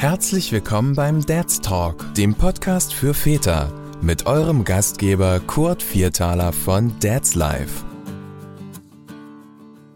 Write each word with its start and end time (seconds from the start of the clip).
Herzlich 0.00 0.50
willkommen 0.50 0.94
beim 0.94 1.26
Dad's 1.26 1.60
Talk, 1.60 2.14
dem 2.14 2.34
Podcast 2.34 2.94
für 2.94 3.12
Väter, 3.12 3.70
mit 4.00 4.24
eurem 4.24 4.64
Gastgeber 4.64 5.40
Kurt 5.40 5.82
Viertaler 5.82 6.54
von 6.54 6.98
Dad's 7.00 7.34
Life. 7.34 7.84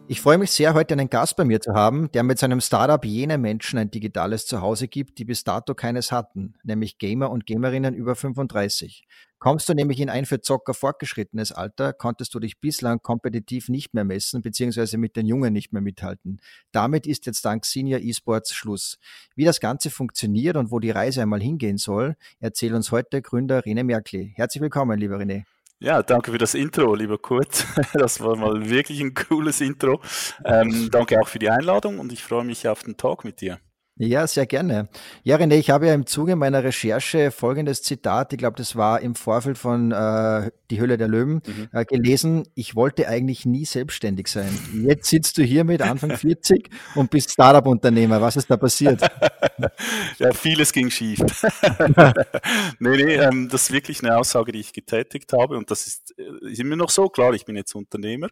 Ich 0.07 0.21
freue 0.21 0.37
mich 0.37 0.51
sehr, 0.51 0.75
heute 0.75 0.93
einen 0.93 1.09
Gast 1.09 1.37
bei 1.37 1.47
mir 1.47 1.63
zu 1.63 1.73
haben, 1.73 2.13
der 2.13 2.23
mit 2.23 2.39
seinem 2.39 2.61
Startup 2.61 3.03
jene 3.03 3.39
Menschen 3.39 3.79
ein 3.79 3.91
digitales 3.91 4.45
Zuhause 4.45 4.89
gibt, 4.89 5.17
die 5.17 5.25
bis 5.25 5.43
dato 5.43 5.75
keines 5.75 6.13
hatten, 6.13 6.53
nämlich 6.63 6.99
Gamer 6.99 7.31
und 7.31 7.47
Gamerinnen 7.47 7.95
über 7.95 8.15
35. 8.15 9.07
Kommst 9.45 9.69
du 9.69 9.75
nämlich 9.75 10.01
in 10.01 10.09
ein 10.09 10.25
für 10.25 10.41
Zocker 10.41 10.73
fortgeschrittenes 10.73 11.53
Alter, 11.53 11.93
konntest 11.93 12.33
du 12.35 12.41
dich 12.41 12.61
bislang 12.61 13.03
kompetitiv 13.03 13.69
nicht 13.69 13.93
mehr 13.93 14.03
messen, 14.03 14.41
beziehungsweise 14.41 14.97
mit 14.97 15.17
den 15.17 15.27
Jungen 15.27 15.53
nicht 15.53 15.71
mehr 15.71 15.83
mithalten. 15.83 16.41
Damit 16.73 17.07
ist 17.07 17.27
jetzt 17.27 17.45
dank 17.45 17.67
Senior 17.67 18.01
Esports 18.01 18.55
Schluss. 18.55 18.97
Wie 19.37 19.45
das 19.45 19.61
Ganze 19.61 19.91
funktioniert 19.91 20.57
und 20.57 20.71
wo 20.71 20.79
die 20.81 20.93
Reise 20.93 21.21
einmal 21.21 21.43
hingehen 21.43 21.77
soll, 21.77 22.17
erzählt 22.41 22.73
uns 22.73 22.91
heute 22.91 23.21
Gründer 23.21 23.61
René 23.61 23.85
Merkli. 23.85 24.33
Herzlich 24.35 24.63
willkommen, 24.63 24.99
lieber 24.99 25.19
René. 25.19 25.45
Ja, 25.79 26.03
danke 26.03 26.33
für 26.33 26.39
das 26.39 26.55
Intro, 26.55 26.95
lieber 26.95 27.19
Kurt. 27.19 27.67
Das 27.93 28.23
war 28.23 28.37
mal 28.37 28.71
wirklich 28.71 29.03
ein 29.03 29.13
cooles 29.13 29.61
Intro. 29.61 30.01
Ähm, 30.47 30.89
danke 30.91 31.21
auch 31.21 31.29
für 31.29 31.39
die 31.39 31.51
Einladung 31.51 31.99
und 31.99 32.15
ich 32.15 32.23
freue 32.23 32.45
mich 32.45 32.67
auf 32.67 32.83
den 32.83 32.97
Talk 32.97 33.27
mit 33.27 33.43
dir. 33.43 33.61
Ja, 33.97 34.27
sehr 34.27 34.47
gerne. 34.47 34.89
Ja, 35.23 35.37
René, 35.37 35.55
ich 35.55 35.71
habe 35.71 35.87
ja 35.87 35.95
im 35.95 36.05
Zuge 36.05 36.35
meiner 36.35 36.65
Recherche 36.65 37.31
folgendes 37.31 37.81
Zitat, 37.83 38.33
ich 38.33 38.41
glaube, 38.41 38.57
das 38.57 38.75
war 38.75 39.01
im 39.01 39.15
Vorfeld 39.15 39.57
von 39.57 39.93
äh, 39.93 40.51
Die 40.69 40.81
Höhle 40.81 40.99
der 40.99 41.07
Löwen, 41.07 41.43
mhm. 41.47 41.69
äh, 41.73 41.85
gelesen. 41.85 42.43
Ich 42.57 42.75
wollte 42.75 43.07
eigentlich 43.07 43.47
nie 43.47 43.65
selbstständig 43.65 44.27
sein. 44.27 44.51
Jetzt 44.73 45.11
sitzt 45.11 45.39
du 45.39 45.45
hier 45.45 45.63
mit 45.63 45.81
Anfang 45.81 46.11
40 46.17 46.71
und 46.97 47.11
bist 47.11 47.31
Startup-Unternehmer. 47.31 48.21
Was 48.21 48.35
ist 48.35 48.51
da 48.51 48.57
passiert? 48.57 49.01
ja, 50.19 50.33
vieles 50.33 50.73
ging 50.73 50.91
schief. 50.91 51.21
nee, 52.81 52.97
nee, 52.97 53.15
ähm, 53.15 53.49
das 53.49 53.65
ist 53.65 53.73
wirklich 53.73 54.03
eine 54.03 54.17
Aussage, 54.17 54.51
die 54.51 54.61
ich 54.61 54.73
getätigt 54.73 55.33
habe 55.33 55.57
und 55.57 55.71
das 55.71 55.87
ist, 55.87 56.19
äh, 56.19 56.51
ist 56.51 56.59
immer 56.59 56.75
noch 56.75 56.91
so. 56.91 57.09
Klar, 57.09 57.33
ich 57.35 57.45
bin 57.45 57.55
jetzt 57.55 57.73
Unternehmer, 57.77 58.27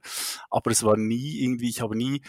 aber 0.50 0.72
es 0.72 0.82
war 0.82 0.96
nie 0.96 1.44
irgendwie, 1.44 1.68
ich 1.68 1.80
habe 1.80 1.96
nie 1.96 2.20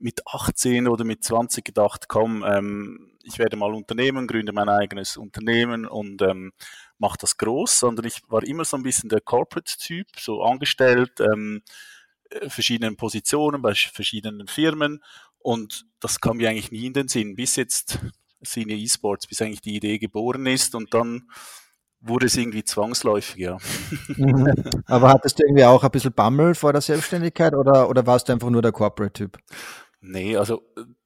mit 0.00 0.26
18 0.26 0.88
oder 0.88 1.04
mit 1.04 1.22
20 1.22 1.64
gedacht, 1.64 2.08
komm, 2.08 2.44
ähm, 2.44 3.12
ich 3.22 3.38
werde 3.38 3.56
mal 3.56 3.74
Unternehmen, 3.74 4.26
gründe 4.26 4.52
mein 4.52 4.68
eigenes 4.68 5.16
Unternehmen 5.16 5.86
und 5.86 6.22
ähm, 6.22 6.52
mache 6.98 7.18
das 7.20 7.36
groß, 7.36 7.78
sondern 7.78 8.06
ich 8.06 8.22
war 8.28 8.42
immer 8.42 8.64
so 8.64 8.76
ein 8.76 8.82
bisschen 8.82 9.08
der 9.10 9.20
Corporate-Typ, 9.20 10.06
so 10.18 10.42
angestellt, 10.42 11.20
ähm, 11.20 11.62
äh, 12.30 12.48
verschiedenen 12.48 12.96
Positionen 12.96 13.62
bei 13.62 13.74
verschiedenen 13.74 14.46
Firmen 14.46 15.02
und 15.38 15.86
das 16.00 16.20
kam 16.20 16.38
mir 16.38 16.48
eigentlich 16.48 16.72
nie 16.72 16.86
in 16.86 16.92
den 16.94 17.08
Sinn, 17.08 17.34
bis 17.34 17.56
jetzt 17.56 17.98
Senior 18.42 18.78
Esports, 18.78 19.26
bis 19.26 19.42
eigentlich 19.42 19.60
die 19.60 19.76
Idee 19.76 19.98
geboren 19.98 20.46
ist 20.46 20.74
und 20.74 20.94
dann 20.94 21.28
wurde 22.00 22.26
es 22.26 22.36
irgendwie 22.36 22.64
zwangsläufig, 22.64 23.36
ja. 23.36 23.58
Mhm. 24.08 24.54
Aber 24.86 25.10
hattest 25.10 25.38
du 25.38 25.44
irgendwie 25.44 25.64
auch 25.64 25.84
ein 25.84 25.90
bisschen 25.90 26.12
Bammel 26.12 26.54
vor 26.54 26.72
der 26.72 26.80
Selbstständigkeit 26.80 27.54
oder, 27.54 27.90
oder 27.90 28.06
warst 28.06 28.28
du 28.28 28.32
einfach 28.32 28.48
nur 28.48 28.62
der 28.62 28.72
Corporate-Typ? 28.72 29.38
Nee, 30.00 30.36
also 30.36 30.62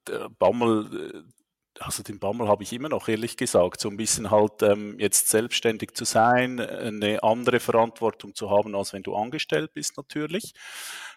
äh, 0.09 0.29
Bammel, 0.39 1.25
äh, 1.25 1.35
also 1.81 2.03
den 2.05 2.21
Bammel 2.21 2.49
habe 2.49 2.63
ich 2.63 2.73
immer 2.73 2.89
noch, 2.89 3.09
ehrlich 3.09 3.37
gesagt. 3.37 3.81
So 3.81 3.89
ein 3.89 3.97
bisschen 3.97 4.31
halt 4.31 4.63
ähm, 4.63 4.97
jetzt 5.01 5.29
selbstständig 5.29 5.95
zu 5.95 6.05
sein, 6.05 6.61
eine 6.61 7.23
andere 7.23 7.59
Verantwortung 7.59 8.35
zu 8.35 8.51
haben, 8.51 8.75
als 8.77 8.93
wenn 8.93 9.03
du 9.03 9.17
angestellt 9.17 9.73
bist 9.75 9.97
natürlich. 9.97 10.53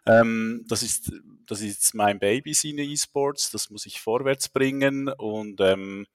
Ähm, 0.08 0.66
das, 0.68 0.82
ist, 0.82 1.12
das 1.46 1.62
ist 1.62 1.94
mein 1.94 2.20
Baby, 2.20 2.54
Sine 2.54 2.84
E-Sports, 2.84 3.52
das 3.52 3.70
muss 3.70 3.86
ich 3.86 4.02
vorwärts 4.02 4.50
bringen 4.50 5.10
und 5.10 5.62
ähm, 5.62 6.08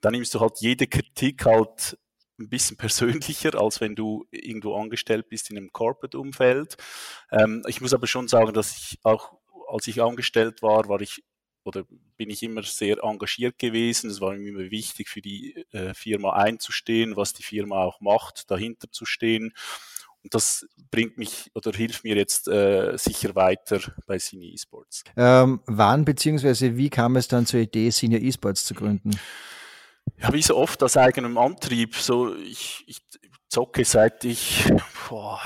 dann 0.00 0.12
nimmst 0.12 0.34
du 0.34 0.40
halt 0.40 0.60
jede 0.60 0.86
Kritik 0.86 1.44
halt 1.44 1.98
ein 2.38 2.48
bisschen 2.48 2.76
persönlicher, 2.78 3.60
als 3.60 3.80
wenn 3.80 3.94
du 3.94 4.26
irgendwo 4.30 4.76
angestellt 4.76 5.28
bist 5.28 5.50
in 5.50 5.58
einem 5.58 5.72
Corporate-Umfeld. 5.72 6.76
Ähm, 7.30 7.62
ich 7.68 7.80
muss 7.82 7.92
aber 7.92 8.06
schon 8.06 8.28
sagen, 8.28 8.54
dass 8.54 8.76
ich 8.76 8.98
auch 9.02 9.39
als 9.70 9.86
ich 9.86 10.02
angestellt 10.02 10.62
war, 10.62 10.88
war 10.88 11.00
ich 11.00 11.22
oder 11.64 11.84
bin 12.16 12.30
ich 12.30 12.42
immer 12.42 12.62
sehr 12.62 13.02
engagiert 13.02 13.58
gewesen. 13.58 14.10
Es 14.10 14.20
war 14.20 14.32
mir 14.32 14.48
immer 14.48 14.70
wichtig, 14.70 15.08
für 15.08 15.20
die 15.20 15.66
äh, 15.72 15.94
Firma 15.94 16.32
einzustehen, 16.32 17.16
was 17.16 17.32
die 17.32 17.42
Firma 17.42 17.84
auch 17.84 18.00
macht, 18.00 18.50
dahinter 18.50 18.90
zu 18.90 19.04
stehen. 19.04 19.52
Und 20.22 20.34
das 20.34 20.66
bringt 20.90 21.16
mich 21.16 21.50
oder 21.54 21.72
hilft 21.72 22.04
mir 22.04 22.16
jetzt 22.16 22.46
äh, 22.48 22.96
sicher 22.96 23.34
weiter 23.34 23.80
bei 24.06 24.18
Senior 24.18 24.52
Esports. 24.52 25.04
Ähm, 25.16 25.60
wann 25.66 26.04
bzw. 26.04 26.76
wie 26.76 26.90
kam 26.90 27.16
es 27.16 27.28
dann 27.28 27.46
zur 27.46 27.60
Idee, 27.60 27.90
Senior 27.90 28.20
Esports 28.22 28.64
zu 28.64 28.74
gründen? 28.74 29.18
Ja, 30.18 30.32
wie 30.32 30.42
so 30.42 30.56
oft 30.56 30.82
aus 30.82 30.96
eigenem 30.96 31.38
Antrieb. 31.38 31.96
So, 31.96 32.34
ich, 32.36 32.84
ich 32.86 33.00
zocke 33.48 33.84
seit 33.84 34.24
ich 34.24 34.70
boah, 35.08 35.40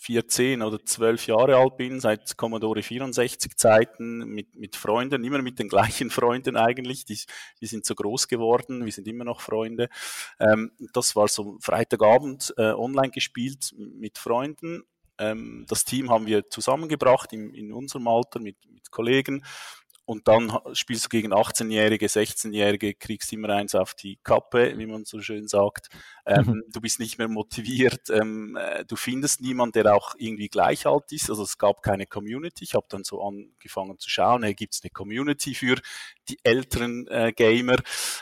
14 0.00 0.62
oder 0.62 0.82
12 0.82 1.26
Jahre 1.26 1.56
alt 1.56 1.76
bin, 1.76 2.00
seit 2.00 2.38
Commodore 2.38 2.82
64 2.82 3.54
Zeiten 3.56 4.20
mit, 4.20 4.54
mit 4.54 4.74
Freunden, 4.74 5.24
immer 5.24 5.42
mit 5.42 5.58
den 5.58 5.68
gleichen 5.68 6.10
Freunden 6.10 6.56
eigentlich. 6.56 7.04
Die, 7.04 7.18
die 7.60 7.66
sind 7.66 7.84
so 7.84 7.94
groß 7.94 8.26
geworden, 8.26 8.86
wir 8.86 8.92
sind 8.92 9.06
immer 9.06 9.24
noch 9.24 9.42
Freunde. 9.42 9.90
Ähm, 10.38 10.72
das 10.94 11.16
war 11.16 11.28
so 11.28 11.58
Freitagabend 11.60 12.54
äh, 12.56 12.72
online 12.72 13.10
gespielt 13.10 13.74
mit 13.76 14.16
Freunden. 14.16 14.84
Ähm, 15.18 15.66
das 15.68 15.84
Team 15.84 16.08
haben 16.10 16.26
wir 16.26 16.48
zusammengebracht 16.48 17.34
in, 17.34 17.52
in 17.52 17.70
unserem 17.70 18.08
Alter 18.08 18.40
mit, 18.40 18.56
mit 18.72 18.90
Kollegen 18.90 19.44
und 20.10 20.26
dann 20.26 20.58
spielst 20.72 21.04
du 21.04 21.08
gegen 21.08 21.32
18-Jährige, 21.32 22.06
16-Jährige, 22.06 22.94
kriegst 22.94 23.32
immer 23.32 23.50
eins 23.50 23.76
auf 23.76 23.94
die 23.94 24.18
Kappe, 24.24 24.76
wie 24.76 24.86
man 24.86 25.04
so 25.04 25.20
schön 25.20 25.46
sagt. 25.46 25.88
Ähm, 26.26 26.46
mhm. 26.46 26.62
Du 26.72 26.80
bist 26.80 26.98
nicht 26.98 27.18
mehr 27.18 27.28
motiviert. 27.28 28.10
Ähm, 28.10 28.56
äh, 28.56 28.84
du 28.84 28.96
findest 28.96 29.40
niemanden, 29.40 29.74
der 29.74 29.94
auch 29.94 30.16
irgendwie 30.18 30.48
gleich 30.48 30.84
alt 30.84 31.12
ist. 31.12 31.30
Also 31.30 31.44
es 31.44 31.58
gab 31.58 31.84
keine 31.84 32.06
Community. 32.06 32.64
Ich 32.64 32.74
habe 32.74 32.86
dann 32.88 33.04
so 33.04 33.22
angefangen 33.22 34.00
zu 34.00 34.10
schauen, 34.10 34.42
hey, 34.42 34.52
gibt 34.52 34.74
es 34.74 34.82
eine 34.82 34.90
Community 34.90 35.54
für 35.54 35.76
die 36.28 36.40
älteren 36.42 37.06
äh, 37.06 37.32
Gamer? 37.32 37.76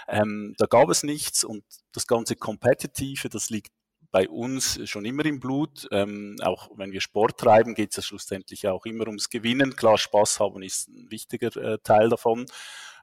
Ähm, 0.09 0.56
da 0.59 0.66
gab 0.66 0.91
es 0.91 1.04
nichts 1.04 1.43
und 1.43 1.65
das 1.93 2.06
ganze 2.06 2.37
Competitive, 2.37 3.31
das 3.31 3.48
liegt 3.48 3.72
bei 4.11 4.29
uns 4.29 4.81
schon 4.89 5.05
immer 5.05 5.25
im 5.27 5.41
Blut. 5.41 5.87
Ähm, 5.91 6.37
auch 6.43 6.71
wenn 6.77 6.93
wir 6.93 7.01
Sport 7.01 7.39
treiben, 7.39 7.75
geht 7.75 7.91
es 7.91 7.97
ja 7.97 8.03
schlussendlich 8.03 8.67
auch 8.69 8.87
immer 8.87 9.07
ums 9.07 9.29
Gewinnen. 9.29 9.77
Klar, 9.77 9.99
Spaß 9.99 10.41
haben 10.41 10.63
ist 10.63 10.89
ein 10.89 11.11
wichtiger 11.11 11.55
äh, 11.57 11.79
Teil 11.83 12.09
davon. 12.09 12.47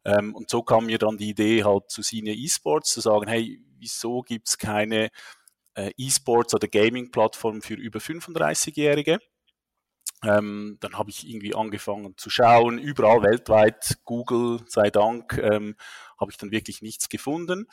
Ähm, 0.03 0.35
und 0.35 0.49
so 0.49 0.61
kam 0.61 0.85
mir 0.85 0.97
dann 0.97 1.17
die 1.17 1.29
Idee 1.29 1.63
halt 1.63 1.89
zu 1.89 2.01
Senior 2.01 2.35
Esports 2.37 2.93
zu 2.93 3.01
sagen, 3.01 3.27
hey, 3.27 3.59
wieso 3.79 4.21
gibt 4.21 4.47
es 4.47 4.57
keine 4.57 5.09
äh, 5.75 5.91
E-Sports 5.97 6.53
oder 6.53 6.67
Gaming-Plattform 6.67 7.61
für 7.61 7.73
über 7.75 7.99
35-Jährige? 7.99 9.19
Ähm, 10.23 10.77
dann 10.79 10.97
habe 10.97 11.09
ich 11.09 11.27
irgendwie 11.27 11.53
angefangen 11.55 12.15
zu 12.17 12.29
schauen, 12.29 12.79
überall 12.79 13.21
weltweit, 13.21 13.99
Google 14.05 14.61
sei 14.67 14.89
Dank, 14.89 15.37
ähm, 15.37 15.75
habe 16.19 16.31
ich 16.31 16.37
dann 16.37 16.51
wirklich 16.51 16.81
nichts 16.81 17.09
gefunden. 17.09 17.67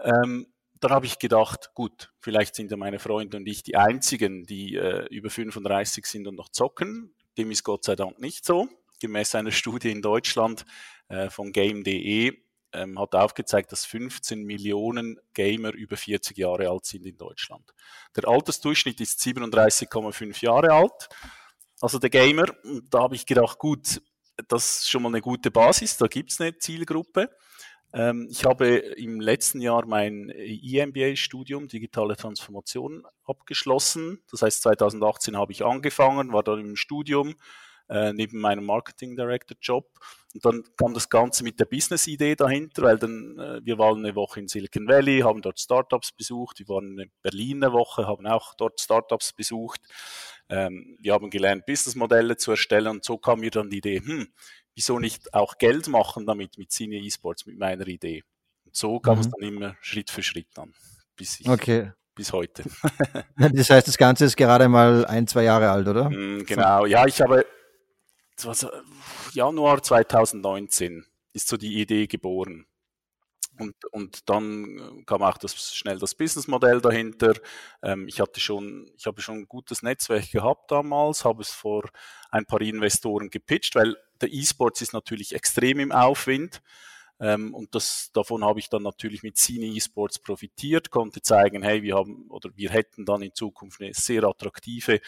Ähm, 0.00 0.46
dann 0.84 0.92
habe 0.92 1.06
ich 1.06 1.18
gedacht, 1.18 1.70
gut, 1.74 2.12
vielleicht 2.20 2.54
sind 2.54 2.70
ja 2.70 2.76
meine 2.76 2.98
Freunde 2.98 3.38
und 3.38 3.46
ich 3.46 3.62
die 3.62 3.76
einzigen, 3.76 4.44
die 4.44 4.76
äh, 4.76 5.06
über 5.06 5.30
35 5.30 6.04
sind 6.04 6.28
und 6.28 6.34
noch 6.34 6.50
zocken. 6.50 7.14
Dem 7.38 7.50
ist 7.50 7.64
Gott 7.64 7.84
sei 7.84 7.96
Dank 7.96 8.20
nicht 8.20 8.44
so. 8.44 8.68
Gemäß 9.00 9.34
einer 9.34 9.50
Studie 9.50 9.90
in 9.90 10.02
Deutschland 10.02 10.66
äh, 11.08 11.30
von 11.30 11.52
Game.de 11.52 12.36
ähm, 12.74 12.98
hat 12.98 13.14
aufgezeigt, 13.14 13.72
dass 13.72 13.86
15 13.86 14.42
Millionen 14.42 15.18
Gamer 15.32 15.72
über 15.72 15.96
40 15.96 16.36
Jahre 16.36 16.68
alt 16.68 16.84
sind 16.84 17.06
in 17.06 17.16
Deutschland. 17.16 17.72
Der 18.14 18.28
Altersdurchschnitt 18.28 19.00
ist 19.00 19.20
37,5 19.20 20.44
Jahre 20.44 20.70
alt. 20.70 21.08
Also 21.80 21.98
der 21.98 22.10
Gamer, 22.10 22.46
da 22.90 23.00
habe 23.00 23.14
ich 23.14 23.24
gedacht, 23.24 23.58
gut, 23.58 24.02
das 24.48 24.80
ist 24.80 24.90
schon 24.90 25.02
mal 25.02 25.08
eine 25.08 25.22
gute 25.22 25.50
Basis, 25.50 25.96
da 25.96 26.08
gibt 26.08 26.30
es 26.30 26.40
eine 26.42 26.58
Zielgruppe. 26.58 27.30
Ähm, 27.94 28.26
ich 28.28 28.44
habe 28.44 28.66
im 28.66 29.20
letzten 29.20 29.60
Jahr 29.60 29.86
mein 29.86 30.28
EMBA-Studium 30.28 31.68
Digitale 31.68 32.16
Transformation 32.16 33.06
abgeschlossen. 33.24 34.20
Das 34.30 34.42
heißt, 34.42 34.62
2018 34.62 35.36
habe 35.36 35.52
ich 35.52 35.64
angefangen, 35.64 36.32
war 36.32 36.42
dann 36.42 36.58
im 36.58 36.76
Studium 36.76 37.36
äh, 37.88 38.12
neben 38.12 38.40
meinem 38.40 38.64
Marketing 38.64 39.14
Director 39.14 39.56
Job. 39.60 39.88
Und 40.32 40.44
dann 40.44 40.64
kam 40.76 40.94
das 40.94 41.08
Ganze 41.08 41.44
mit 41.44 41.60
der 41.60 41.66
Business-Idee 41.66 42.34
dahinter, 42.34 42.82
weil 42.82 42.98
dann, 42.98 43.38
äh, 43.38 43.60
wir 43.64 43.78
waren 43.78 44.04
eine 44.04 44.16
Woche 44.16 44.40
in 44.40 44.48
Silicon 44.48 44.88
Valley, 44.88 45.20
haben 45.20 45.40
dort 45.42 45.60
Startups 45.60 46.10
besucht, 46.10 46.58
wir 46.58 46.68
waren 46.68 46.98
in 46.98 47.12
Berlin 47.22 47.62
eine 47.62 47.72
Woche, 47.72 48.08
haben 48.08 48.26
auch 48.26 48.54
dort 48.54 48.80
Startups 48.80 49.32
besucht. 49.32 49.80
Ähm, 50.48 50.96
wir 51.00 51.12
haben 51.12 51.30
gelernt, 51.30 51.66
Businessmodelle 51.66 52.36
zu 52.36 52.50
erstellen 52.50 52.88
und 52.88 53.04
so 53.04 53.18
kam 53.18 53.40
mir 53.40 53.50
dann 53.50 53.70
die 53.70 53.78
Idee, 53.78 54.00
hm, 54.00 54.26
wieso 54.74 54.98
nicht 54.98 55.32
auch 55.34 55.58
Geld 55.58 55.88
machen 55.88 56.26
damit 56.26 56.58
mit 56.58 56.72
Senior 56.72 57.02
Esports, 57.02 57.46
mit 57.46 57.58
meiner 57.58 57.86
Idee. 57.86 58.24
Und 58.64 58.76
so 58.76 58.98
kam 59.00 59.16
mhm. 59.16 59.20
es 59.20 59.30
dann 59.30 59.48
immer 59.48 59.76
Schritt 59.80 60.10
für 60.10 60.22
Schritt 60.22 60.58
an, 60.58 60.74
bis, 61.16 61.40
ich, 61.40 61.48
okay. 61.48 61.92
bis 62.14 62.32
heute. 62.32 62.64
das 63.36 63.70
heißt, 63.70 63.88
das 63.88 63.98
Ganze 63.98 64.24
ist 64.24 64.36
gerade 64.36 64.68
mal 64.68 65.04
ein, 65.06 65.26
zwei 65.26 65.44
Jahre 65.44 65.70
alt, 65.70 65.86
oder? 65.86 66.10
Mm, 66.10 66.44
genau, 66.44 66.86
ja, 66.86 67.06
ich 67.06 67.20
habe, 67.20 67.46
Januar 69.32 69.82
2019 69.82 71.06
ist 71.32 71.48
so 71.48 71.56
die 71.56 71.80
Idee 71.80 72.06
geboren. 72.06 72.66
Und, 73.58 73.76
und 73.92 74.28
dann 74.28 75.04
kam 75.06 75.22
auch 75.22 75.38
das, 75.38 75.74
schnell 75.74 75.98
das 75.98 76.14
Businessmodell 76.16 76.80
dahinter. 76.80 77.34
Ähm, 77.82 78.08
ich 78.08 78.20
hatte 78.20 78.40
schon, 78.40 78.90
ich 78.96 79.06
habe 79.06 79.20
schon 79.20 79.38
ein 79.38 79.48
gutes 79.48 79.82
Netzwerk 79.82 80.30
gehabt 80.32 80.72
damals, 80.72 81.24
habe 81.24 81.42
es 81.42 81.50
vor 81.50 81.88
ein 82.30 82.46
paar 82.46 82.60
Investoren 82.60 83.30
gepitcht, 83.30 83.76
weil 83.76 83.96
der 84.20 84.32
E-Sports 84.32 84.82
ist 84.82 84.92
natürlich 84.92 85.34
extrem 85.34 85.80
im 85.80 85.92
Aufwind. 85.92 86.62
Ähm, 87.20 87.54
und 87.54 87.74
das, 87.74 88.10
davon 88.12 88.44
habe 88.44 88.58
ich 88.58 88.68
dann 88.68 88.82
natürlich 88.82 89.22
mit 89.22 89.36
Cine 89.36 89.66
E-Sports 89.66 90.18
profitiert, 90.18 90.90
konnte 90.90 91.22
zeigen, 91.22 91.62
hey, 91.62 91.82
wir 91.82 91.94
haben 91.94 92.28
oder 92.28 92.50
wir 92.54 92.70
hätten 92.70 93.04
dann 93.04 93.22
in 93.22 93.34
Zukunft 93.34 93.80
eine 93.80 93.94
sehr 93.94 94.24
attraktive 94.24 95.00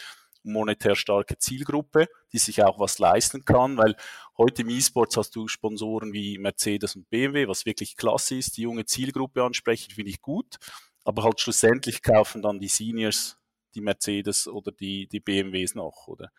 monetär 0.43 0.95
starke 0.95 1.37
Zielgruppe, 1.37 2.07
die 2.31 2.37
sich 2.37 2.63
auch 2.63 2.79
was 2.79 2.99
leisten 2.99 3.43
kann, 3.43 3.77
weil 3.77 3.95
heute 4.37 4.61
im 4.61 4.69
E-Sports 4.69 5.17
hast 5.17 5.35
du 5.35 5.47
Sponsoren 5.47 6.13
wie 6.13 6.37
Mercedes 6.37 6.95
und 6.95 7.09
BMW, 7.09 7.47
was 7.47 7.65
wirklich 7.65 7.97
klasse 7.97 8.35
ist, 8.37 8.55
die 8.55 8.61
junge 8.61 8.85
Zielgruppe 8.85 9.43
ansprechen, 9.43 9.91
finde 9.91 10.11
ich 10.11 10.21
gut, 10.21 10.57
aber 11.03 11.23
halt 11.23 11.41
schlussendlich 11.41 12.01
kaufen 12.01 12.41
dann 12.41 12.59
die 12.59 12.69
Seniors 12.69 13.37
die 13.75 13.81
Mercedes 13.81 14.47
oder 14.47 14.71
die, 14.71 15.07
die 15.07 15.19
BMWs 15.19 15.75
noch, 15.75 16.07
oder? 16.07 16.31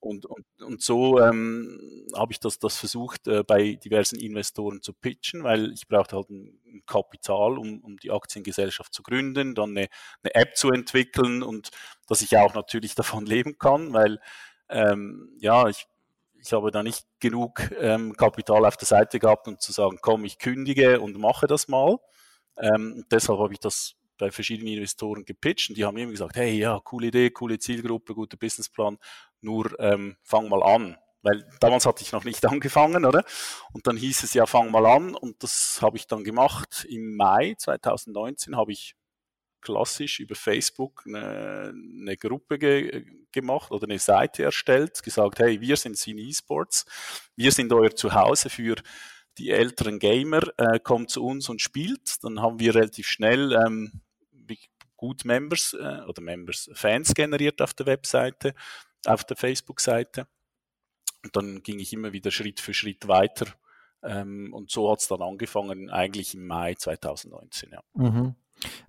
Und, 0.00 0.26
und, 0.26 0.46
und 0.60 0.82
so 0.82 1.20
ähm, 1.20 2.06
habe 2.14 2.32
ich 2.32 2.38
das, 2.38 2.58
das 2.58 2.76
versucht, 2.76 3.26
äh, 3.26 3.42
bei 3.42 3.74
diversen 3.74 4.18
Investoren 4.18 4.82
zu 4.82 4.92
pitchen, 4.92 5.42
weil 5.42 5.72
ich 5.72 5.88
brauchte 5.88 6.16
halt 6.16 6.30
ein, 6.30 6.60
Kapital, 6.86 7.58
um, 7.58 7.80
um 7.80 7.96
die 7.96 8.10
Aktiengesellschaft 8.10 8.92
zu 8.92 9.02
gründen, 9.02 9.54
dann 9.54 9.70
eine, 9.70 9.88
eine 10.22 10.34
App 10.34 10.56
zu 10.56 10.70
entwickeln 10.70 11.42
und 11.42 11.70
dass 12.06 12.22
ich 12.22 12.36
auch 12.36 12.54
natürlich 12.54 12.94
davon 12.94 13.26
leben 13.26 13.58
kann, 13.58 13.92
weil 13.92 14.20
ähm, 14.68 15.34
ja, 15.38 15.68
ich, 15.68 15.86
ich 16.38 16.52
habe 16.52 16.70
da 16.70 16.82
nicht 16.82 17.06
genug 17.18 17.70
ähm, 17.78 18.14
Kapital 18.16 18.64
auf 18.64 18.76
der 18.76 18.86
Seite 18.86 19.18
gehabt, 19.18 19.48
um 19.48 19.58
zu 19.58 19.72
sagen, 19.72 19.98
komm, 20.00 20.24
ich 20.24 20.38
kündige 20.38 21.00
und 21.00 21.18
mache 21.18 21.46
das 21.46 21.68
mal. 21.68 21.98
Ähm, 22.58 23.04
deshalb 23.10 23.38
habe 23.38 23.52
ich 23.52 23.60
das 23.60 23.94
bei 24.18 24.30
verschiedenen 24.30 24.72
Investoren 24.72 25.24
gepitcht 25.24 25.68
und 25.68 25.76
die 25.76 25.84
haben 25.84 25.96
immer 25.96 26.10
gesagt, 26.10 26.36
hey, 26.36 26.58
ja, 26.58 26.80
coole 26.82 27.08
Idee, 27.08 27.30
coole 27.30 27.58
Zielgruppe, 27.58 28.14
guter 28.14 28.36
Businessplan, 28.38 28.96
nur 29.46 29.78
ähm, 29.80 30.16
fang 30.22 30.48
mal 30.48 30.62
an. 30.62 30.98
Weil 31.22 31.48
damals 31.60 31.86
hatte 31.86 32.02
ich 32.02 32.12
noch 32.12 32.24
nicht 32.24 32.44
angefangen, 32.52 33.04
oder? 33.04 33.24
Und 33.72 33.86
dann 33.86 33.96
hieß 33.96 34.24
es 34.24 34.34
ja, 34.34 34.44
fang 34.44 34.70
mal 34.70 34.84
an 34.84 35.14
und 35.14 35.42
das 35.42 35.78
habe 35.80 35.96
ich 35.96 36.06
dann 36.06 36.24
gemacht. 36.24 36.84
Im 36.88 37.16
Mai 37.16 37.54
2019 37.58 38.56
habe 38.56 38.72
ich 38.72 38.94
klassisch 39.62 40.20
über 40.20 40.34
Facebook 40.34 41.02
eine, 41.06 41.72
eine 41.72 42.16
Gruppe 42.16 42.58
ge 42.58 43.04
gemacht 43.32 43.70
oder 43.70 43.84
eine 43.84 43.98
Seite 43.98 44.44
erstellt, 44.44 45.02
gesagt, 45.02 45.40
hey, 45.40 45.60
wir 45.60 45.76
sind 45.76 45.98
Cine 45.98 46.22
Esports, 46.22 46.86
wir 47.34 47.52
sind 47.52 47.70
euer 47.72 47.94
Zuhause 47.94 48.48
für 48.48 48.76
die 49.36 49.50
älteren 49.50 49.98
Gamer, 49.98 50.42
äh, 50.56 50.78
kommt 50.78 51.10
zu 51.10 51.22
uns 51.22 51.48
und 51.50 51.60
spielt. 51.60 52.24
Dann 52.24 52.40
haben 52.40 52.60
wir 52.60 52.74
relativ 52.74 53.08
schnell 53.08 53.52
ähm, 53.52 54.00
gut 54.96 55.24
Members 55.24 55.74
äh, 55.74 56.00
oder 56.06 56.22
Members 56.22 56.70
Fans 56.74 57.14
generiert 57.14 57.60
auf 57.60 57.74
der 57.74 57.86
Webseite, 57.86 58.54
auf 59.08 59.24
der 59.24 59.36
Facebook-Seite. 59.36 60.26
Und 61.24 61.36
dann 61.36 61.62
ging 61.62 61.78
ich 61.78 61.92
immer 61.92 62.12
wieder 62.12 62.30
Schritt 62.30 62.60
für 62.60 62.74
Schritt 62.74 63.08
weiter. 63.08 63.46
Ähm, 64.02 64.52
und 64.52 64.70
so 64.70 64.90
hat 64.90 65.00
es 65.00 65.08
dann 65.08 65.22
angefangen, 65.22 65.90
eigentlich 65.90 66.34
im 66.34 66.46
Mai 66.46 66.74
2019. 66.74 67.70
Ja. 67.72 67.80
Mhm. 67.94 68.34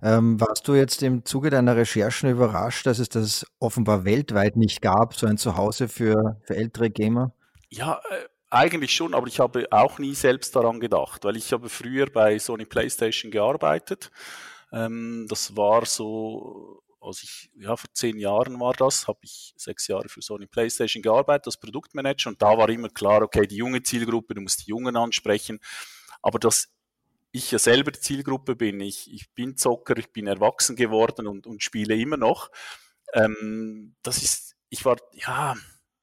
Ähm, 0.02 0.40
warst 0.40 0.66
du 0.68 0.74
jetzt 0.74 1.02
im 1.02 1.24
Zuge 1.24 1.50
deiner 1.50 1.76
Recherchen 1.76 2.30
überrascht, 2.30 2.86
dass 2.86 2.98
es 2.98 3.08
das 3.08 3.46
offenbar 3.58 4.04
weltweit 4.04 4.56
nicht 4.56 4.80
gab, 4.80 5.14
so 5.14 5.26
ein 5.26 5.36
Zuhause 5.36 5.88
für, 5.88 6.40
für 6.42 6.56
ältere 6.56 6.90
Gamer? 6.90 7.34
Ja, 7.68 8.00
äh, 8.10 8.28
eigentlich 8.50 8.94
schon, 8.94 9.12
aber 9.12 9.26
ich 9.26 9.40
habe 9.40 9.66
auch 9.70 9.98
nie 9.98 10.14
selbst 10.14 10.56
daran 10.56 10.80
gedacht, 10.80 11.24
weil 11.24 11.36
ich 11.36 11.52
habe 11.52 11.68
früher 11.68 12.06
bei 12.06 12.38
Sony 12.38 12.64
PlayStation 12.64 13.30
gearbeitet 13.30 14.10
ähm, 14.72 15.26
das 15.28 15.56
war 15.56 15.86
so, 15.86 16.82
als 17.00 17.22
ich, 17.22 17.50
ja, 17.58 17.76
vor 17.76 17.88
zehn 17.92 18.18
Jahren 18.18 18.58
war 18.60 18.72
das, 18.74 19.06
habe 19.06 19.20
ich 19.22 19.54
sechs 19.56 19.86
Jahre 19.88 20.08
für 20.08 20.22
Sony 20.22 20.46
PlayStation 20.46 21.02
gearbeitet 21.02 21.46
als 21.46 21.56
Produktmanager 21.56 22.30
und 22.30 22.42
da 22.42 22.58
war 22.58 22.68
immer 22.68 22.88
klar, 22.88 23.22
okay, 23.22 23.46
die 23.46 23.56
junge 23.56 23.82
Zielgruppe, 23.82 24.34
du 24.34 24.40
musst 24.40 24.66
die 24.66 24.70
Jungen 24.70 24.96
ansprechen, 24.96 25.60
aber 26.22 26.38
dass 26.38 26.68
ich 27.30 27.50
ja 27.50 27.58
selber 27.58 27.90
die 27.90 28.00
Zielgruppe 28.00 28.56
bin, 28.56 28.80
ich, 28.80 29.12
ich 29.12 29.30
bin 29.34 29.56
Zocker, 29.56 29.96
ich 29.96 30.12
bin 30.12 30.26
erwachsen 30.26 30.76
geworden 30.76 31.26
und, 31.26 31.46
und 31.46 31.62
spiele 31.62 31.94
immer 31.94 32.16
noch, 32.16 32.50
ähm, 33.14 33.94
das 34.02 34.22
ist, 34.22 34.56
ich 34.68 34.84
war, 34.84 34.96
ja, 35.12 35.54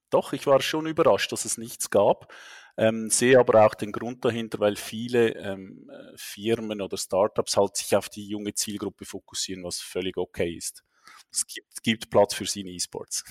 doch, 0.09 0.33
ich 0.33 0.47
war 0.47 0.61
schon 0.61 0.87
überrascht, 0.87 1.31
dass 1.31 1.45
es 1.45 1.57
nichts 1.57 1.89
gab. 1.89 2.31
Ähm, 2.77 3.09
sehe 3.09 3.39
aber 3.39 3.65
auch 3.65 3.73
den 3.73 3.91
Grund 3.91 4.25
dahinter, 4.25 4.59
weil 4.59 4.75
viele 4.75 5.29
ähm, 5.35 5.89
Firmen 6.15 6.81
oder 6.81 6.97
Startups 6.97 7.55
halt 7.55 7.77
sich 7.77 7.95
auf 7.95 8.09
die 8.09 8.27
junge 8.27 8.53
Zielgruppe 8.53 9.05
fokussieren, 9.05 9.63
was 9.63 9.79
völlig 9.79 10.17
okay 10.17 10.53
ist. 10.55 10.83
Es 11.31 11.45
gibt, 11.47 11.83
gibt 11.83 12.09
Platz 12.09 12.33
für 12.33 12.45
sie 12.45 12.61
in 12.61 12.67
E-Sports. 12.67 13.23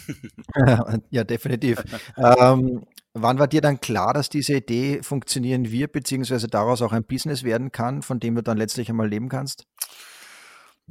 ja, 1.10 1.24
definitiv. 1.24 1.82
ähm, 2.16 2.86
wann 3.12 3.38
war 3.38 3.48
dir 3.48 3.60
dann 3.60 3.80
klar, 3.80 4.14
dass 4.14 4.28
diese 4.28 4.54
Idee 4.56 5.02
funktionieren 5.02 5.70
wird, 5.70 5.92
beziehungsweise 5.92 6.48
daraus 6.48 6.82
auch 6.82 6.92
ein 6.92 7.04
Business 7.04 7.44
werden 7.44 7.72
kann, 7.72 8.02
von 8.02 8.20
dem 8.20 8.34
du 8.34 8.42
dann 8.42 8.58
letztlich 8.58 8.88
einmal 8.88 9.08
leben 9.08 9.28
kannst? 9.28 9.66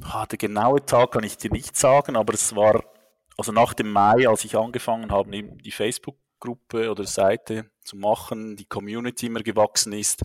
Ah, 0.02 0.26
der 0.26 0.38
genaue 0.38 0.84
Tag 0.84 1.12
kann 1.12 1.24
ich 1.24 1.38
dir 1.38 1.52
nicht 1.52 1.76
sagen, 1.76 2.16
aber 2.16 2.34
es 2.34 2.54
war 2.56 2.84
also 3.36 3.52
nach 3.52 3.74
dem 3.74 3.90
Mai, 3.90 4.28
als 4.28 4.44
ich 4.44 4.56
angefangen 4.56 5.10
habe, 5.10 5.30
die 5.30 5.70
Facebook 5.70 6.16
Gruppe 6.44 6.90
oder 6.90 7.04
Seite 7.04 7.70
zu 7.82 7.96
machen, 7.96 8.56
die 8.56 8.66
Community 8.66 9.26
immer 9.26 9.42
gewachsen 9.42 9.92
ist, 9.92 10.22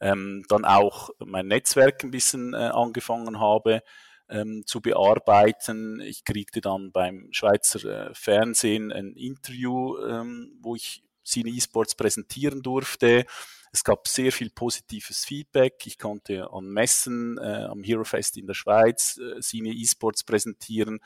ähm, 0.00 0.44
dann 0.48 0.64
auch 0.64 1.10
mein 1.18 1.46
Netzwerk 1.48 2.04
ein 2.04 2.10
bisschen 2.10 2.52
äh, 2.52 2.56
angefangen 2.56 3.40
habe 3.40 3.82
ähm, 4.28 4.64
zu 4.66 4.80
bearbeiten. 4.80 6.00
Ich 6.00 6.24
kriegte 6.24 6.60
dann 6.60 6.92
beim 6.92 7.28
Schweizer 7.32 8.10
äh, 8.10 8.14
Fernsehen 8.14 8.92
ein 8.92 9.14
Interview, 9.14 9.96
ähm, 9.98 10.58
wo 10.60 10.76
ich 10.76 11.02
Cine 11.24 11.50
E-Sports 11.50 11.94
präsentieren 11.94 12.62
durfte. 12.62 13.24
Es 13.72 13.84
gab 13.84 14.06
sehr 14.08 14.32
viel 14.32 14.50
positives 14.50 15.24
Feedback. 15.24 15.86
Ich 15.86 15.98
konnte 15.98 16.50
an 16.52 16.66
Messen 16.66 17.38
äh, 17.38 17.64
am 17.64 17.82
Hero 17.82 18.04
Fest 18.04 18.36
in 18.36 18.46
der 18.46 18.54
Schweiz 18.54 19.18
äh, 19.18 19.40
Cine 19.40 19.70
E-Sports 19.70 20.24
präsentieren. 20.24 21.00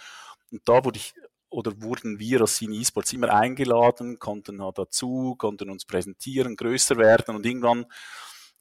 Und 0.50 0.62
da 0.68 0.84
wurde 0.84 0.98
ich 0.98 1.14
oder 1.48 1.80
wurden 1.82 2.18
wir 2.18 2.40
als 2.40 2.56
Cine 2.56 2.80
Esports 2.80 3.12
immer 3.12 3.32
eingeladen, 3.32 4.18
konnten 4.18 4.58
dazu, 4.74 5.36
konnten 5.38 5.70
uns 5.70 5.84
präsentieren, 5.84 6.56
größer 6.56 6.96
werden 6.96 7.36
und 7.36 7.46
irgendwann, 7.46 7.86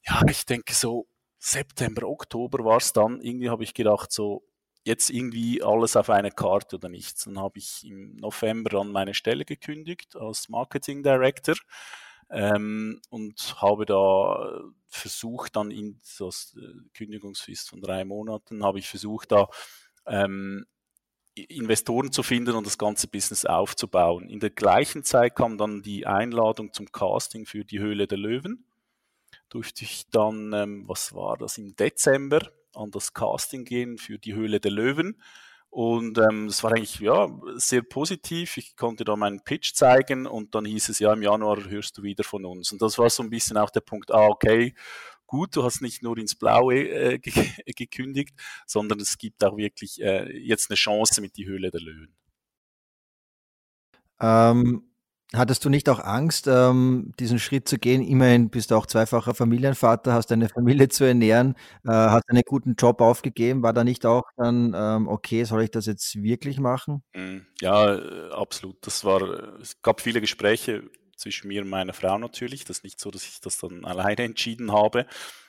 ja, 0.02 0.22
ich 0.28 0.46
denke 0.46 0.74
so 0.74 1.08
September, 1.38 2.06
Oktober 2.08 2.64
war 2.64 2.78
es 2.78 2.92
dann, 2.92 3.20
irgendwie 3.20 3.50
habe 3.50 3.64
ich 3.64 3.74
gedacht 3.74 4.12
so, 4.12 4.44
jetzt 4.86 5.10
irgendwie 5.10 5.62
alles 5.62 5.96
auf 5.96 6.10
eine 6.10 6.30
Karte 6.30 6.76
oder 6.76 6.88
nichts. 6.88 7.24
Dann 7.24 7.40
habe 7.40 7.58
ich 7.58 7.84
im 7.84 8.14
November 8.16 8.70
dann 8.70 8.92
meine 8.92 9.14
Stelle 9.14 9.44
gekündigt 9.44 10.14
als 10.14 10.48
Marketing 10.48 11.02
Director 11.02 11.56
ähm, 12.30 13.00
und 13.10 13.60
habe 13.60 13.84
da 13.84 14.60
versucht, 14.86 15.56
dann 15.56 15.72
in 15.72 16.00
das 16.18 16.56
äh, 16.56 16.88
Kündigungsfrist 16.94 17.68
von 17.68 17.80
drei 17.80 18.04
Monaten, 18.04 18.64
habe 18.64 18.78
ich 18.78 18.88
versucht, 18.88 19.32
da 19.32 19.48
ähm, 20.06 20.66
Investoren 21.36 22.12
zu 22.12 22.22
finden 22.22 22.54
und 22.54 22.66
das 22.66 22.78
ganze 22.78 23.08
Business 23.08 23.44
aufzubauen. 23.44 24.28
In 24.28 24.40
der 24.40 24.50
gleichen 24.50 25.04
Zeit 25.04 25.36
kam 25.36 25.58
dann 25.58 25.82
die 25.82 26.06
Einladung 26.06 26.72
zum 26.72 26.90
Casting 26.90 27.46
für 27.46 27.64
die 27.64 27.78
Höhle 27.78 28.06
der 28.06 28.18
Löwen. 28.18 28.64
Durfte 29.48 29.84
ich 29.84 30.08
dann, 30.10 30.52
ähm, 30.52 30.84
was 30.88 31.14
war 31.14 31.36
das, 31.36 31.58
im 31.58 31.76
Dezember 31.76 32.50
an 32.74 32.90
das 32.90 33.12
Casting 33.12 33.64
gehen 33.64 33.98
für 33.98 34.18
die 34.18 34.34
Höhle 34.34 34.60
der 34.60 34.70
Löwen. 34.70 35.20
Und 35.70 36.16
ähm, 36.16 36.46
das 36.46 36.64
war 36.64 36.72
eigentlich 36.72 37.00
ja, 37.00 37.28
sehr 37.56 37.82
positiv. 37.82 38.56
Ich 38.56 38.76
konnte 38.76 39.04
da 39.04 39.14
meinen 39.14 39.44
Pitch 39.44 39.74
zeigen 39.74 40.26
und 40.26 40.54
dann 40.54 40.64
hieß 40.64 40.88
es 40.88 41.00
ja, 41.00 41.12
im 41.12 41.22
Januar 41.22 41.68
hörst 41.68 41.98
du 41.98 42.02
wieder 42.02 42.24
von 42.24 42.46
uns. 42.46 42.72
Und 42.72 42.80
das 42.80 42.98
war 42.98 43.10
so 43.10 43.22
ein 43.22 43.28
bisschen 43.28 43.58
auch 43.58 43.70
der 43.70 43.80
Punkt, 43.80 44.10
ah, 44.10 44.26
okay, 44.26 44.74
gut, 45.26 45.56
du 45.56 45.64
hast 45.64 45.82
nicht 45.82 46.02
nur 46.02 46.16
ins 46.18 46.34
Blaue 46.34 46.88
äh, 46.88 47.18
ge 47.18 47.32
gekündigt, 47.76 48.34
sondern 48.66 49.00
es 49.00 49.18
gibt 49.18 49.44
auch 49.44 49.56
wirklich 49.56 50.00
äh, 50.00 50.36
jetzt 50.38 50.70
eine 50.70 50.76
Chance 50.76 51.20
mit 51.20 51.36
die 51.36 51.46
Höhle 51.46 51.70
der 51.70 51.80
Löwen. 51.80 52.14
Ähm, 54.20 54.82
hattest 55.34 55.64
du 55.64 55.68
nicht 55.68 55.88
auch 55.88 56.00
Angst, 56.00 56.46
ähm, 56.48 57.12
diesen 57.18 57.38
Schritt 57.38 57.68
zu 57.68 57.78
gehen? 57.78 58.02
Immerhin 58.02 58.50
bist 58.50 58.70
du 58.70 58.76
auch 58.76 58.86
zweifacher 58.86 59.34
Familienvater, 59.34 60.14
hast 60.14 60.32
eine 60.32 60.48
Familie 60.48 60.88
zu 60.88 61.04
ernähren, 61.04 61.54
äh, 61.84 61.90
hast 61.90 62.28
einen 62.28 62.42
guten 62.46 62.74
Job 62.76 63.00
aufgegeben. 63.00 63.62
War 63.62 63.72
da 63.72 63.84
nicht 63.84 64.06
auch 64.06 64.24
dann, 64.36 64.72
ähm, 64.74 65.08
okay, 65.08 65.44
soll 65.44 65.62
ich 65.62 65.70
das 65.70 65.86
jetzt 65.86 66.22
wirklich 66.22 66.58
machen? 66.60 67.02
Hm, 67.12 67.46
ja, 67.60 67.94
äh, 67.94 68.30
absolut. 68.32 68.76
Das 68.86 69.04
war, 69.04 69.60
es 69.60 69.80
gab 69.82 70.00
viele 70.00 70.20
Gespräche 70.20 70.84
zwischen 71.16 71.48
mir 71.48 71.62
und 71.62 71.68
meiner 71.68 71.92
Frau 71.92 72.18
natürlich. 72.18 72.64
Das 72.64 72.78
ist 72.78 72.84
nicht 72.84 73.00
so, 73.00 73.10
dass 73.10 73.24
ich 73.24 73.40
das 73.40 73.58
dann 73.58 73.84
alleine 73.84 74.22
entschieden 74.24 74.72
habe. 74.72 75.06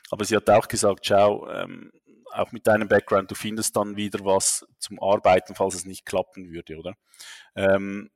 Aber 0.10 0.26
sie 0.26 0.36
hat 0.36 0.50
auch 0.50 0.68
gesagt, 0.68 1.06
schau, 1.06 1.50
ähm, 1.50 1.92
auch 2.32 2.52
mit 2.52 2.68
deinem 2.68 2.88
Background, 2.88 3.32
du 3.32 3.36
findest 3.36 3.76
dann 3.76 3.96
wieder 3.96 4.24
was 4.24 4.66
zum 4.80 5.02
Arbeiten, 5.02 5.56
falls 5.56 5.76
es 5.76 5.86
nicht 5.86 6.06
klappen 6.06 6.52
würde, 6.52 6.78
oder? 6.78 6.94
Ähm, 7.56 8.10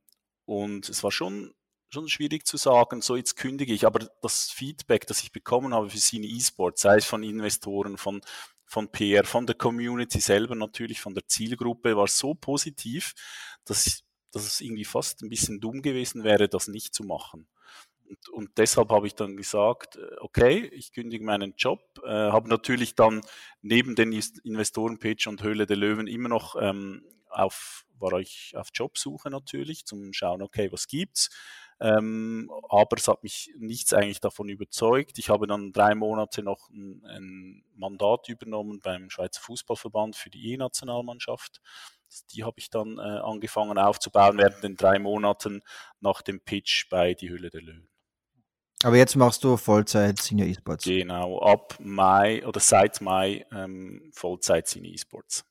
und 0.46 0.90
es 0.90 1.04
war 1.04 1.12
schon 1.12 1.54
schon 1.94 2.08
schwierig 2.08 2.48
zu 2.48 2.58
sagen, 2.58 3.02
so 3.02 3.16
jetzt 3.16 3.36
kündige 3.36 3.74
ich, 3.74 3.86
aber 3.86 4.08
das 4.22 4.50
Feedback, 4.50 5.06
das 5.08 5.22
ich 5.22 5.32
bekommen 5.32 5.74
habe 5.74 5.90
für 5.90 5.98
Cine 5.98 6.28
E-Sport, 6.28 6.78
sei 6.78 6.98
es 6.98 7.06
von 7.06 7.22
Investoren, 7.24 7.98
von, 7.98 8.22
von 8.66 8.90
PR, 8.92 9.26
von 9.26 9.46
der 9.46 9.56
Community 9.56 10.20
selber 10.22 10.56
natürlich, 10.56 11.02
von 11.02 11.14
der 11.14 11.28
Zielgruppe, 11.28 11.98
war 11.98 12.08
so 12.08 12.34
positiv, 12.34 13.14
dass, 13.66 13.88
ich, 13.88 14.04
dass 14.32 14.46
es 14.46 14.62
irgendwie 14.62 14.86
fast 14.86 15.22
ein 15.22 15.30
bisschen 15.30 15.60
dumm 15.60 15.82
gewesen 15.82 16.24
wäre, 16.24 16.48
das 16.48 16.68
nicht 16.68 16.94
zu 16.94 17.04
machen. 17.04 17.48
Und, 18.08 18.30
und 18.30 18.58
deshalb 18.58 18.90
habe 18.90 19.08
ich 19.08 19.16
dann 19.16 19.38
gesagt, 19.38 19.96
äh, 19.96 20.16
okay, 20.20 20.70
ich 20.74 20.92
kündige 20.92 21.24
meinen 21.24 21.54
Job, 21.58 21.82
äh, 22.04 22.10
habe 22.10 22.50
natürlich 22.50 22.96
dann 22.96 23.22
neben 23.62 23.96
den 23.96 24.12
Investorenpitch 24.12 25.28
und 25.28 25.44
Höhle 25.44 25.66
der 25.66 25.78
Löwen 25.78 26.08
immer 26.08 26.30
noch 26.30 26.56
ähm, 26.60 27.06
auf, 27.30 27.86
war 28.00 28.20
ich 28.20 28.54
auf 28.56 28.70
Jobsuche 28.74 29.30
natürlich, 29.30 29.86
zum 29.86 30.12
Schauen, 30.14 30.42
okay, 30.42 30.72
was 30.72 30.88
gibt's. 30.88 31.30
Ähm, 31.80 32.52
aber 32.70 32.98
es 32.98 33.08
hat 33.08 33.24
mich 33.24 33.52
nichts 33.58 33.92
eigentlich 33.94 34.20
davon 34.20 34.50
überzeugt. 34.50 35.18
Ich 35.18 35.30
habe 35.30 35.48
dann 35.48 35.72
drei 35.72 35.96
Monate 35.96 36.44
noch 36.44 36.70
ein, 36.70 37.04
ein 37.06 37.64
Mandat 37.74 38.30
übernommen 38.30 38.82
beim 38.82 39.10
Schweizer 39.10 39.42
Fußballverband 39.42 40.16
für 40.16 40.30
die 40.30 40.54
E-Nationalmannschaft. 40.54 41.60
Die 42.32 42.44
habe 42.44 42.60
ich 42.60 42.70
dann 42.70 42.98
äh, 42.98 43.02
angefangen 43.02 43.78
aufzubauen 43.78 44.38
während 44.38 44.64
den 44.64 44.76
drei 44.76 45.00
Monaten 45.00 45.62
nach 46.00 46.22
dem 46.22 46.40
Pitch 46.42 46.90
bei 46.90 47.14
Die 47.14 47.30
Hülle 47.30 47.50
der 47.50 47.62
Löwen. 47.62 47.88
Aber 48.84 48.98
jetzt 48.98 49.16
machst 49.16 49.44
du 49.44 49.58
Vollzeit 49.58 50.20
Senior 50.20 50.48
E-Sports. 50.48 50.86
Genau, 50.86 51.40
ab 51.40 51.76
Mai 51.80 52.46
oder 52.46 52.60
seit 52.60 53.00
Mai 53.02 53.46
ähm, 53.52 54.10
Vollzeit 54.14 54.68
Senior 54.68 54.94
E-Sports. 54.94 55.44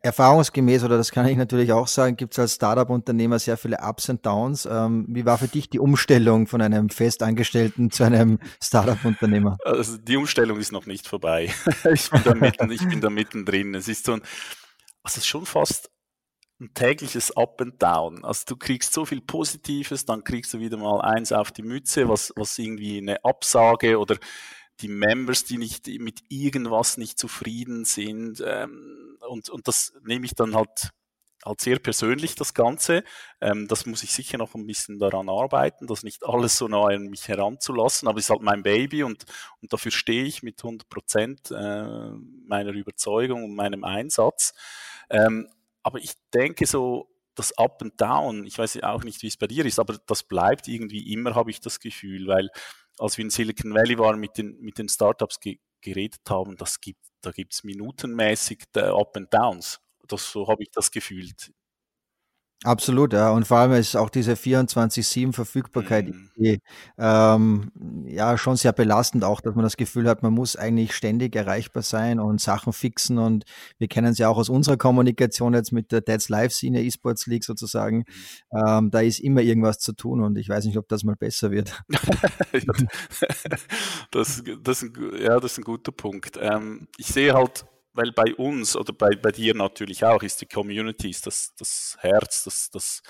Erfahrungsgemäß, 0.00 0.84
oder 0.84 0.96
das 0.96 1.10
kann 1.10 1.26
ich 1.26 1.36
natürlich 1.36 1.72
auch 1.72 1.88
sagen, 1.88 2.16
gibt 2.16 2.32
es 2.32 2.38
als 2.38 2.54
Startup-Unternehmer 2.54 3.38
sehr 3.38 3.56
viele 3.56 3.78
Ups 3.82 4.08
und 4.08 4.24
Downs. 4.24 4.66
Ähm, 4.66 5.06
wie 5.08 5.26
war 5.26 5.38
für 5.38 5.48
dich 5.48 5.68
die 5.68 5.78
Umstellung 5.78 6.46
von 6.46 6.62
einem 6.62 6.88
Festangestellten 6.88 7.90
zu 7.90 8.04
einem 8.04 8.38
Startup-Unternehmer? 8.62 9.58
Also 9.64 9.98
die 9.98 10.16
Umstellung 10.16 10.58
ist 10.58 10.72
noch 10.72 10.86
nicht 10.86 11.06
vorbei. 11.06 11.52
ich, 11.92 12.10
bin 12.10 12.22
da 12.24 12.34
mitten, 12.34 12.70
ich 12.70 12.88
bin 12.88 13.00
da 13.00 13.10
mittendrin. 13.10 13.74
Es 13.74 13.88
ist 13.88 14.06
so 14.06 14.14
ein, 14.14 14.22
also 15.16 15.26
schon 15.26 15.46
fast 15.46 15.90
ein 16.60 16.74
tägliches 16.74 17.36
Up 17.36 17.60
and 17.60 17.80
Down. 17.80 18.24
Also 18.24 18.44
du 18.46 18.56
kriegst 18.56 18.92
so 18.92 19.04
viel 19.04 19.20
Positives, 19.20 20.04
dann 20.04 20.24
kriegst 20.24 20.52
du 20.52 20.58
wieder 20.58 20.76
mal 20.76 21.00
eins 21.00 21.32
auf 21.32 21.52
die 21.52 21.62
Mütze, 21.62 22.08
was, 22.08 22.32
was 22.36 22.58
irgendwie 22.58 22.98
eine 22.98 23.24
Absage 23.24 23.98
oder 23.98 24.16
die 24.80 24.88
Members, 24.88 25.44
die 25.44 25.58
nicht 25.58 25.86
mit 25.86 26.22
irgendwas 26.28 26.96
nicht 26.96 27.18
zufrieden 27.18 27.84
sind. 27.84 28.42
Ähm, 28.44 29.18
und, 29.28 29.48
und 29.50 29.68
das 29.68 29.92
nehme 30.04 30.26
ich 30.26 30.34
dann 30.34 30.54
halt, 30.54 30.90
halt 31.44 31.60
sehr 31.60 31.78
persönlich, 31.78 32.34
das 32.34 32.54
Ganze. 32.54 33.04
Ähm, 33.40 33.66
das 33.68 33.86
muss 33.86 34.02
ich 34.02 34.12
sicher 34.12 34.38
noch 34.38 34.54
ein 34.54 34.66
bisschen 34.66 34.98
daran 34.98 35.28
arbeiten, 35.28 35.86
das 35.86 36.02
nicht 36.02 36.24
alles 36.24 36.58
so 36.58 36.68
nah 36.68 36.86
an 36.86 37.06
mich 37.06 37.28
heranzulassen. 37.28 38.08
Aber 38.08 38.18
es 38.18 38.26
ist 38.26 38.30
halt 38.30 38.42
mein 38.42 38.62
Baby 38.62 39.04
und, 39.04 39.24
und 39.62 39.72
dafür 39.72 39.92
stehe 39.92 40.24
ich 40.24 40.42
mit 40.42 40.62
100 40.62 40.88
Prozent 40.88 41.50
äh, 41.50 42.10
meiner 42.46 42.72
Überzeugung 42.72 43.44
und 43.44 43.54
meinem 43.54 43.84
Einsatz. 43.84 44.54
Ähm, 45.10 45.48
aber 45.82 45.98
ich 45.98 46.12
denke 46.34 46.66
so, 46.66 47.08
das 47.34 47.56
Up 47.56 47.80
and 47.82 48.00
Down, 48.00 48.44
ich 48.44 48.58
weiß 48.58 48.82
auch 48.82 49.04
nicht, 49.04 49.22
wie 49.22 49.28
es 49.28 49.36
bei 49.36 49.46
dir 49.46 49.64
ist, 49.64 49.78
aber 49.78 49.96
das 50.06 50.24
bleibt 50.24 50.66
irgendwie 50.66 51.12
immer, 51.12 51.34
habe 51.34 51.50
ich 51.50 51.60
das 51.60 51.78
Gefühl, 51.78 52.26
weil 52.26 52.50
als 52.98 53.16
wir 53.16 53.24
in 53.24 53.30
Silicon 53.30 53.74
Valley 53.74 53.98
waren, 53.98 54.18
mit 54.18 54.36
den, 54.38 54.60
mit 54.60 54.78
den 54.78 54.88
Startups 54.88 55.40
ge 55.40 55.58
geredet 55.80 56.22
haben, 56.28 56.56
das 56.56 56.80
gibt, 56.80 56.98
da 57.20 57.30
gibt 57.30 57.54
es 57.54 57.62
minutenmäßig 57.62 58.64
Up 58.74 59.16
and 59.16 59.32
Downs. 59.32 59.80
Das, 60.08 60.28
so 60.32 60.48
habe 60.48 60.64
ich 60.64 60.70
das 60.72 60.90
gefühlt. 60.90 61.52
Absolut, 62.64 63.12
ja. 63.12 63.30
Und 63.30 63.46
vor 63.46 63.58
allem 63.58 63.72
ist 63.72 63.94
auch 63.94 64.10
diese 64.10 64.32
24-7-Verfügbarkeit 64.32 66.08
mhm. 66.08 66.58
ähm, 66.98 67.70
ja 68.04 68.36
schon 68.36 68.56
sehr 68.56 68.72
belastend, 68.72 69.22
auch 69.22 69.40
dass 69.40 69.54
man 69.54 69.62
das 69.62 69.76
Gefühl 69.76 70.08
hat, 70.08 70.24
man 70.24 70.32
muss 70.32 70.56
eigentlich 70.56 70.92
ständig 70.92 71.36
erreichbar 71.36 71.84
sein 71.84 72.18
und 72.18 72.40
Sachen 72.40 72.72
fixen. 72.72 73.18
Und 73.18 73.44
wir 73.78 73.86
kennen 73.86 74.08
es 74.08 74.18
ja 74.18 74.28
auch 74.28 74.38
aus 74.38 74.48
unserer 74.48 74.76
Kommunikation 74.76 75.54
jetzt 75.54 75.70
mit 75.70 75.92
der 75.92 76.00
Dead's 76.00 76.28
Live 76.28 76.52
Scene 76.52 76.82
E-Sports 76.82 77.28
League 77.28 77.44
sozusagen. 77.44 77.98
Mhm. 78.50 78.64
Ähm, 78.66 78.90
da 78.90 79.02
ist 79.02 79.20
immer 79.20 79.40
irgendwas 79.40 79.78
zu 79.78 79.92
tun 79.92 80.20
und 80.20 80.36
ich 80.36 80.48
weiß 80.48 80.64
nicht, 80.64 80.78
ob 80.78 80.88
das 80.88 81.04
mal 81.04 81.14
besser 81.14 81.52
wird. 81.52 81.80
das, 84.10 84.42
das, 84.64 84.84
ja, 85.20 85.38
das 85.38 85.52
ist 85.52 85.58
ein 85.58 85.64
guter 85.64 85.92
Punkt. 85.92 86.36
Ähm, 86.42 86.88
ich 86.96 87.06
sehe 87.06 87.34
halt 87.34 87.66
weil 87.98 88.12
bei 88.12 88.32
uns 88.36 88.76
oder 88.76 88.92
bei, 88.92 89.10
bei 89.16 89.32
dir 89.32 89.54
natürlich 89.54 90.04
auch 90.04 90.22
ist 90.22 90.40
die 90.40 90.46
Community 90.46 91.10
ist 91.10 91.26
das, 91.26 91.52
das 91.58 91.96
Herz, 91.98 92.44
das, 92.44 92.70
das, 92.70 93.02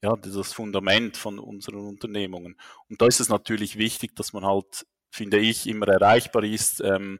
ja, 0.00 0.14
das 0.16 0.52
Fundament 0.52 1.16
von 1.16 1.40
unseren 1.40 1.80
Unternehmungen. 1.80 2.56
Und 2.88 3.02
da 3.02 3.06
ist 3.06 3.18
es 3.18 3.28
natürlich 3.28 3.76
wichtig, 3.76 4.14
dass 4.14 4.32
man 4.32 4.46
halt, 4.46 4.86
finde 5.10 5.38
ich, 5.38 5.66
immer 5.66 5.88
erreichbar 5.88 6.44
ist. 6.44 6.80
Ähm, 6.80 7.18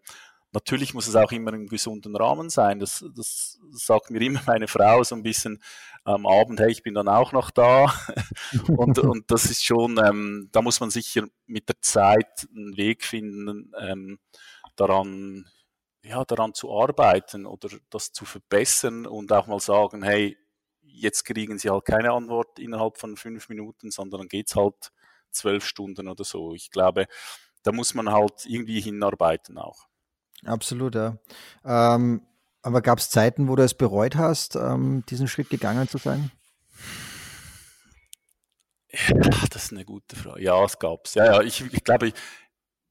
natürlich 0.52 0.94
muss 0.94 1.08
es 1.08 1.16
auch 1.16 1.32
immer 1.32 1.52
im 1.52 1.66
gesunden 1.66 2.14
Rahmen 2.14 2.48
sein. 2.48 2.78
Das, 2.78 3.04
das 3.16 3.58
sagt 3.72 4.10
mir 4.10 4.20
immer 4.20 4.40
meine 4.46 4.68
Frau 4.68 5.02
so 5.02 5.16
ein 5.16 5.24
bisschen 5.24 5.60
am 6.04 6.26
Abend, 6.26 6.60
hey, 6.60 6.70
ich 6.70 6.84
bin 6.84 6.94
dann 6.94 7.08
auch 7.08 7.32
noch 7.32 7.50
da. 7.50 7.92
und, 8.68 9.00
und 9.00 9.28
das 9.32 9.46
ist 9.46 9.64
schon, 9.64 9.98
ähm, 9.98 10.48
da 10.52 10.62
muss 10.62 10.78
man 10.78 10.90
sicher 10.90 11.26
mit 11.46 11.68
der 11.68 11.80
Zeit 11.80 12.46
einen 12.54 12.76
Weg 12.76 13.04
finden, 13.04 13.72
ähm, 13.80 14.20
daran 14.76 15.46
ja, 16.06 16.24
daran 16.24 16.54
zu 16.54 16.72
arbeiten 16.72 17.46
oder 17.46 17.68
das 17.90 18.12
zu 18.12 18.24
verbessern 18.24 19.06
und 19.06 19.32
auch 19.32 19.46
mal 19.46 19.60
sagen, 19.60 20.02
hey, 20.02 20.36
jetzt 20.82 21.24
kriegen 21.24 21.58
Sie 21.58 21.70
halt 21.70 21.84
keine 21.84 22.12
Antwort 22.12 22.58
innerhalb 22.58 22.98
von 22.98 23.16
fünf 23.16 23.48
Minuten, 23.48 23.90
sondern 23.90 24.20
dann 24.20 24.28
geht 24.28 24.48
es 24.48 24.56
halt 24.56 24.92
zwölf 25.30 25.64
Stunden 25.64 26.08
oder 26.08 26.24
so. 26.24 26.54
Ich 26.54 26.70
glaube, 26.70 27.06
da 27.62 27.72
muss 27.72 27.94
man 27.94 28.10
halt 28.10 28.46
irgendwie 28.46 28.80
hinarbeiten 28.80 29.58
auch. 29.58 29.86
Absolut, 30.44 30.94
ja. 30.94 31.18
Ähm, 31.64 32.22
aber 32.62 32.82
gab 32.82 32.98
es 32.98 33.10
Zeiten, 33.10 33.48
wo 33.48 33.56
du 33.56 33.62
es 33.62 33.74
bereut 33.74 34.16
hast, 34.16 34.56
ähm, 34.56 35.04
diesen 35.08 35.28
Schritt 35.28 35.50
gegangen 35.50 35.88
zu 35.88 35.98
sein? 35.98 36.30
Ja, 38.90 39.14
das 39.50 39.64
ist 39.64 39.72
eine 39.72 39.84
gute 39.84 40.16
Frage. 40.16 40.42
Ja, 40.42 40.64
es 40.64 40.78
gab 40.78 41.06
es. 41.06 41.14
Ja, 41.14 41.26
ja, 41.26 41.42
ich, 41.42 41.60
ich 41.72 41.84
glaube, 41.84 42.12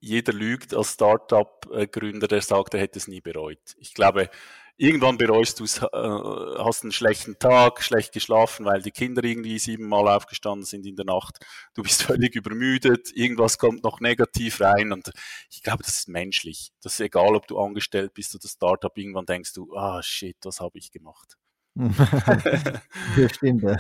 jeder 0.05 0.33
lügt 0.33 0.73
als 0.73 0.93
Startup-Gründer, 0.93 2.27
der 2.27 2.41
sagt, 2.41 2.75
er 2.75 2.79
hätte 2.79 2.99
es 2.99 3.07
nie 3.07 3.21
bereut. 3.21 3.75
Ich 3.77 3.95
glaube, 3.95 4.29
irgendwann 4.77 5.17
bereust 5.17 5.59
du 5.59 5.63
es, 5.63 5.81
äh, 5.81 5.87
hast 5.91 6.83
einen 6.83 6.91
schlechten 6.91 7.39
Tag, 7.39 7.81
schlecht 7.81 8.13
geschlafen, 8.13 8.65
weil 8.65 8.83
die 8.83 8.91
Kinder 8.91 9.23
irgendwie 9.23 9.57
siebenmal 9.57 10.07
aufgestanden 10.07 10.63
sind 10.65 10.85
in 10.85 10.95
der 10.95 11.05
Nacht. 11.05 11.39
Du 11.73 11.81
bist 11.81 12.03
völlig 12.03 12.35
übermüdet, 12.35 13.11
irgendwas 13.15 13.57
kommt 13.57 13.83
noch 13.83 13.99
negativ 13.99 14.61
rein 14.61 14.91
und 14.91 15.11
ich 15.49 15.63
glaube, 15.63 15.83
das 15.83 15.97
ist 15.97 16.07
menschlich. 16.07 16.71
Das 16.83 16.93
ist 16.93 16.99
egal, 16.99 17.35
ob 17.35 17.47
du 17.47 17.57
angestellt 17.57 18.13
bist 18.13 18.35
oder 18.35 18.47
Startup, 18.47 18.95
irgendwann 18.95 19.25
denkst 19.25 19.53
du, 19.53 19.75
ah 19.75 20.03
shit, 20.03 20.37
was 20.43 20.59
habe 20.59 20.77
ich 20.77 20.91
gemacht. 20.91 21.35
das 23.17 23.35
stimmt, 23.35 23.63
ja. 23.63 23.75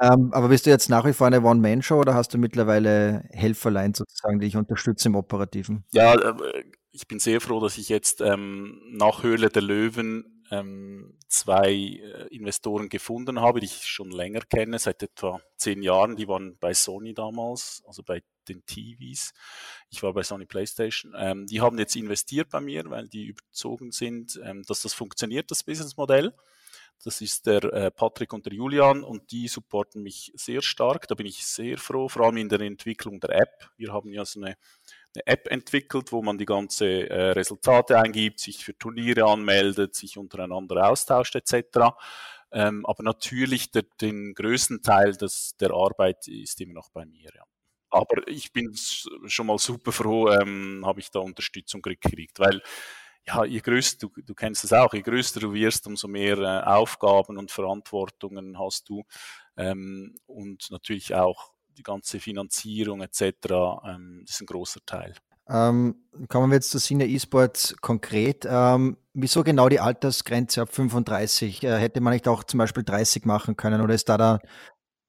Ähm, 0.00 0.32
aber 0.32 0.48
bist 0.48 0.66
du 0.66 0.70
jetzt 0.70 0.88
nach 0.88 1.04
wie 1.04 1.12
vor 1.12 1.28
eine 1.28 1.42
One-Man-Show 1.42 2.00
oder 2.00 2.14
hast 2.14 2.34
du 2.34 2.38
mittlerweile 2.38 3.24
Helferlein 3.30 3.94
sozusagen, 3.94 4.40
die 4.40 4.46
dich 4.46 4.56
unterstützen 4.56 5.08
im 5.08 5.16
Operativen? 5.16 5.84
Ja, 5.92 6.14
äh, 6.14 6.64
ich 6.90 7.06
bin 7.06 7.18
sehr 7.18 7.40
froh, 7.40 7.60
dass 7.60 7.78
ich 7.78 7.88
jetzt 7.88 8.20
ähm, 8.20 8.80
nach 8.90 9.22
Höhle 9.22 9.48
der 9.48 9.62
Löwen 9.62 10.42
ähm, 10.50 11.16
zwei 11.28 11.72
äh, 11.72 12.26
Investoren 12.34 12.90
gefunden 12.90 13.40
habe, 13.40 13.60
die 13.60 13.66
ich 13.66 13.86
schon 13.86 14.10
länger 14.10 14.40
kenne, 14.40 14.78
seit 14.78 15.02
etwa 15.02 15.40
zehn 15.56 15.82
Jahren. 15.82 16.16
Die 16.16 16.28
waren 16.28 16.58
bei 16.58 16.74
Sony 16.74 17.14
damals, 17.14 17.82
also 17.86 18.02
bei 18.02 18.22
den 18.48 18.64
TVs. 18.66 19.32
Ich 19.88 20.02
war 20.02 20.12
bei 20.12 20.22
Sony 20.22 20.44
PlayStation. 20.44 21.14
Ähm, 21.16 21.46
die 21.46 21.62
haben 21.62 21.78
jetzt 21.78 21.96
investiert 21.96 22.50
bei 22.50 22.60
mir, 22.60 22.84
weil 22.90 23.08
die 23.08 23.28
überzogen 23.28 23.92
sind, 23.92 24.38
ähm, 24.44 24.62
dass 24.64 24.82
das 24.82 24.92
funktioniert, 24.92 25.50
das 25.50 25.62
Businessmodell. 25.62 26.34
Das 27.04 27.20
ist 27.20 27.46
der 27.46 27.64
äh, 27.64 27.90
Patrick 27.90 28.32
und 28.32 28.46
der 28.46 28.52
Julian 28.52 29.02
und 29.02 29.30
die 29.32 29.48
supporten 29.48 30.02
mich 30.02 30.32
sehr 30.36 30.62
stark. 30.62 31.08
Da 31.08 31.14
bin 31.14 31.26
ich 31.26 31.44
sehr 31.44 31.76
froh, 31.78 32.08
vor 32.08 32.26
allem 32.26 32.36
in 32.36 32.48
der 32.48 32.60
Entwicklung 32.60 33.18
der 33.18 33.30
App. 33.30 33.70
Wir 33.76 33.92
haben 33.92 34.12
ja 34.12 34.24
so 34.24 34.40
eine, 34.40 34.56
eine 35.14 35.26
App 35.26 35.48
entwickelt, 35.48 36.12
wo 36.12 36.22
man 36.22 36.38
die 36.38 36.44
ganze 36.44 37.10
äh, 37.10 37.30
Resultate 37.30 37.98
eingibt, 37.98 38.40
sich 38.40 38.64
für 38.64 38.76
Turniere 38.78 39.24
anmeldet, 39.24 39.94
sich 39.94 40.16
untereinander 40.16 40.88
austauscht 40.88 41.34
etc. 41.34 41.90
Ähm, 42.52 42.86
aber 42.86 43.02
natürlich 43.02 43.70
der, 43.72 43.84
den 44.00 44.34
größten 44.34 44.82
Teil 44.82 45.16
des, 45.16 45.56
der 45.58 45.72
Arbeit 45.72 46.28
ist 46.28 46.60
immer 46.60 46.74
noch 46.74 46.90
bei 46.90 47.04
mir. 47.04 47.30
Ja. 47.34 47.42
Aber 47.90 48.26
ich 48.28 48.52
bin 48.52 48.74
schon 49.26 49.46
mal 49.46 49.58
super 49.58 49.92
froh, 49.92 50.30
ähm, 50.30 50.82
habe 50.86 51.00
ich 51.00 51.10
da 51.10 51.18
Unterstützung 51.18 51.82
gekriegt, 51.82 52.38
weil 52.38 52.62
ja, 53.26 53.44
je 53.44 53.60
größer, 53.60 53.98
du, 53.98 54.10
du 54.24 54.34
kennst 54.34 54.64
es 54.64 54.72
auch, 54.72 54.92
je 54.94 55.02
größer 55.02 55.40
du 55.40 55.52
wirst, 55.52 55.86
umso 55.86 56.08
mehr 56.08 56.38
äh, 56.38 56.62
Aufgaben 56.64 57.38
und 57.38 57.50
Verantwortungen 57.50 58.58
hast 58.58 58.88
du 58.88 59.04
ähm, 59.56 60.14
und 60.26 60.70
natürlich 60.70 61.14
auch 61.14 61.52
die 61.76 61.82
ganze 61.82 62.20
Finanzierung 62.20 63.00
etc. 63.00 63.22
Ähm, 63.86 64.22
das 64.26 64.36
ist 64.36 64.40
ein 64.42 64.46
großer 64.46 64.80
Teil. 64.84 65.14
Ähm, 65.48 65.96
kommen 66.28 66.50
wir 66.50 66.56
jetzt 66.56 66.70
zu 66.70 66.78
Senior 66.78 67.08
E-Sports 67.08 67.76
konkret. 67.80 68.46
Ähm, 68.48 68.96
wieso 69.12 69.42
genau 69.42 69.68
die 69.68 69.80
Altersgrenze 69.80 70.62
ab 70.62 70.72
35? 70.72 71.64
Äh, 71.64 71.78
hätte 71.78 72.00
man 72.00 72.12
nicht 72.12 72.28
auch 72.28 72.44
zum 72.44 72.58
Beispiel 72.58 72.84
30 72.84 73.24
machen 73.24 73.56
können 73.56 73.80
oder 73.80 73.94
ist 73.94 74.08
da, 74.08 74.16
da 74.16 74.38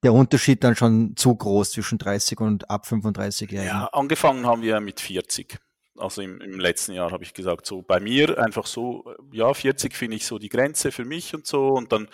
der 0.04 0.14
Unterschied 0.14 0.64
dann 0.64 0.76
schon 0.76 1.16
zu 1.16 1.36
groß 1.36 1.72
zwischen 1.72 1.98
30 1.98 2.40
und 2.40 2.70
ab 2.70 2.86
35 2.86 3.52
Jahren? 3.52 3.66
Ja, 3.66 3.86
angefangen 3.94 4.46
haben 4.46 4.62
wir 4.62 4.80
mit 4.82 5.00
40. 5.00 5.60
Also 5.98 6.22
im, 6.22 6.42
im 6.42 6.60
letzten 6.60 6.94
Jahr 6.94 7.12
habe 7.12 7.24
ich 7.24 7.34
gesagt, 7.34 7.66
so 7.66 7.82
bei 7.82 8.00
mir 8.00 8.40
einfach 8.40 8.66
so, 8.66 9.06
ja, 9.32 9.54
40 9.54 9.94
finde 9.94 10.18
ich 10.18 10.26
so 10.26 10.40
die 10.40 10.50
Grenze 10.50 10.92
für 10.92 11.06
mich 11.06 11.36
und 11.36 11.46
so. 11.46 11.68
Und 11.70 11.92
dann 11.92 12.08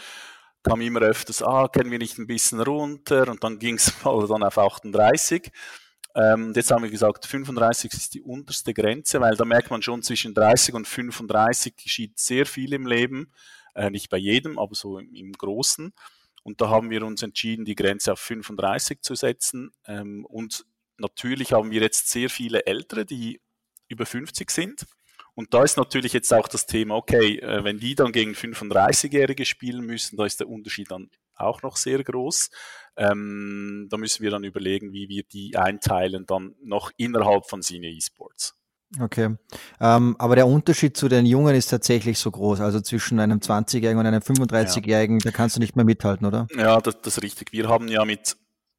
kam 0.63 0.81
immer 0.81 1.01
öfters, 1.01 1.41
ah, 1.41 1.67
können 1.67 1.91
wir 1.91 1.99
nicht 1.99 2.17
ein 2.17 2.27
bisschen 2.27 2.59
runter? 2.59 3.27
Und 3.29 3.43
dann 3.43 3.59
ging 3.59 3.75
es 3.75 3.93
mal 4.03 4.27
dann 4.27 4.43
auf 4.43 4.57
38. 4.57 5.51
Ähm, 6.15 6.53
jetzt 6.55 6.71
haben 6.71 6.83
wir 6.83 6.89
gesagt, 6.89 7.25
35 7.25 7.93
ist 7.93 8.13
die 8.13 8.21
unterste 8.21 8.73
Grenze, 8.73 9.21
weil 9.21 9.35
da 9.35 9.45
merkt 9.45 9.69
man 9.69 9.81
schon, 9.81 10.01
zwischen 10.01 10.33
30 10.33 10.73
und 10.73 10.87
35 10.87 11.75
geschieht 11.75 12.19
sehr 12.19 12.45
viel 12.45 12.73
im 12.73 12.87
Leben. 12.87 13.31
Äh, 13.75 13.91
nicht 13.91 14.09
bei 14.09 14.17
jedem, 14.17 14.57
aber 14.57 14.75
so 14.75 14.97
im, 14.97 15.13
im, 15.13 15.31
Großen. 15.31 15.93
Und 16.43 16.61
da 16.61 16.69
haben 16.69 16.89
wir 16.89 17.05
uns 17.05 17.21
entschieden, 17.21 17.63
die 17.63 17.75
Grenze 17.75 18.13
auf 18.13 18.19
35 18.19 19.01
zu 19.01 19.15
setzen. 19.15 19.71
Ähm, 19.85 20.25
und 20.25 20.65
natürlich 20.97 21.53
haben 21.53 21.71
wir 21.71 21.81
jetzt 21.81 22.09
sehr 22.09 22.29
viele 22.29 22.65
Ältere, 22.65 23.05
die 23.05 23.39
über 23.89 24.05
50 24.05 24.49
sind. 24.49 24.85
Und 25.35 25.53
da 25.53 25.63
ist 25.63 25.77
natürlich 25.77 26.13
jetzt 26.13 26.33
auch 26.33 26.47
das 26.47 26.65
Thema, 26.65 26.95
okay, 26.95 27.39
äh, 27.39 27.63
wenn 27.63 27.79
die 27.79 27.95
dann 27.95 28.11
gegen 28.11 28.33
35-Jährige 28.33 29.45
spielen 29.45 29.85
müssen, 29.85 30.17
da 30.17 30.25
ist 30.25 30.39
der 30.39 30.49
Unterschied 30.49 30.91
dann 30.91 31.09
auch 31.35 31.61
noch 31.61 31.77
sehr 31.77 32.03
groß. 32.03 32.49
Ähm, 32.97 33.87
da 33.89 33.97
müssen 33.97 34.23
wir 34.23 34.31
dann 34.31 34.43
überlegen, 34.43 34.91
wie 34.91 35.07
wir 35.07 35.23
die 35.23 35.55
einteilen, 35.55 36.25
dann 36.25 36.55
noch 36.61 36.91
innerhalb 36.97 37.45
von 37.45 37.61
Cine 37.61 37.87
Esports. 37.87 38.55
Okay. 38.99 39.35
Ähm, 39.79 40.15
aber 40.17 40.35
der 40.35 40.47
Unterschied 40.47 40.97
zu 40.97 41.07
den 41.07 41.25
Jungen 41.25 41.55
ist 41.55 41.67
tatsächlich 41.67 42.17
so 42.17 42.31
groß. 42.31 42.59
Also 42.59 42.81
zwischen 42.81 43.19
einem 43.19 43.39
20-Jährigen 43.39 43.99
und 43.99 44.07
einem 44.07 44.21
35-Jährigen, 44.21 45.19
ja. 45.19 45.23
da 45.23 45.31
kannst 45.31 45.55
du 45.55 45.59
nicht 45.59 45.75
mehr 45.75 45.85
mithalten, 45.85 46.25
oder? 46.25 46.47
Ja, 46.55 46.81
das, 46.81 46.99
das 47.01 47.17
ist 47.17 47.23
richtig. 47.23 47.53
Wir 47.53 47.69
haben 47.69 47.87
ja 47.87 48.03
mit, 48.03 48.35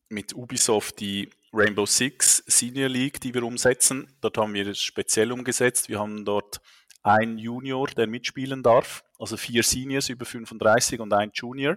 mit 0.09 0.35
Ubisoft 0.35 1.01
die 1.01 1.31
Rainbow 1.53 1.87
Six 1.87 2.45
Senior 2.47 2.89
League, 2.89 3.21
die 3.21 3.35
wir 3.35 3.43
umsetzen. 3.43 4.13
Dort 4.21 4.39
haben 4.39 4.55
wir 4.55 4.67
es 4.67 4.81
speziell 4.81 5.33
umgesetzt. 5.33 5.89
Wir 5.89 5.99
haben 5.99 6.25
dort 6.25 6.61
einen 7.03 7.39
Junior, 7.39 7.89
der 7.89 8.07
mitspielen 8.07 8.63
darf, 8.63 9.05
also 9.19 9.37
vier 9.37 9.63
Seniors 9.63 10.09
über 10.09 10.25
35 10.25 11.01
und 11.01 11.13
ein 11.13 11.31
Junior 11.35 11.77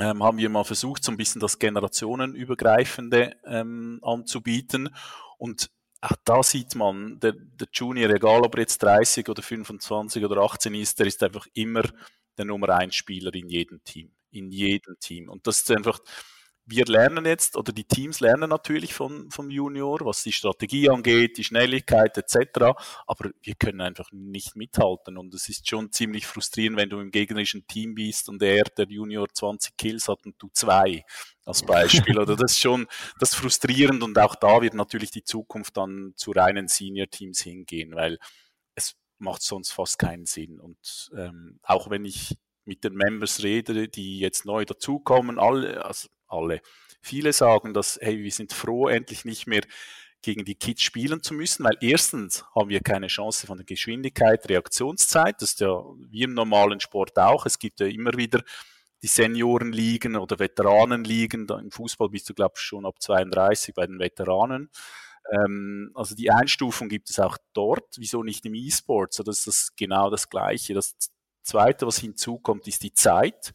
ähm, 0.00 0.22
haben 0.22 0.38
wir 0.38 0.48
mal 0.48 0.64
versucht, 0.64 1.04
so 1.04 1.12
ein 1.12 1.16
bisschen 1.16 1.40
das 1.40 1.58
Generationenübergreifende 1.58 3.36
ähm, 3.44 4.00
anzubieten. 4.02 4.94
Und 5.38 5.70
auch 6.00 6.16
da 6.24 6.42
sieht 6.42 6.74
man, 6.74 7.20
der, 7.20 7.32
der 7.32 7.68
Junior, 7.72 8.10
egal 8.10 8.40
ob 8.40 8.54
er 8.54 8.62
jetzt 8.62 8.82
30 8.82 9.28
oder 9.28 9.42
25 9.42 10.24
oder 10.24 10.40
18 10.40 10.74
ist, 10.74 10.98
der 10.98 11.06
ist 11.06 11.22
einfach 11.22 11.46
immer 11.52 11.82
der 12.38 12.46
Nummer 12.46 12.70
1 12.70 12.94
Spieler 12.94 13.34
in 13.34 13.48
jedem 13.48 13.84
Team. 13.84 14.10
In 14.30 14.50
jedem 14.50 14.98
Team. 15.00 15.28
Und 15.28 15.46
das 15.46 15.58
ist 15.58 15.70
einfach, 15.70 16.00
wir 16.70 16.86
lernen 16.86 17.26
jetzt, 17.26 17.56
oder 17.56 17.72
die 17.72 17.84
Teams 17.84 18.20
lernen 18.20 18.48
natürlich 18.48 18.94
von, 18.94 19.30
vom 19.30 19.50
Junior, 19.50 19.98
was 20.02 20.22
die 20.22 20.32
Strategie 20.32 20.88
angeht, 20.88 21.36
die 21.36 21.44
Schnelligkeit 21.44 22.16
etc., 22.16 22.62
aber 23.06 23.30
wir 23.42 23.54
können 23.56 23.80
einfach 23.80 24.10
nicht 24.12 24.56
mithalten 24.56 25.18
und 25.18 25.34
es 25.34 25.48
ist 25.48 25.68
schon 25.68 25.90
ziemlich 25.90 26.26
frustrierend, 26.26 26.78
wenn 26.78 26.90
du 26.90 27.00
im 27.00 27.10
gegnerischen 27.10 27.66
Team 27.66 27.94
bist 27.94 28.28
und 28.28 28.42
er, 28.42 28.64
der 28.64 28.86
Junior, 28.88 29.28
20 29.28 29.76
Kills 29.76 30.08
hat 30.08 30.24
und 30.24 30.36
du 30.38 30.48
zwei 30.52 31.04
als 31.44 31.62
Beispiel. 31.62 32.18
Oder 32.18 32.36
das 32.36 32.52
ist 32.52 32.60
schon 32.60 32.86
das 33.18 33.30
ist 33.30 33.36
frustrierend 33.36 34.02
und 34.02 34.18
auch 34.18 34.34
da 34.36 34.62
wird 34.62 34.74
natürlich 34.74 35.10
die 35.10 35.24
Zukunft 35.24 35.76
dann 35.76 36.12
zu 36.16 36.30
reinen 36.30 36.68
Senior-Teams 36.68 37.40
hingehen, 37.40 37.94
weil 37.94 38.18
es 38.74 38.94
macht 39.18 39.42
sonst 39.42 39.70
fast 39.72 39.98
keinen 39.98 40.26
Sinn. 40.26 40.60
Und 40.60 41.10
ähm, 41.16 41.58
auch 41.62 41.90
wenn 41.90 42.04
ich 42.04 42.36
mit 42.64 42.84
den 42.84 42.94
Members 42.94 43.42
rede, 43.42 43.88
die 43.88 44.18
jetzt 44.20 44.44
neu 44.44 44.64
dazukommen, 44.64 45.38
alle, 45.38 45.84
also 45.84 46.08
alle. 46.30 46.60
Viele 47.02 47.32
sagen, 47.32 47.74
dass, 47.74 47.98
hey, 48.00 48.22
wir 48.22 48.30
sind 48.30 48.52
froh, 48.52 48.88
endlich 48.88 49.24
nicht 49.24 49.46
mehr 49.46 49.62
gegen 50.22 50.44
die 50.44 50.54
Kids 50.54 50.82
spielen 50.82 51.22
zu 51.22 51.34
müssen, 51.34 51.64
weil 51.64 51.78
erstens 51.80 52.44
haben 52.54 52.68
wir 52.68 52.80
keine 52.80 53.06
Chance 53.06 53.46
von 53.46 53.56
der 53.56 53.64
Geschwindigkeit, 53.64 54.48
Reaktionszeit, 54.48 55.40
das 55.40 55.52
ist 55.52 55.60
ja 55.60 55.82
wie 56.10 56.24
im 56.24 56.34
normalen 56.34 56.80
Sport 56.80 57.18
auch. 57.18 57.46
Es 57.46 57.58
gibt 57.58 57.80
ja 57.80 57.86
immer 57.86 58.12
wieder 58.14 58.42
die 59.02 59.06
Seniorenligen 59.06 60.16
oder 60.16 60.38
Veteranenligen. 60.38 61.48
Im 61.48 61.70
Fußball 61.70 62.10
bist 62.10 62.28
du, 62.28 62.34
glaube 62.34 62.54
ich, 62.56 62.62
schon 62.62 62.84
ab 62.84 62.96
32 63.00 63.74
bei 63.74 63.86
den 63.86 63.98
Veteranen. 63.98 64.70
Ähm, 65.32 65.90
also 65.94 66.14
die 66.14 66.30
Einstufung 66.30 66.88
gibt 66.88 67.08
es 67.08 67.18
auch 67.18 67.38
dort. 67.52 67.96
Wieso 67.96 68.22
nicht 68.22 68.44
im 68.44 68.54
E-Sport? 68.54 69.14
So, 69.14 69.22
das 69.22 69.46
ist 69.46 69.76
genau 69.76 70.10
das 70.10 70.28
Gleiche. 70.28 70.74
Das 70.74 70.94
Zweite, 71.42 71.86
was 71.86 71.98
hinzukommt, 71.98 72.68
ist 72.68 72.82
die 72.82 72.92
Zeit. 72.92 73.52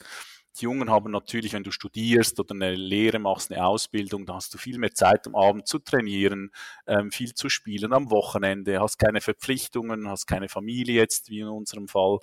Die 0.58 0.64
Jungen 0.64 0.90
haben 0.90 1.12
natürlich, 1.12 1.54
wenn 1.54 1.64
du 1.64 1.72
studierst 1.72 2.40
oder 2.40 2.56
eine 2.56 2.76
Lehre 2.76 3.20
machst, 3.20 3.52
eine 3.52 3.66
Ausbildung, 3.66 4.26
da 4.26 4.36
hast 4.36 4.54
du 4.54 4.58
viel 4.58 4.78
mehr 4.78 4.94
Zeit 4.94 5.28
am 5.28 5.36
Abend 5.36 5.68
zu 5.68 5.80
trainieren, 5.80 6.52
ähm, 6.88 7.12
viel 7.12 7.34
zu 7.34 7.50
spielen 7.50 7.92
am 7.92 8.10
Wochenende, 8.10 8.80
hast 8.80 8.98
keine 8.98 9.20
Verpflichtungen, 9.20 10.08
hast 10.08 10.28
keine 10.28 10.48
Familie 10.48 10.96
jetzt, 10.96 11.30
wie 11.30 11.40
in 11.40 11.48
unserem 11.48 11.88
Fall. 11.88 12.20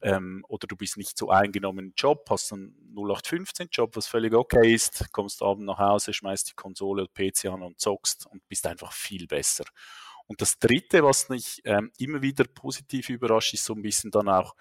Ähm, 0.00 0.44
oder 0.48 0.66
du 0.66 0.76
bist 0.76 0.96
nicht 0.96 1.16
so 1.16 1.30
eingenommen 1.30 1.86
im 1.86 1.92
Job, 1.96 2.26
hast 2.30 2.52
einen 2.52 2.74
0815-Job, 2.94 3.96
was 3.96 4.06
völlig 4.06 4.34
okay 4.34 4.72
ist, 4.74 5.12
kommst 5.12 5.42
abends 5.42 5.66
nach 5.66 5.78
Hause, 5.78 6.12
schmeißt 6.12 6.50
die 6.50 6.54
Konsole 6.54 7.02
oder 7.02 7.12
PC 7.12 7.46
an 7.46 7.62
und 7.62 7.80
zockst 7.80 8.26
und 8.26 8.46
bist 8.48 8.66
einfach 8.66 8.92
viel 8.92 9.26
besser. 9.26 9.64
Und 10.26 10.40
das 10.40 10.58
Dritte, 10.58 11.02
was 11.02 11.28
mich 11.28 11.62
ähm, 11.64 11.90
immer 11.98 12.22
wieder 12.22 12.44
positiv 12.44 13.08
überrascht, 13.08 13.54
ist 13.54 13.64
so 13.64 13.74
ein 13.74 13.82
bisschen 13.82 14.10
dann 14.10 14.28
auch 14.28 14.54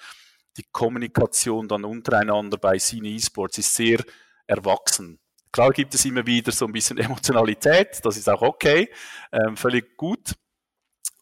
die 0.58 0.66
Kommunikation 0.72 1.68
dann 1.68 1.86
untereinander 1.86 2.58
bei 2.58 2.78
Cine 2.78 3.14
Esports 3.14 3.60
ist 3.60 3.74
sehr 3.74 4.04
erwachsen. 4.48 5.20
Klar 5.52 5.72
gibt 5.72 5.94
es 5.94 6.06
immer 6.06 6.26
wieder 6.26 6.52
so 6.52 6.66
ein 6.66 6.72
bisschen 6.72 6.98
Emotionalität, 6.98 8.00
das 8.04 8.18
ist 8.18 8.30
auch 8.30 8.42
okay, 8.42 8.92
ähm, 9.32 9.56
völlig 9.56 9.96
gut. 9.98 10.34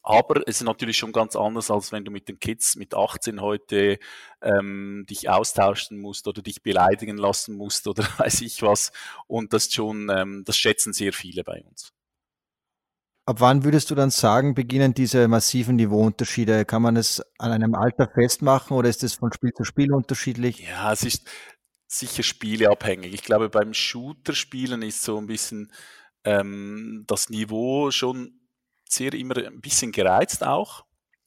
Aber 0.07 0.47
es 0.47 0.57
ist 0.57 0.63
natürlich 0.63 0.97
schon 0.97 1.11
ganz 1.11 1.35
anders, 1.35 1.71
als 1.71 1.91
wenn 1.91 2.05
du 2.05 2.11
mit 2.11 2.27
den 2.29 2.39
Kids 2.39 2.75
mit 2.75 2.93
18 2.93 3.41
heute 3.41 3.97
ähm, 4.39 5.03
dich 5.09 5.29
austauschen 5.29 5.99
musst 5.99 6.27
oder 6.27 6.43
dich 6.43 6.61
beleidigen 6.61 7.17
lassen 7.17 7.55
musst 7.55 7.87
oder 7.87 8.03
weiß 8.17 8.41
ich 8.41 8.61
was. 8.61 8.91
Und 9.25 9.51
das 9.51 9.71
schon, 9.73 10.09
ähm, 10.09 10.43
das 10.45 10.57
schätzen 10.57 10.93
sehr 10.93 11.11
viele 11.11 11.43
bei 11.43 11.63
uns. 11.63 11.91
Ab 13.27 13.39
wann 13.39 13.63
würdest 13.63 13.89
du 13.89 13.95
dann 13.95 14.11
sagen, 14.11 14.53
beginnen 14.53 14.93
diese 14.93 15.27
massiven 15.27 15.77
Niveauunterschiede? 15.77 16.63
Kann 16.63 16.83
man 16.83 16.95
es 16.95 17.23
an 17.39 17.51
einem 17.51 17.73
Alter 17.73 18.07
festmachen 18.07 18.77
oder 18.77 18.87
ist 18.87 19.03
es 19.03 19.15
von 19.15 19.33
Spiel 19.33 19.51
zu 19.51 19.63
Spiel 19.63 19.91
unterschiedlich? 19.93 20.59
Ja, 20.59 20.93
es 20.93 21.03
ist 21.03 21.27
sicher 21.87 22.21
spieleabhängig. 22.21 23.13
Ich 23.13 23.23
glaube, 23.23 23.49
beim 23.49 23.73
Shooter-Spielen 23.73 24.83
ist 24.83 25.01
so 25.01 25.17
ein 25.17 25.25
bisschen 25.25 25.71
ähm, 26.23 27.05
das 27.07 27.29
Niveau 27.29 27.89
schon 27.89 28.39
sehr 28.87 29.13
immer 29.15 29.37
ein 29.37 29.59
bisschen 29.59 29.91
gereizt 29.91 30.43
auch. 30.43 30.85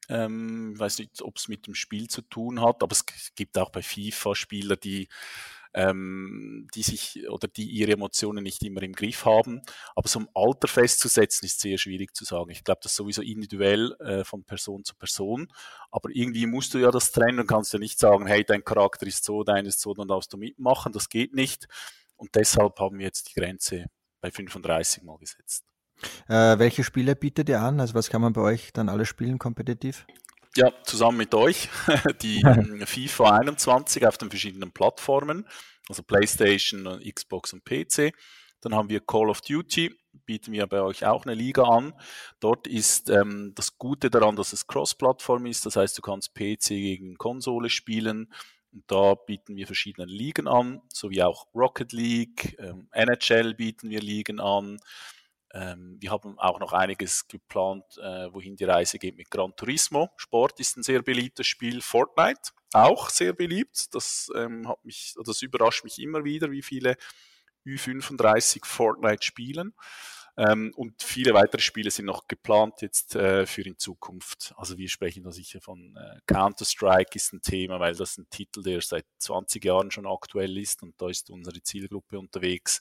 Ähm, 0.08 0.74
ich 0.74 0.78
weiß 0.80 1.00
nicht, 1.00 1.20
ob 1.22 1.37
es 1.37 1.48
mit 1.48 1.66
dem 1.66 1.74
Spiel 1.74 2.06
zu 2.06 2.22
tun 2.22 2.62
hat, 2.62 2.80
aber 2.82 2.92
es 2.92 3.04
gibt 3.34 3.58
auch 3.58 3.70
bei 3.70 3.82
FIFA 3.82 4.37
Spieler, 4.37 4.76
die 4.76 5.08
ähm, 5.74 6.66
die 6.74 6.83
sich 6.83 7.28
oder 7.28 7.48
die 7.48 7.68
ihre 7.68 7.92
Emotionen 7.92 8.42
nicht 8.42 8.62
immer 8.62 8.83
im 8.83 8.92
Griff 8.92 9.24
haben. 9.24 9.62
Aber 9.94 10.09
so 10.09 10.20
ein 10.20 10.28
Alter 10.35 10.68
festzusetzen 10.68 11.46
ist 11.46 11.61
sehr 11.61 11.78
schwierig 11.78 12.14
zu 12.14 12.24
sagen. 12.24 12.50
Ich 12.50 12.64
glaube, 12.64 12.81
das 12.83 12.92
ist 12.92 12.96
sowieso 12.96 13.22
individuell 13.22 13.94
äh, 14.00 14.24
von 14.24 14.44
Person 14.44 14.85
zu 14.85 14.94
Person. 14.94 15.48
Aber 15.90 16.11
irgendwie 16.12 16.46
musst 16.46 16.74
du 16.74 16.78
ja 16.78 16.90
das 16.90 17.12
trennen 17.12 17.40
und 17.40 17.46
kannst 17.46 17.72
ja 17.72 17.78
nicht 17.78 17.98
sagen, 17.98 18.26
hey, 18.26 18.44
dein 18.44 18.64
Charakter 18.64 19.07
ist 19.07 19.24
so, 19.24 19.44
dein 19.44 19.66
ist 19.66 19.81
so, 19.81 19.94
dann 19.94 20.09
darfst 20.09 20.33
du 20.33 20.37
mitmachen. 20.37 20.92
Das 20.92 21.09
geht 21.09 21.35
nicht. 21.35 21.68
Und 22.16 22.35
deshalb 22.35 22.78
haben 22.81 22.98
wir 22.98 23.07
jetzt 23.07 23.28
die 23.28 23.40
Grenze 23.40 23.87
bei 24.20 24.31
35 24.31 25.02
mal 25.04 25.18
gesetzt. 25.18 25.64
Äh, 26.28 26.59
welche 26.59 26.85
Spiele 26.85 27.16
bietet 27.16 27.48
ihr 27.48 27.61
an? 27.61 27.81
Also 27.81 27.94
was 27.94 28.09
kann 28.09 28.20
man 28.20 28.33
bei 28.33 28.40
euch 28.40 28.72
dann 28.72 28.88
alle 28.88 29.07
spielen 29.07 29.38
kompetitiv? 29.38 30.07
Ja, 30.59 30.73
zusammen 30.83 31.18
mit 31.18 31.37
euch 31.37 31.68
die 32.23 32.42
FIFA 32.85 33.38
21 33.38 34.05
auf 34.05 34.18
den 34.18 34.29
verschiedenen 34.29 34.73
Plattformen, 34.73 35.47
also 35.88 36.03
PlayStation, 36.03 37.01
Xbox 37.01 37.53
und 37.53 37.64
PC. 37.64 38.12
Dann 38.61 38.75
haben 38.75 38.88
wir 38.88 38.99
Call 38.99 39.31
of 39.31 39.40
Duty, 39.40 39.94
bieten 40.27 40.51
wir 40.51 40.66
bei 40.66 40.81
euch 40.81 41.07
auch 41.07 41.25
eine 41.25 41.37
Liga 41.37 41.62
an. 41.62 41.94
Dort 42.40 42.66
ist 42.66 43.09
ähm, 43.09 43.53
das 43.55 43.79
Gute 43.79 44.11
daran, 44.11 44.35
dass 44.35 44.53
es 44.53 44.66
Cross-Plattform 44.66 45.47
ist, 45.47 45.64
das 45.64 45.77
heißt, 45.77 45.97
du 45.97 46.03
kannst 46.03 46.35
PC 46.35 46.71
gegen 46.71 47.14
Konsole 47.18 47.71
spielen. 47.71 48.27
Und 48.73 48.83
da 48.88 49.14
bieten 49.14 49.55
wir 49.55 49.66
verschiedene 49.68 50.09
Ligen 50.09 50.49
an, 50.49 50.83
sowie 50.92 51.23
auch 51.23 51.47
Rocket 51.55 51.92
League, 51.92 52.57
ähm, 52.59 52.88
NHL 52.90 53.55
bieten 53.55 53.90
wir 53.90 54.01
Ligen 54.01 54.40
an. 54.40 54.81
Ähm, 55.54 55.96
wir 56.00 56.11
haben 56.11 56.38
auch 56.38 56.61
noch 56.61 56.72
einiges 56.72 57.26
geplant, 57.28 57.84
äh, 57.98 58.32
wohin 58.32 58.56
die 58.56 58.64
Reise 58.64 58.98
geht 58.98 59.16
mit 59.16 59.30
Gran 59.30 59.54
Turismo. 59.56 60.11
Sport 60.16 60.61
ist 60.61 60.76
ein 60.76 60.82
sehr 60.82 61.02
beliebtes 61.02 61.46
Spiel. 61.46 61.80
Fortnite 61.80 62.52
auch 62.72 63.08
sehr 63.08 63.32
beliebt. 63.32 63.94
Das, 63.94 64.30
ähm, 64.37 64.68
hat 64.68 64.84
mich, 64.84 65.14
das 65.24 65.42
überrascht 65.42 65.84
mich 65.84 65.98
immer 65.98 66.24
wieder, 66.24 66.50
wie 66.50 66.62
viele 66.62 66.96
Ü35 67.66 68.64
Fortnite 68.64 69.24
spielen. 69.24 69.74
Ähm, 70.37 70.72
und 70.76 71.02
viele 71.02 71.34
weitere 71.34 71.61
Spiele 71.61 71.90
sind 71.90 72.04
noch 72.04 72.28
geplant 72.28 72.80
jetzt 72.80 73.16
äh, 73.16 73.44
für 73.44 73.62
in 73.62 73.76
Zukunft. 73.76 74.54
Also 74.56 74.78
wir 74.78 74.88
sprechen 74.88 75.24
da 75.24 75.32
sicher 75.32 75.61
von 75.61 75.96
äh, 75.96 76.20
Counter-Strike 76.26 77.16
ist 77.16 77.32
ein 77.32 77.42
Thema, 77.42 77.80
weil 77.80 77.96
das 77.96 78.18
ein 78.18 78.30
Titel, 78.30 78.62
der 78.62 78.80
seit 78.80 79.06
20 79.18 79.64
Jahren 79.64 79.90
schon 79.90 80.06
aktuell 80.06 80.56
ist 80.56 80.84
und 80.84 80.94
da 81.00 81.08
ist 81.08 81.30
unsere 81.30 81.61
Zielgruppe 81.61 82.20
unterwegs. 82.20 82.80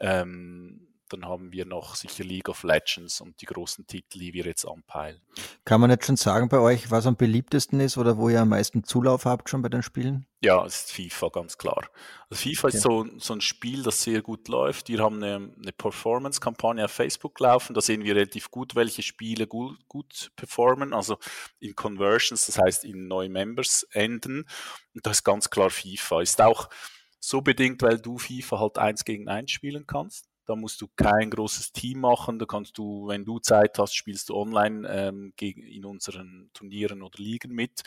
Ähm, 0.00 0.88
dann 1.08 1.26
haben 1.26 1.52
wir 1.52 1.64
noch 1.64 1.94
sicher 1.94 2.24
League 2.24 2.48
of 2.48 2.62
Legends 2.62 3.20
und 3.20 3.40
die 3.40 3.46
großen 3.46 3.86
Titel, 3.86 4.18
die 4.18 4.32
wir 4.32 4.44
jetzt 4.44 4.64
anpeilen. 4.64 5.20
Kann 5.64 5.80
man 5.80 5.90
jetzt 5.90 6.06
schon 6.06 6.16
sagen 6.16 6.48
bei 6.48 6.58
euch, 6.58 6.90
was 6.90 7.06
am 7.06 7.16
beliebtesten 7.16 7.80
ist 7.80 7.96
oder 7.96 8.16
wo 8.16 8.28
ihr 8.28 8.40
am 8.40 8.48
meisten 8.48 8.84
Zulauf 8.84 9.24
habt 9.24 9.48
schon 9.48 9.62
bei 9.62 9.68
den 9.68 9.82
Spielen? 9.82 10.26
Ja, 10.42 10.64
es 10.64 10.84
ist 10.84 10.92
FIFA, 10.92 11.28
ganz 11.28 11.58
klar. 11.58 11.88
Also 12.28 12.42
FIFA 12.42 12.68
okay. 12.68 12.76
ist 12.76 12.82
so, 12.82 13.06
so 13.18 13.32
ein 13.34 13.40
Spiel, 13.40 13.82
das 13.82 14.02
sehr 14.02 14.22
gut 14.22 14.48
läuft. 14.48 14.88
Wir 14.88 15.00
haben 15.00 15.22
eine, 15.22 15.52
eine 15.60 15.72
Performance-Kampagne 15.72 16.84
auf 16.84 16.92
Facebook 16.92 17.40
laufen. 17.40 17.74
Da 17.74 17.80
sehen 17.80 18.04
wir 18.04 18.14
relativ 18.14 18.50
gut, 18.50 18.74
welche 18.74 19.02
Spiele 19.02 19.46
gut, 19.46 19.78
gut 19.88 20.30
performen. 20.36 20.92
Also 20.92 21.18
in 21.58 21.74
Conversions, 21.74 22.46
das 22.46 22.58
heißt 22.58 22.84
in 22.84 23.08
neue 23.08 23.28
Members 23.28 23.84
enden. 23.92 24.46
Und 24.94 25.06
das 25.06 25.18
ist 25.18 25.24
ganz 25.24 25.50
klar 25.50 25.70
FIFA. 25.70 26.20
Ist 26.20 26.40
auch 26.40 26.68
so 27.18 27.40
bedingt, 27.40 27.82
weil 27.82 27.98
du 27.98 28.18
FIFA 28.18 28.60
halt 28.60 28.78
eins 28.78 29.04
gegen 29.04 29.28
eins 29.28 29.50
spielen 29.50 29.86
kannst. 29.86 30.28
Da 30.46 30.54
musst 30.54 30.80
du 30.80 30.88
kein 30.96 31.30
großes 31.30 31.72
Team 31.72 32.00
machen. 32.00 32.38
Da 32.38 32.46
kannst 32.46 32.78
du, 32.78 33.08
wenn 33.08 33.24
du 33.24 33.38
Zeit 33.40 33.78
hast, 33.78 33.94
spielst 33.94 34.28
du 34.28 34.36
online 34.36 34.88
ähm, 34.88 35.32
gegen, 35.36 35.62
in 35.62 35.84
unseren 35.84 36.50
Turnieren 36.54 37.02
oder 37.02 37.18
Ligen 37.18 37.52
mit. 37.52 37.82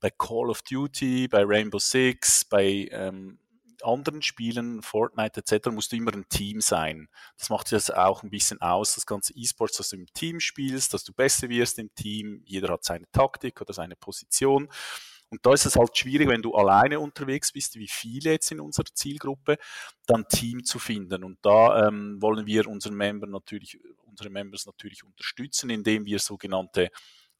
Bei 0.00 0.10
Call 0.10 0.50
of 0.50 0.62
Duty, 0.62 1.28
bei 1.28 1.44
Rainbow 1.44 1.78
Six, 1.78 2.44
bei 2.44 2.88
ähm, 2.90 3.38
anderen 3.82 4.22
Spielen, 4.22 4.82
Fortnite 4.82 5.40
etc., 5.40 5.70
musst 5.70 5.92
du 5.92 5.96
immer 5.96 6.12
ein 6.12 6.28
Team 6.28 6.60
sein. 6.60 7.08
Das 7.38 7.50
macht 7.50 7.72
das 7.72 7.90
auch 7.90 8.22
ein 8.22 8.30
bisschen 8.30 8.60
aus, 8.60 8.94
das 8.94 9.06
ganze 9.06 9.32
E-Sports, 9.34 9.78
dass 9.78 9.90
du 9.90 9.96
im 9.96 10.06
Team 10.12 10.40
spielst, 10.40 10.94
dass 10.94 11.04
du 11.04 11.12
besser 11.12 11.48
wirst 11.48 11.78
im 11.78 11.94
Team. 11.94 12.42
Jeder 12.44 12.68
hat 12.70 12.84
seine 12.84 13.10
Taktik 13.12 13.60
oder 13.60 13.72
seine 13.72 13.96
Position. 13.96 14.68
Und 15.30 15.46
da 15.46 15.52
ist 15.52 15.64
es 15.64 15.76
halt 15.76 15.96
schwierig, 15.96 16.28
wenn 16.28 16.42
du 16.42 16.54
alleine 16.54 16.98
unterwegs 16.98 17.52
bist, 17.52 17.76
wie 17.76 17.88
viele 17.88 18.32
jetzt 18.32 18.50
in 18.50 18.60
unserer 18.60 18.86
Zielgruppe, 18.92 19.58
dann 20.06 20.26
Team 20.28 20.64
zu 20.64 20.78
finden. 20.78 21.22
Und 21.22 21.38
da 21.42 21.86
ähm, 21.86 22.20
wollen 22.20 22.46
wir 22.46 22.66
unseren 22.66 22.94
Member 22.94 23.28
natürlich, 23.28 23.78
unsere 24.06 24.28
Members 24.28 24.66
natürlich 24.66 25.04
unterstützen, 25.04 25.70
indem 25.70 26.04
wir 26.04 26.18
sogenannte 26.18 26.90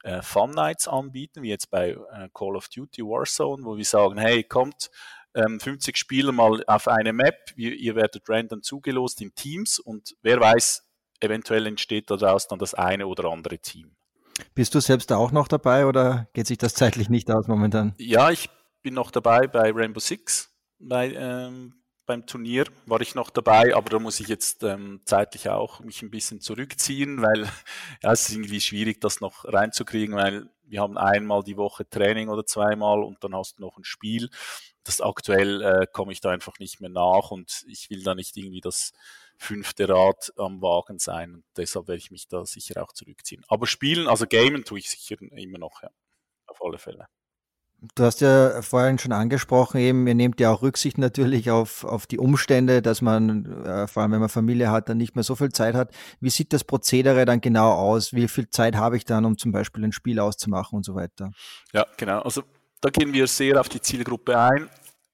äh, 0.04 0.22
Fun 0.22 0.52
Nights 0.52 0.86
anbieten, 0.86 1.42
wie 1.42 1.48
jetzt 1.48 1.70
bei 1.70 1.90
äh, 1.90 2.28
Call 2.32 2.56
of 2.56 2.68
Duty 2.68 3.02
Warzone, 3.02 3.64
wo 3.64 3.76
wir 3.76 3.84
sagen, 3.84 4.18
hey, 4.18 4.44
kommt, 4.44 4.90
50 5.34 5.88
ähm, 5.88 5.94
Spieler 5.94 6.32
mal 6.32 6.64
auf 6.66 6.88
eine 6.88 7.12
Map, 7.12 7.52
ihr, 7.56 7.72
ihr 7.74 7.94
werdet 7.94 8.28
random 8.28 8.62
zugelost 8.62 9.20
in 9.20 9.32
Teams 9.34 9.78
und 9.78 10.16
wer 10.22 10.40
weiß, 10.40 10.82
eventuell 11.20 11.66
entsteht 11.66 12.10
daraus 12.10 12.48
dann 12.48 12.58
das 12.58 12.74
eine 12.74 13.06
oder 13.06 13.26
andere 13.26 13.58
Team. 13.58 13.94
Bist 14.54 14.74
du 14.74 14.80
selbst 14.80 15.12
auch 15.12 15.32
noch 15.32 15.48
dabei 15.48 15.86
oder 15.86 16.28
geht 16.32 16.46
sich 16.46 16.58
das 16.58 16.74
zeitlich 16.74 17.08
nicht 17.08 17.30
aus 17.30 17.48
momentan? 17.48 17.94
Ja, 17.98 18.30
ich 18.30 18.50
bin 18.82 18.94
noch 18.94 19.10
dabei 19.10 19.46
bei 19.46 19.72
Rainbow 19.72 20.00
Six. 20.00 20.50
Bei, 20.78 21.12
ähm, 21.12 21.74
beim 22.06 22.26
Turnier 22.26 22.64
war 22.86 23.00
ich 23.00 23.14
noch 23.14 23.30
dabei, 23.30 23.74
aber 23.74 23.90
da 23.90 23.98
muss 23.98 24.18
ich 24.20 24.28
jetzt 24.28 24.62
ähm, 24.62 25.00
zeitlich 25.04 25.48
auch 25.48 25.80
mich 25.80 26.02
ein 26.02 26.10
bisschen 26.10 26.40
zurückziehen, 26.40 27.22
weil 27.22 27.42
ja, 28.02 28.12
es 28.12 28.28
ist 28.28 28.34
irgendwie 28.34 28.60
schwierig, 28.60 29.00
das 29.00 29.20
noch 29.20 29.44
reinzukriegen, 29.44 30.16
weil 30.16 30.48
wir 30.64 30.80
haben 30.80 30.96
einmal 30.96 31.42
die 31.42 31.56
Woche 31.56 31.88
Training 31.88 32.28
oder 32.28 32.46
zweimal 32.46 33.02
und 33.02 33.22
dann 33.22 33.34
hast 33.34 33.58
du 33.58 33.62
noch 33.62 33.76
ein 33.76 33.84
Spiel. 33.84 34.30
Das 34.84 35.00
aktuell 35.00 35.60
äh, 35.62 35.86
komme 35.92 36.12
ich 36.12 36.20
da 36.20 36.30
einfach 36.30 36.58
nicht 36.58 36.80
mehr 36.80 36.90
nach 36.90 37.30
und 37.30 37.64
ich 37.68 37.90
will 37.90 38.02
da 38.02 38.14
nicht 38.14 38.36
irgendwie 38.36 38.60
das 38.60 38.92
fünfte 39.40 39.88
Rad 39.88 40.32
am 40.36 40.60
Wagen 40.60 40.98
sein. 40.98 41.34
Und 41.34 41.44
deshalb 41.56 41.88
werde 41.88 41.98
ich 41.98 42.10
mich 42.10 42.28
da 42.28 42.44
sicher 42.44 42.82
auch 42.82 42.92
zurückziehen. 42.92 43.42
Aber 43.48 43.66
spielen, 43.66 44.06
also 44.06 44.26
gamen 44.26 44.64
tue 44.64 44.78
ich 44.78 44.90
sicher 44.90 45.16
immer 45.20 45.58
noch, 45.58 45.82
ja. 45.82 45.88
Auf 46.46 46.62
alle 46.62 46.78
Fälle. 46.78 47.06
Du 47.94 48.04
hast 48.04 48.20
ja 48.20 48.60
vorhin 48.60 48.98
schon 48.98 49.12
angesprochen, 49.12 49.78
eben, 49.78 50.06
ihr 50.06 50.14
nehmt 50.14 50.38
ja 50.38 50.50
auch 50.52 50.60
Rücksicht 50.60 50.98
natürlich 50.98 51.50
auf, 51.50 51.84
auf 51.84 52.06
die 52.06 52.18
Umstände, 52.18 52.82
dass 52.82 53.00
man, 53.00 53.64
äh, 53.64 53.86
vor 53.86 54.02
allem 54.02 54.12
wenn 54.12 54.20
man 54.20 54.28
Familie 54.28 54.70
hat, 54.70 54.90
dann 54.90 54.98
nicht 54.98 55.14
mehr 55.14 55.24
so 55.24 55.34
viel 55.34 55.48
Zeit 55.48 55.74
hat. 55.74 55.90
Wie 56.20 56.28
sieht 56.28 56.52
das 56.52 56.62
Prozedere 56.62 57.24
dann 57.24 57.40
genau 57.40 57.72
aus? 57.72 58.12
Wie 58.12 58.28
viel 58.28 58.50
Zeit 58.50 58.76
habe 58.76 58.98
ich 58.98 59.06
dann, 59.06 59.24
um 59.24 59.38
zum 59.38 59.52
Beispiel 59.52 59.82
ein 59.82 59.92
Spiel 59.92 60.20
auszumachen 60.20 60.76
und 60.76 60.84
so 60.84 60.94
weiter? 60.94 61.30
Ja, 61.72 61.86
genau. 61.96 62.20
Also 62.20 62.42
da 62.82 62.90
gehen 62.90 63.14
wir 63.14 63.26
sehr 63.26 63.58
auf 63.58 63.70
die 63.70 63.80
Zielgruppe 63.80 64.38
ein 64.38 64.68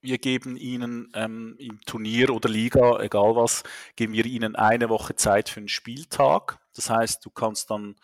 wir 0.07 0.19
geben 0.19 0.57
ihnen 0.57 1.11
ähm, 1.15 1.57
im 1.59 1.81
Turnier 1.85 2.31
oder 2.31 2.49
Liga, 2.49 3.01
egal 3.01 3.35
was, 3.35 3.65
geben 3.97 4.13
wir 4.13 4.25
ihnen 4.25 4.55
eine 4.55 4.89
Woche 4.89 5.17
Zeit 5.17 5.49
für 5.49 5.59
einen 5.59 5.69
Spieltag. 5.69 6.61
Das 6.75 6.89
heißt, 6.89 7.25
du 7.25 7.31
kannst 7.31 7.71
dann 7.71 7.97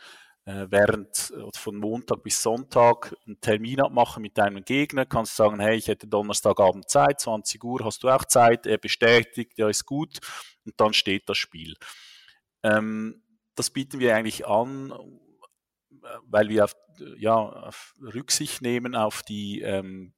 äh, 0.44 0.66
während 0.68 1.32
von 1.54 1.76
Montag 1.76 2.24
bis 2.24 2.42
Sonntag 2.42 3.16
einen 3.24 3.40
Termin 3.40 3.80
abmachen 3.80 4.20
mit 4.20 4.36
deinem 4.36 4.64
Gegner, 4.64 5.06
kannst 5.06 5.36
sagen, 5.36 5.60
hey, 5.60 5.76
ich 5.76 5.86
hätte 5.86 6.08
Donnerstagabend 6.08 6.90
Zeit, 6.90 7.20
20 7.20 7.62
Uhr, 7.62 7.84
hast 7.84 8.02
du 8.02 8.08
auch 8.08 8.24
Zeit? 8.24 8.66
Er 8.66 8.78
bestätigt, 8.78 9.56
ja, 9.56 9.68
ist 9.68 9.86
gut. 9.86 10.18
Und 10.64 10.74
dann 10.80 10.94
steht 10.94 11.28
das 11.28 11.38
Spiel. 11.38 11.76
Ähm, 12.64 13.22
das 13.54 13.70
bieten 13.70 14.00
wir 14.00 14.16
eigentlich 14.16 14.44
an, 14.46 14.92
weil 16.24 16.48
wir 16.48 16.64
auf, 16.64 16.74
ja, 17.16 17.36
auf 17.36 17.94
Rücksicht 18.00 18.62
nehmen 18.62 18.96
auf 18.96 19.22
die 19.22 19.60
ähm, 19.60 20.12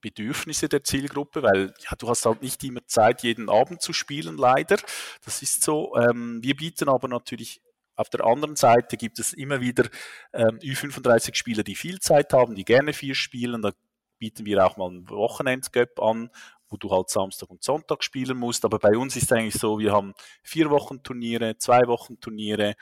Bedürfnisse 0.00 0.68
der 0.68 0.84
Zielgruppe, 0.84 1.42
weil 1.42 1.74
ja, 1.78 1.96
du 1.98 2.08
hast 2.08 2.26
halt 2.26 2.42
nicht 2.42 2.62
immer 2.64 2.86
Zeit, 2.86 3.22
jeden 3.22 3.48
Abend 3.48 3.82
zu 3.82 3.92
spielen, 3.92 4.36
leider. 4.36 4.76
Das 5.24 5.42
ist 5.42 5.62
so. 5.62 5.96
Ähm, 5.96 6.42
wir 6.42 6.56
bieten 6.56 6.88
aber 6.88 7.08
natürlich 7.08 7.60
auf 8.00 8.08
der 8.08 8.24
anderen 8.24 8.56
Seite 8.56 8.96
gibt 8.96 9.18
es 9.18 9.34
immer 9.34 9.60
wieder 9.60 9.84
ähm, 10.32 10.58
Ü35-Spieler, 10.60 11.62
die 11.62 11.74
viel 11.74 12.00
Zeit 12.00 12.32
haben, 12.32 12.54
die 12.54 12.64
gerne 12.64 12.94
viel 12.94 13.14
spielen. 13.14 13.60
Da 13.60 13.72
bieten 14.18 14.46
wir 14.46 14.64
auch 14.64 14.78
mal 14.78 14.88
einen 14.88 15.08
Wochenendgap 15.10 16.00
an, 16.00 16.30
wo 16.70 16.78
du 16.78 16.90
halt 16.90 17.10
Samstag 17.10 17.50
und 17.50 17.62
Sonntag 17.62 18.02
spielen 18.02 18.38
musst. 18.38 18.64
Aber 18.64 18.78
bei 18.78 18.96
uns 18.96 19.16
ist 19.16 19.30
eigentlich 19.32 19.60
so, 19.60 19.78
wir 19.78 19.92
haben 19.92 20.14
vier 20.42 20.70
Wochen 20.70 21.02
Turniere, 21.02 21.58
zwei 21.58 21.86
Wochen 21.88 22.18
Turniere, 22.20 22.74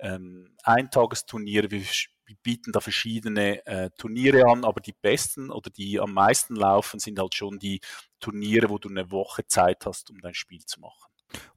ähm, 0.00 0.54
Eintagesturniere. 0.64 1.70
Wir 1.70 1.82
bieten 2.36 2.72
da 2.72 2.80
verschiedene 2.80 3.64
äh, 3.66 3.90
Turniere 3.96 4.46
an, 4.46 4.64
aber 4.64 4.80
die 4.80 4.92
besten 4.92 5.50
oder 5.50 5.70
die 5.70 6.00
am 6.00 6.12
meisten 6.12 6.56
laufen 6.56 7.00
sind 7.00 7.18
halt 7.18 7.34
schon 7.34 7.58
die 7.58 7.80
Turniere, 8.20 8.68
wo 8.68 8.78
du 8.78 8.88
eine 8.88 9.10
Woche 9.10 9.46
Zeit 9.46 9.86
hast, 9.86 10.10
um 10.10 10.20
dein 10.20 10.34
Spiel 10.34 10.64
zu 10.64 10.80
machen. 10.80 11.08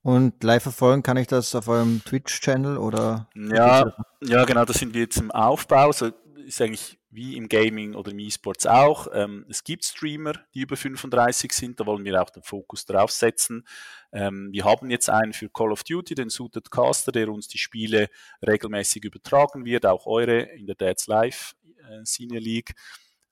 Und 0.01 0.43
live 0.43 0.63
verfolgen 0.63 1.03
kann 1.03 1.17
ich 1.17 1.27
das 1.27 1.55
auf 1.55 1.67
eurem 1.67 2.03
Twitch-Channel 2.03 2.77
oder? 2.77 3.29
Ja, 3.36 3.93
ja, 4.21 4.43
genau, 4.45 4.65
da 4.65 4.73
sind 4.73 4.93
wir 4.93 5.01
jetzt 5.01 5.17
im 5.17 5.31
Aufbau. 5.31 5.91
So 5.91 6.12
ist 6.45 6.62
eigentlich 6.62 6.99
wie 7.12 7.36
im 7.36 7.50
Gaming 7.50 7.93
oder 7.93 8.12
im 8.12 8.19
E-Sports 8.19 8.65
auch. 8.65 9.08
Ähm, 9.13 9.45
es 9.50 9.63
gibt 9.63 9.84
Streamer, 9.84 10.34
die 10.54 10.62
über 10.62 10.78
35 10.78 11.52
sind, 11.52 11.80
da 11.80 11.86
wollen 11.86 12.06
wir 12.06 12.21
auch 12.21 12.30
den 12.30 12.41
Fokus 12.41 12.86
drauf 12.86 13.12
setzen. 13.12 13.67
Ähm, 14.13 14.50
wir 14.52 14.63
haben 14.63 14.89
jetzt 14.89 15.10
einen 15.10 15.34
für 15.34 15.50
Call 15.50 15.71
of 15.71 15.84
Duty, 15.84 16.15
den 16.15 16.30
Suited 16.30 16.71
Caster, 16.71 17.12
der 17.12 17.30
uns 17.30 17.47
die 17.47 17.58
Spiele 17.58 18.10
regelmäßig 18.45 19.04
übertragen 19.04 19.65
wird, 19.65 19.86
auch 19.86 20.06
eure 20.06 20.39
in 20.41 20.65
der 20.65 20.76
Dads 20.76 21.08
Live 21.08 21.54
äh, 21.89 22.00
Senior 22.04 22.41
League. 22.41 22.74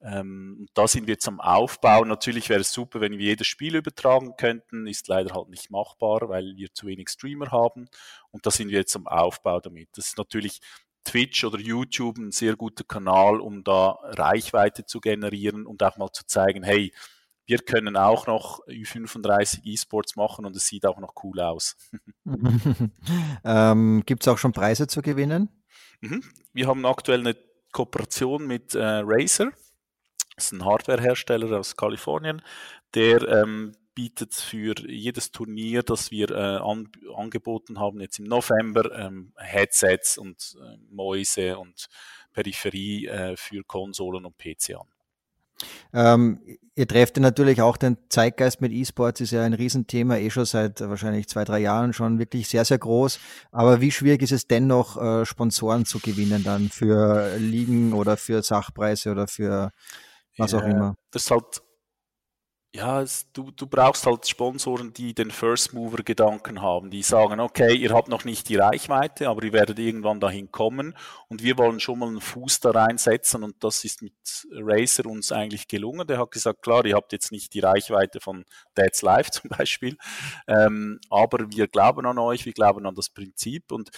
Ähm, 0.01 0.67
da 0.73 0.87
sind 0.87 1.07
wir 1.07 1.15
jetzt 1.15 1.27
am 1.27 1.41
Aufbau. 1.41 2.05
Natürlich 2.05 2.49
wäre 2.49 2.61
es 2.61 2.71
super, 2.71 3.01
wenn 3.01 3.17
wir 3.17 3.25
jedes 3.25 3.47
Spiel 3.47 3.75
übertragen 3.75 4.35
könnten, 4.37 4.87
ist 4.87 5.07
leider 5.09 5.33
halt 5.33 5.49
nicht 5.49 5.69
machbar, 5.71 6.29
weil 6.29 6.55
wir 6.55 6.73
zu 6.73 6.87
wenig 6.87 7.09
Streamer 7.09 7.51
haben. 7.51 7.89
Und 8.31 8.45
da 8.45 8.51
sind 8.51 8.69
wir 8.69 8.79
jetzt 8.79 8.95
am 8.95 9.07
Aufbau 9.07 9.59
damit. 9.59 9.89
Das 9.93 10.07
ist 10.07 10.17
natürlich 10.17 10.61
Twitch 11.05 11.43
oder 11.43 11.59
YouTube 11.59 12.17
ein 12.17 12.31
sehr 12.31 12.55
guter 12.55 12.83
Kanal, 12.83 13.39
um 13.39 13.63
da 13.63 13.97
Reichweite 14.03 14.85
zu 14.85 14.99
generieren 14.99 15.65
und 15.65 15.81
auch 15.83 15.97
mal 15.97 16.11
zu 16.11 16.25
zeigen, 16.25 16.63
hey, 16.63 16.93
wir 17.45 17.57
können 17.57 17.97
auch 17.97 18.27
noch 18.27 18.59
Ü35 18.67 19.61
E-Sports 19.63 20.15
machen 20.15 20.45
und 20.45 20.55
es 20.55 20.67
sieht 20.67 20.85
auch 20.85 20.99
noch 20.99 21.15
cool 21.23 21.39
aus. 21.39 21.75
ähm, 23.43 24.03
Gibt 24.05 24.21
es 24.21 24.27
auch 24.27 24.37
schon 24.37 24.51
Preise 24.51 24.85
zu 24.85 25.01
gewinnen? 25.01 25.49
Mhm. 26.01 26.23
Wir 26.53 26.67
haben 26.67 26.85
aktuell 26.85 27.21
eine 27.21 27.35
Kooperation 27.71 28.45
mit 28.45 28.75
äh, 28.75 29.01
Razer. 29.03 29.51
Das 30.35 30.45
ist 30.45 30.51
ein 30.53 30.63
Hardwarehersteller 30.63 31.57
aus 31.57 31.75
Kalifornien, 31.75 32.43
der 32.93 33.27
ähm, 33.27 33.73
bietet 33.99 34.33
für 34.33 34.75
jedes 34.87 35.29
Turnier, 35.31 35.83
das 35.83 36.09
wir 36.09 36.31
äh, 36.31 36.57
an, 36.63 36.87
angeboten 37.17 37.79
haben, 37.79 37.99
jetzt 37.99 38.17
im 38.17 38.25
November, 38.27 38.97
ähm, 38.97 39.33
Headsets 39.35 40.17
und 40.17 40.55
äh, 40.57 40.77
Mäuse 40.89 41.57
und 41.57 41.89
Peripherie 42.31 43.07
äh, 43.07 43.35
für 43.35 43.61
Konsolen 43.65 44.25
und 44.25 44.37
PC 44.37 44.75
an. 44.79 44.87
Ähm, 45.91 46.57
ihr 46.75 46.87
trefft 46.87 47.17
ja 47.17 47.21
natürlich 47.21 47.61
auch 47.61 47.75
den 47.75 47.97
Zeitgeist 48.07 48.61
mit 48.61 48.71
E-Sports, 48.71 49.19
ist 49.19 49.31
ja 49.31 49.43
ein 49.43 49.53
Riesenthema, 49.53 50.15
eh 50.15 50.29
schon 50.29 50.45
seit 50.45 50.79
wahrscheinlich 50.79 51.27
zwei, 51.27 51.43
drei 51.43 51.59
Jahren 51.59 51.91
schon 51.91 52.19
wirklich 52.19 52.47
sehr, 52.47 52.63
sehr 52.63 52.77
groß. 52.77 53.19
Aber 53.51 53.81
wie 53.81 53.91
schwierig 53.91 54.21
ist 54.21 54.31
es 54.31 54.47
dennoch, 54.47 54.95
äh, 54.95 55.25
Sponsoren 55.25 55.83
zu 55.83 55.99
gewinnen 55.99 56.45
dann 56.45 56.69
für 56.69 57.35
Ligen 57.37 57.91
oder 57.91 58.15
für 58.15 58.43
Sachpreise 58.43 59.11
oder 59.11 59.27
für 59.27 59.71
was 60.37 60.53
ja, 60.53 60.59
auch 60.59 60.63
immer? 60.63 60.95
Das 61.11 61.23
ist 61.23 61.31
halt 61.31 61.61
ja, 62.71 63.01
es, 63.01 63.25
du, 63.33 63.49
du 63.49 63.65
brauchst 63.65 64.05
halt 64.05 64.27
Sponsoren, 64.27 64.93
die 64.93 65.15
den 65.15 65.31
First 65.31 65.73
Mover 65.73 66.03
Gedanken 66.03 66.61
haben, 66.61 66.91
die 66.91 67.01
sagen, 67.01 67.39
okay, 67.39 67.73
ihr 67.75 67.91
habt 67.91 68.09
noch 68.09 68.25
nicht 68.25 68.47
die 68.47 68.57
Reichweite, 68.57 69.27
aber 69.27 69.43
ihr 69.43 69.53
werdet 69.53 69.79
irgendwann 69.79 70.19
dahin 70.19 70.51
kommen. 70.51 70.95
Und 71.29 71.41
wir 71.41 71.57
wollen 71.57 71.79
schon 71.79 71.97
mal 71.97 72.09
einen 72.09 72.21
Fuß 72.21 72.59
da 72.59 72.69
reinsetzen. 72.69 73.43
Und 73.43 73.63
das 73.63 73.83
ist 73.85 74.03
mit 74.03 74.13
Racer 74.51 75.07
uns 75.07 75.31
eigentlich 75.31 75.67
gelungen. 75.67 76.05
Der 76.05 76.19
hat 76.19 76.29
gesagt, 76.29 76.61
klar, 76.61 76.85
ihr 76.85 76.95
habt 76.95 77.11
jetzt 77.11 77.31
nicht 77.31 77.55
die 77.55 77.59
Reichweite 77.59 78.19
von 78.19 78.45
Dad's 78.75 79.01
Life 79.01 79.31
zum 79.31 79.49
Beispiel, 79.49 79.97
ähm, 80.47 80.99
aber 81.09 81.51
wir 81.51 81.67
glauben 81.67 82.05
an 82.05 82.19
euch, 82.19 82.45
wir 82.45 82.53
glauben 82.53 82.85
an 82.85 82.93
das 82.93 83.09
Prinzip. 83.09 83.71
Und 83.71 83.89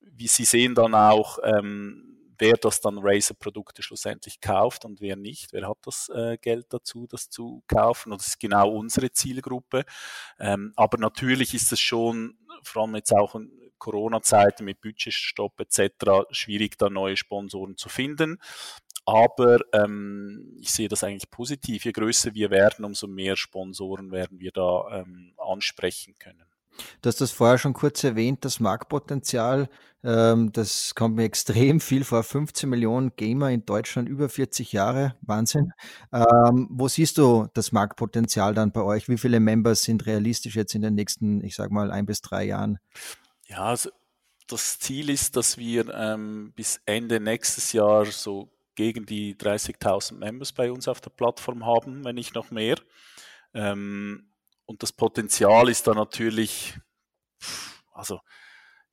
wie 0.00 0.28
Sie 0.28 0.44
sehen 0.44 0.74
dann 0.74 0.94
auch, 0.94 1.38
ähm, 1.42 2.07
wer 2.38 2.54
das 2.54 2.80
dann 2.80 2.98
Razer-Produkte 2.98 3.82
schlussendlich 3.82 4.40
kauft 4.40 4.84
und 4.84 5.00
wer 5.00 5.16
nicht, 5.16 5.52
wer 5.52 5.68
hat 5.68 5.78
das 5.82 6.08
äh, 6.14 6.38
Geld 6.40 6.66
dazu, 6.70 7.06
das 7.06 7.30
zu 7.30 7.62
kaufen. 7.66 8.12
Und 8.12 8.20
das 8.20 8.28
ist 8.28 8.40
genau 8.40 8.70
unsere 8.70 9.10
Zielgruppe. 9.10 9.84
Ähm, 10.38 10.72
aber 10.76 10.98
natürlich 10.98 11.54
ist 11.54 11.72
es 11.72 11.80
schon, 11.80 12.38
vor 12.62 12.82
allem 12.82 12.96
jetzt 12.96 13.12
auch 13.12 13.34
in 13.34 13.50
Corona-Zeiten 13.78 14.64
mit 14.64 14.80
Budgetstopp 14.80 15.60
etc., 15.60 16.26
schwierig, 16.30 16.78
da 16.78 16.90
neue 16.90 17.16
Sponsoren 17.16 17.76
zu 17.76 17.88
finden. 17.88 18.38
Aber 19.04 19.60
ähm, 19.72 20.54
ich 20.60 20.70
sehe 20.70 20.88
das 20.88 21.02
eigentlich 21.02 21.30
positiv. 21.30 21.84
Je 21.84 21.92
größer 21.92 22.34
wir 22.34 22.50
werden, 22.50 22.84
umso 22.84 23.06
mehr 23.06 23.36
Sponsoren 23.36 24.10
werden 24.10 24.38
wir 24.38 24.52
da 24.52 25.00
ähm, 25.00 25.32
ansprechen 25.38 26.14
können. 26.18 26.47
Du 27.02 27.08
hast 27.08 27.20
das 27.20 27.30
vorher 27.30 27.58
schon 27.58 27.72
kurz 27.72 28.04
erwähnt, 28.04 28.44
das 28.44 28.60
Marktpotenzial, 28.60 29.68
ähm, 30.04 30.52
das 30.52 30.94
kommt 30.94 31.16
mir 31.16 31.24
extrem 31.24 31.80
viel 31.80 32.04
vor. 32.04 32.22
15 32.22 32.68
Millionen 32.68 33.12
Gamer 33.16 33.50
in 33.50 33.64
Deutschland, 33.64 34.08
über 34.08 34.28
40 34.28 34.72
Jahre, 34.72 35.16
Wahnsinn. 35.22 35.72
Ähm, 36.12 36.68
wo 36.70 36.88
siehst 36.88 37.18
du 37.18 37.48
das 37.54 37.72
Marktpotenzial 37.72 38.54
dann 38.54 38.72
bei 38.72 38.82
euch? 38.82 39.08
Wie 39.08 39.18
viele 39.18 39.40
Members 39.40 39.82
sind 39.82 40.06
realistisch 40.06 40.56
jetzt 40.56 40.74
in 40.74 40.82
den 40.82 40.94
nächsten, 40.94 41.42
ich 41.44 41.56
sag 41.56 41.70
mal, 41.70 41.90
ein 41.90 42.06
bis 42.06 42.20
drei 42.20 42.44
Jahren? 42.44 42.78
Ja, 43.46 43.64
also 43.64 43.90
das 44.46 44.78
Ziel 44.78 45.10
ist, 45.10 45.36
dass 45.36 45.58
wir 45.58 45.92
ähm, 45.94 46.52
bis 46.54 46.80
Ende 46.86 47.20
nächstes 47.20 47.72
Jahr 47.72 48.06
so 48.06 48.50
gegen 48.74 49.06
die 49.06 49.34
30.000 49.34 50.14
Members 50.14 50.52
bei 50.52 50.70
uns 50.70 50.86
auf 50.86 51.00
der 51.00 51.10
Plattform 51.10 51.66
haben, 51.66 52.04
wenn 52.04 52.14
nicht 52.14 52.34
noch 52.34 52.50
mehr. 52.50 52.76
Ähm, 53.52 54.30
und 54.68 54.82
das 54.82 54.92
Potenzial 54.92 55.70
ist 55.70 55.86
da 55.86 55.94
natürlich, 55.94 56.78
also 57.92 58.20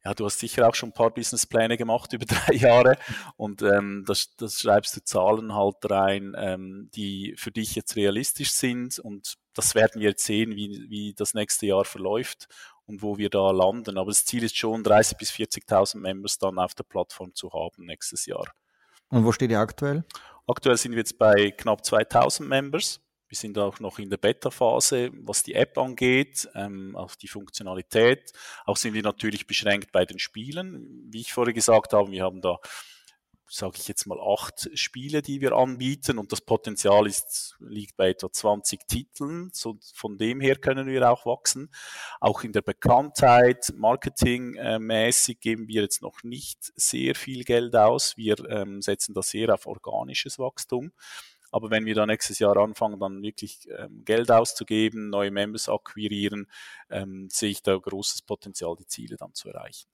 ja, 0.06 0.14
du 0.14 0.26
hast 0.26 0.40
sicher 0.40 0.70
auch 0.70 0.76
schon 0.76 0.90
ein 0.90 0.94
paar 0.94 1.14
Businesspläne 1.14 1.78
gemacht 1.78 2.14
über 2.14 2.26
drei 2.26 2.54
Jahre 2.54 2.98
und 3.36 3.62
ähm, 3.62 4.06
das, 4.08 4.36
das 4.38 4.62
schreibst 4.62 4.96
du 4.96 5.04
Zahlen 5.04 5.54
halt 5.54 5.78
rein, 5.84 6.34
ähm, 6.38 6.90
die 6.96 7.36
für 7.38 7.52
dich 7.52 7.76
jetzt 7.76 7.98
realistisch 7.98 8.52
sind 8.52 9.00
und 9.00 9.36
das 9.54 9.76
werden 9.76 10.00
wir 10.00 10.10
jetzt 10.10 10.24
sehen, 10.24 10.56
wie, 10.56 10.86
wie 10.90 11.14
das 11.14 11.34
nächste 11.34 11.66
Jahr 11.66 11.84
verläuft 11.84 12.48
und 12.86 13.02
wo 13.02 13.18
wir 13.18 13.30
da 13.30 13.52
landen. 13.52 13.98
Aber 13.98 14.12
das 14.12 14.24
Ziel 14.24 14.44
ist 14.44 14.56
schon, 14.56 14.84
30.000 14.84 15.18
bis 15.18 15.32
40.000 15.32 15.98
Members 15.98 16.38
dann 16.38 16.58
auf 16.58 16.74
der 16.74 16.84
Plattform 16.84 17.34
zu 17.34 17.52
haben 17.52 17.86
nächstes 17.86 18.26
Jahr. 18.26 18.48
Und 19.10 19.26
wo 19.26 19.32
steht 19.34 19.52
ihr 19.52 19.60
aktuell? 19.60 20.06
Aktuell 20.48 20.78
sind 20.78 20.92
wir 20.92 21.00
jetzt 21.00 21.18
bei 21.18 21.52
knapp 21.52 21.82
2.000 21.82 22.44
Members. 22.44 23.02
Wir 23.36 23.40
sind 23.40 23.58
auch 23.58 23.82
noch 23.82 24.00
in 24.00 24.10
der 24.10 24.16
Beta-Phase, 24.16 25.12
was 25.14 25.44
die 25.44 25.56
App 25.56 25.78
angeht, 25.78 26.48
ähm, 26.56 26.96
auf 26.96 27.18
die 27.18 27.28
Funktionalität. 27.28 28.32
Auch 28.64 28.78
sind 28.78 28.94
wir 28.94 29.04
natürlich 29.04 29.46
beschränkt 29.46 29.92
bei 29.92 30.06
den 30.06 30.20
Spielen. 30.20 31.04
Wie 31.10 31.20
ich 31.20 31.34
vorher 31.34 31.54
gesagt 31.54 31.92
habe, 31.92 32.12
wir 32.12 32.24
haben 32.24 32.40
da, 32.40 32.60
sage 33.50 33.74
ich 33.76 33.90
jetzt 33.90 34.06
mal, 34.08 34.22
acht 34.22 34.70
Spiele, 34.74 35.22
die 35.22 35.42
wir 35.42 35.52
anbieten 35.52 36.18
und 36.18 36.32
das 36.32 36.40
Potenzial 36.40 37.08
ist, 37.08 37.58
liegt 37.60 37.98
bei 37.98 38.12
etwa 38.12 38.32
20 38.32 38.88
Titeln. 38.88 39.50
So, 39.52 39.80
von 39.94 40.18
dem 40.18 40.40
her 40.40 40.56
können 40.56 40.88
wir 40.88 41.12
auch 41.12 41.26
wachsen. 41.26 41.70
Auch 42.22 42.42
in 42.46 42.54
der 42.54 42.62
Bekanntheit, 42.62 43.74
marketingmäßig 43.76 45.42
geben 45.42 45.68
wir 45.68 45.82
jetzt 45.82 46.02
noch 46.02 46.24
nicht 46.24 46.72
sehr 46.78 47.16
viel 47.16 47.44
Geld 47.44 47.76
aus. 47.76 48.16
Wir 48.16 48.40
ähm, 48.50 48.82
setzen 48.82 49.14
da 49.14 49.22
sehr 49.22 49.54
auf 49.54 49.68
organisches 49.68 50.40
Wachstum. 50.40 50.94
Aber 51.52 51.70
wenn 51.70 51.86
wir 51.86 51.96
da 51.96 52.06
nächstes 52.06 52.40
Jahr 52.40 52.58
anfangen, 52.58 53.00
dann 53.00 53.22
wirklich 53.22 53.68
ähm, 53.78 54.04
Geld 54.06 54.32
auszugeben, 54.32 55.10
neue 55.10 55.32
Members 55.32 55.70
akquirieren, 55.70 56.48
ähm, 56.90 57.28
sehe 57.32 57.52
ich 57.52 57.62
da 57.62 57.78
großes 57.78 58.24
Potenzial, 58.24 58.76
die 58.78 58.88
Ziele 58.88 59.16
dann 59.18 59.34
zu 59.34 59.50
erreichen. 59.50 59.88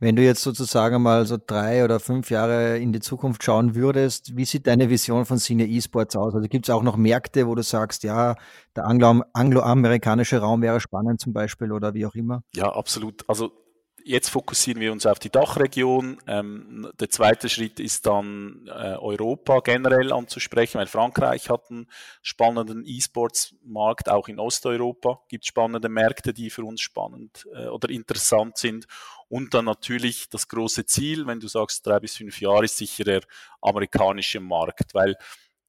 Wenn 0.00 0.16
du 0.16 0.22
jetzt 0.22 0.42
sozusagen 0.42 1.02
mal 1.02 1.24
so 1.26 1.36
drei 1.44 1.84
oder 1.84 2.00
fünf 2.00 2.30
Jahre 2.30 2.78
in 2.78 2.92
die 2.92 3.00
Zukunft 3.00 3.42
schauen 3.42 3.74
würdest, 3.74 4.36
wie 4.36 4.44
sieht 4.44 4.66
deine 4.66 4.90
Vision 4.90 5.24
von 5.24 5.38
Cine 5.38 5.66
E-Sports 5.66 6.16
aus? 6.16 6.34
Also 6.34 6.48
gibt 6.48 6.68
es 6.68 6.74
auch 6.74 6.82
noch 6.82 6.96
Märkte, 6.96 7.46
wo 7.46 7.54
du 7.54 7.62
sagst, 7.62 8.02
ja, 8.02 8.34
der 8.76 8.86
angloamerikanische 8.86 10.38
Raum 10.38 10.62
wäre 10.62 10.80
spannend 10.80 11.20
zum 11.20 11.32
Beispiel 11.32 11.72
oder 11.72 11.94
wie 11.94 12.06
auch 12.06 12.14
immer? 12.14 12.42
Ja, 12.54 12.72
absolut. 12.72 13.28
Also 13.28 13.63
Jetzt 14.06 14.28
fokussieren 14.28 14.82
wir 14.82 14.92
uns 14.92 15.06
auf 15.06 15.18
die 15.18 15.30
Dachregion. 15.30 16.18
Ähm, 16.26 16.92
der 17.00 17.08
zweite 17.08 17.48
Schritt 17.48 17.80
ist 17.80 18.04
dann 18.04 18.66
äh, 18.66 18.96
Europa 18.96 19.60
generell 19.60 20.12
anzusprechen, 20.12 20.78
weil 20.78 20.86
Frankreich 20.86 21.48
hat 21.48 21.70
einen 21.70 21.86
spannenden 22.20 22.84
E-Sports-Markt, 22.84 24.10
auch 24.10 24.28
in 24.28 24.38
Osteuropa 24.38 25.22
gibt 25.30 25.44
es 25.44 25.48
spannende 25.48 25.88
Märkte, 25.88 26.34
die 26.34 26.50
für 26.50 26.64
uns 26.64 26.82
spannend 26.82 27.48
äh, 27.54 27.68
oder 27.68 27.88
interessant 27.88 28.58
sind. 28.58 28.86
Und 29.28 29.54
dann 29.54 29.64
natürlich 29.64 30.28
das 30.28 30.48
große 30.48 30.84
Ziel, 30.84 31.26
wenn 31.26 31.40
du 31.40 31.48
sagst 31.48 31.86
drei 31.86 31.98
bis 31.98 32.16
fünf 32.16 32.42
Jahre, 32.42 32.66
ist 32.66 32.76
sicher 32.76 33.04
der 33.04 33.22
amerikanische 33.62 34.38
Markt, 34.38 34.92
weil 34.92 35.16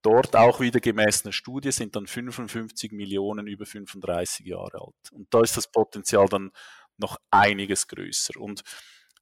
dort 0.02 0.36
auch 0.36 0.60
wieder 0.60 0.82
gemäß 0.82 1.24
einer 1.24 1.32
Studie 1.32 1.72
sind 1.72 1.96
dann 1.96 2.06
55 2.06 2.92
Millionen 2.92 3.48
über 3.48 3.66
35 3.66 4.46
Jahre 4.46 4.82
alt. 4.82 5.12
Und 5.12 5.34
da 5.34 5.42
ist 5.42 5.56
das 5.56 5.72
Potenzial 5.72 6.28
dann 6.28 6.52
noch 6.98 7.18
einiges 7.32 7.88
größer. 7.88 8.40
Und 8.40 8.64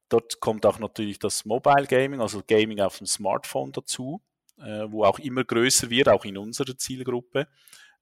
dort 0.10 0.40
kommt 0.40 0.66
auch 0.66 0.80
natürlich 0.80 1.20
das 1.20 1.46
Mobile 1.46 1.88
Gaming, 1.88 2.22
also 2.22 2.44
Gaming 2.46 2.80
auf 2.82 2.98
dem 2.98 3.08
Smartphone 3.08 3.72
dazu, 3.72 4.22
äh, 4.58 4.86
wo 4.88 5.04
auch 5.04 5.20
immer 5.20 5.44
größer 5.44 5.90
wird, 5.90 6.10
auch 6.10 6.26
in 6.26 6.38
unserer 6.38 6.78
Zielgruppe. 6.78 7.48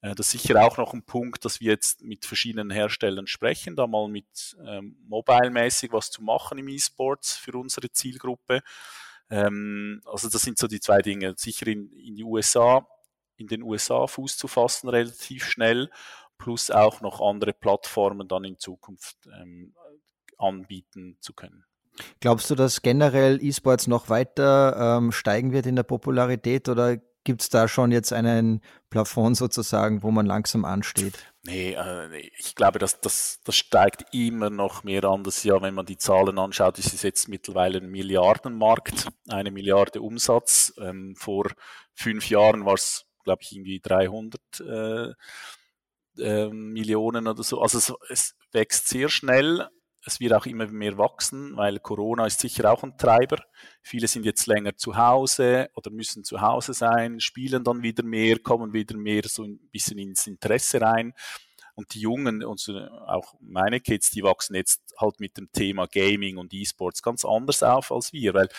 Äh, 0.02 0.16
das 0.16 0.34
ist 0.34 0.42
sicher 0.42 0.62
auch 0.64 0.78
noch 0.78 0.94
ein 0.94 1.04
Punkt, 1.04 1.46
dass 1.46 1.62
wir 1.62 1.72
jetzt 1.72 2.04
mit 2.04 2.26
verschiedenen 2.26 2.72
Herstellern 2.72 3.28
sprechen, 3.28 3.76
da 3.76 3.88
mal 3.88 4.08
mit 4.08 4.58
ähm, 4.66 4.98
mobile-mäßig 5.08 5.94
was 5.94 6.12
zu 6.12 6.22
machen 6.24 6.58
im 6.58 6.68
E-Sports 6.68 7.38
für 7.38 7.54
unsere 7.54 7.92
Zielgruppe. 7.92 8.62
Ähm, 9.30 10.02
also 10.06 10.30
das 10.30 10.42
sind 10.42 10.58
so 10.58 10.68
die 10.68 10.80
zwei 10.80 11.02
Dinge. 11.02 11.34
Sicher 11.38 11.68
in, 11.68 11.92
in 11.94 12.16
die 12.16 12.24
USA, 12.24 12.86
in 13.38 13.48
den 13.48 13.64
USA 13.64 14.08
Fuß 14.08 14.38
zu 14.38 14.48
fassen 14.48 14.90
relativ 14.90 15.46
schnell 15.46 15.90
plus 16.42 16.72
auch 16.72 17.02
noch 17.02 17.22
andere 17.22 17.54
Plattformen 17.54 18.28
dann 18.28 18.44
in 18.44 18.58
Zukunft 18.58 19.16
ähm, 19.40 19.76
anbieten 20.38 21.18
zu 21.20 21.34
können. 21.34 21.66
Glaubst 22.20 22.50
du, 22.50 22.56
dass 22.56 22.82
generell 22.82 23.40
E-Sports 23.44 23.86
noch 23.86 24.10
weiter 24.10 24.98
ähm, 24.98 25.12
steigen 25.12 25.52
wird 25.52 25.68
in 25.68 25.76
der 25.76 25.84
Popularität 25.84 26.68
oder 26.68 26.98
gibt 27.24 27.44
es 27.44 27.50
da 27.50 27.68
schon 27.68 27.92
jetzt 27.92 28.12
einen 28.12 28.62
Plafond 28.90 29.38
sozusagen, 29.38 30.02
wo 30.02 30.10
man 30.10 30.26
langsam 30.26 30.66
ansteht? 30.66 31.28
Nee, 31.44 31.74
äh, 31.74 32.32
ich 32.40 32.56
glaube, 32.56 32.80
dass 32.80 33.02
das, 33.02 33.40
das 33.44 33.56
steigt 33.56 34.16
immer 34.16 34.50
noch 34.50 34.84
mehr 34.84 35.04
an. 35.04 35.24
Das 35.24 35.44
Jahr, 35.44 35.62
wenn 35.62 35.76
man 35.76 35.86
die 35.86 35.98
Zahlen 35.98 36.40
anschaut, 36.40 36.80
ist 36.80 36.94
es 36.94 37.04
jetzt 37.04 37.28
mittlerweile 37.28 37.78
ein 37.78 37.92
Milliardenmarkt, 37.92 39.10
eine 39.28 39.52
Milliarde 39.52 40.02
Umsatz. 40.02 40.74
Ähm, 40.80 41.16
vor 41.16 41.52
fünf 41.94 42.30
Jahren 42.30 42.66
war 42.66 42.74
es, 42.74 43.06
glaube 43.24 43.44
ich, 43.44 43.52
irgendwie 43.52 43.80
300 43.80 44.42
äh, 44.60 45.14
äh, 46.18 46.50
Millionen 46.50 47.28
oder 47.28 47.44
so. 47.44 47.62
Also 47.62 47.78
es, 47.78 47.94
es 48.10 48.36
wächst 48.52 48.88
sehr 48.88 49.10
schnell. 49.10 49.68
Es 50.04 50.20
wird 50.20 50.34
auch 50.34 50.48
immer 50.48 50.66
mehr 50.68 50.98
wachsen, 50.98 51.56
weil 51.58 51.80
Corona 51.80 52.26
ist 52.26 52.40
sicher 52.40 52.72
auch 52.72 52.82
ein 52.84 52.98
Treiber. 52.98 53.38
Viele 53.84 54.08
sind 54.08 54.26
jetzt 54.26 54.48
länger 54.48 54.76
zu 54.76 54.98
Hause 54.98 55.70
oder 55.76 55.92
müssen 55.92 56.24
zu 56.24 56.42
Hause 56.42 56.74
sein, 56.74 57.20
spielen 57.20 57.64
dann 57.64 57.84
wieder 57.84 58.04
mehr, 58.04 58.40
kommen 58.40 58.74
wieder 58.74 58.98
mehr 58.98 59.22
so 59.28 59.44
ein 59.44 59.60
bisschen 59.72 60.00
ins 60.00 60.26
Interesse 60.26 60.82
rein. 60.82 61.14
Und 61.76 61.94
die 61.94 62.02
Jungen, 62.02 62.44
und 62.44 62.68
auch 63.08 63.36
meine 63.40 63.80
Kids, 63.80 64.10
die 64.10 64.24
wachsen 64.24 64.56
jetzt 64.56 64.82
halt 65.00 65.20
mit 65.20 65.38
dem 65.38 65.52
Thema 65.52 65.88
Gaming 65.88 66.38
und 66.38 66.54
E-Sports 66.54 67.04
ganz 67.04 67.24
anders 67.24 67.62
auf 67.64 67.92
als 67.92 68.12
wir, 68.12 68.34
weil 68.34 68.50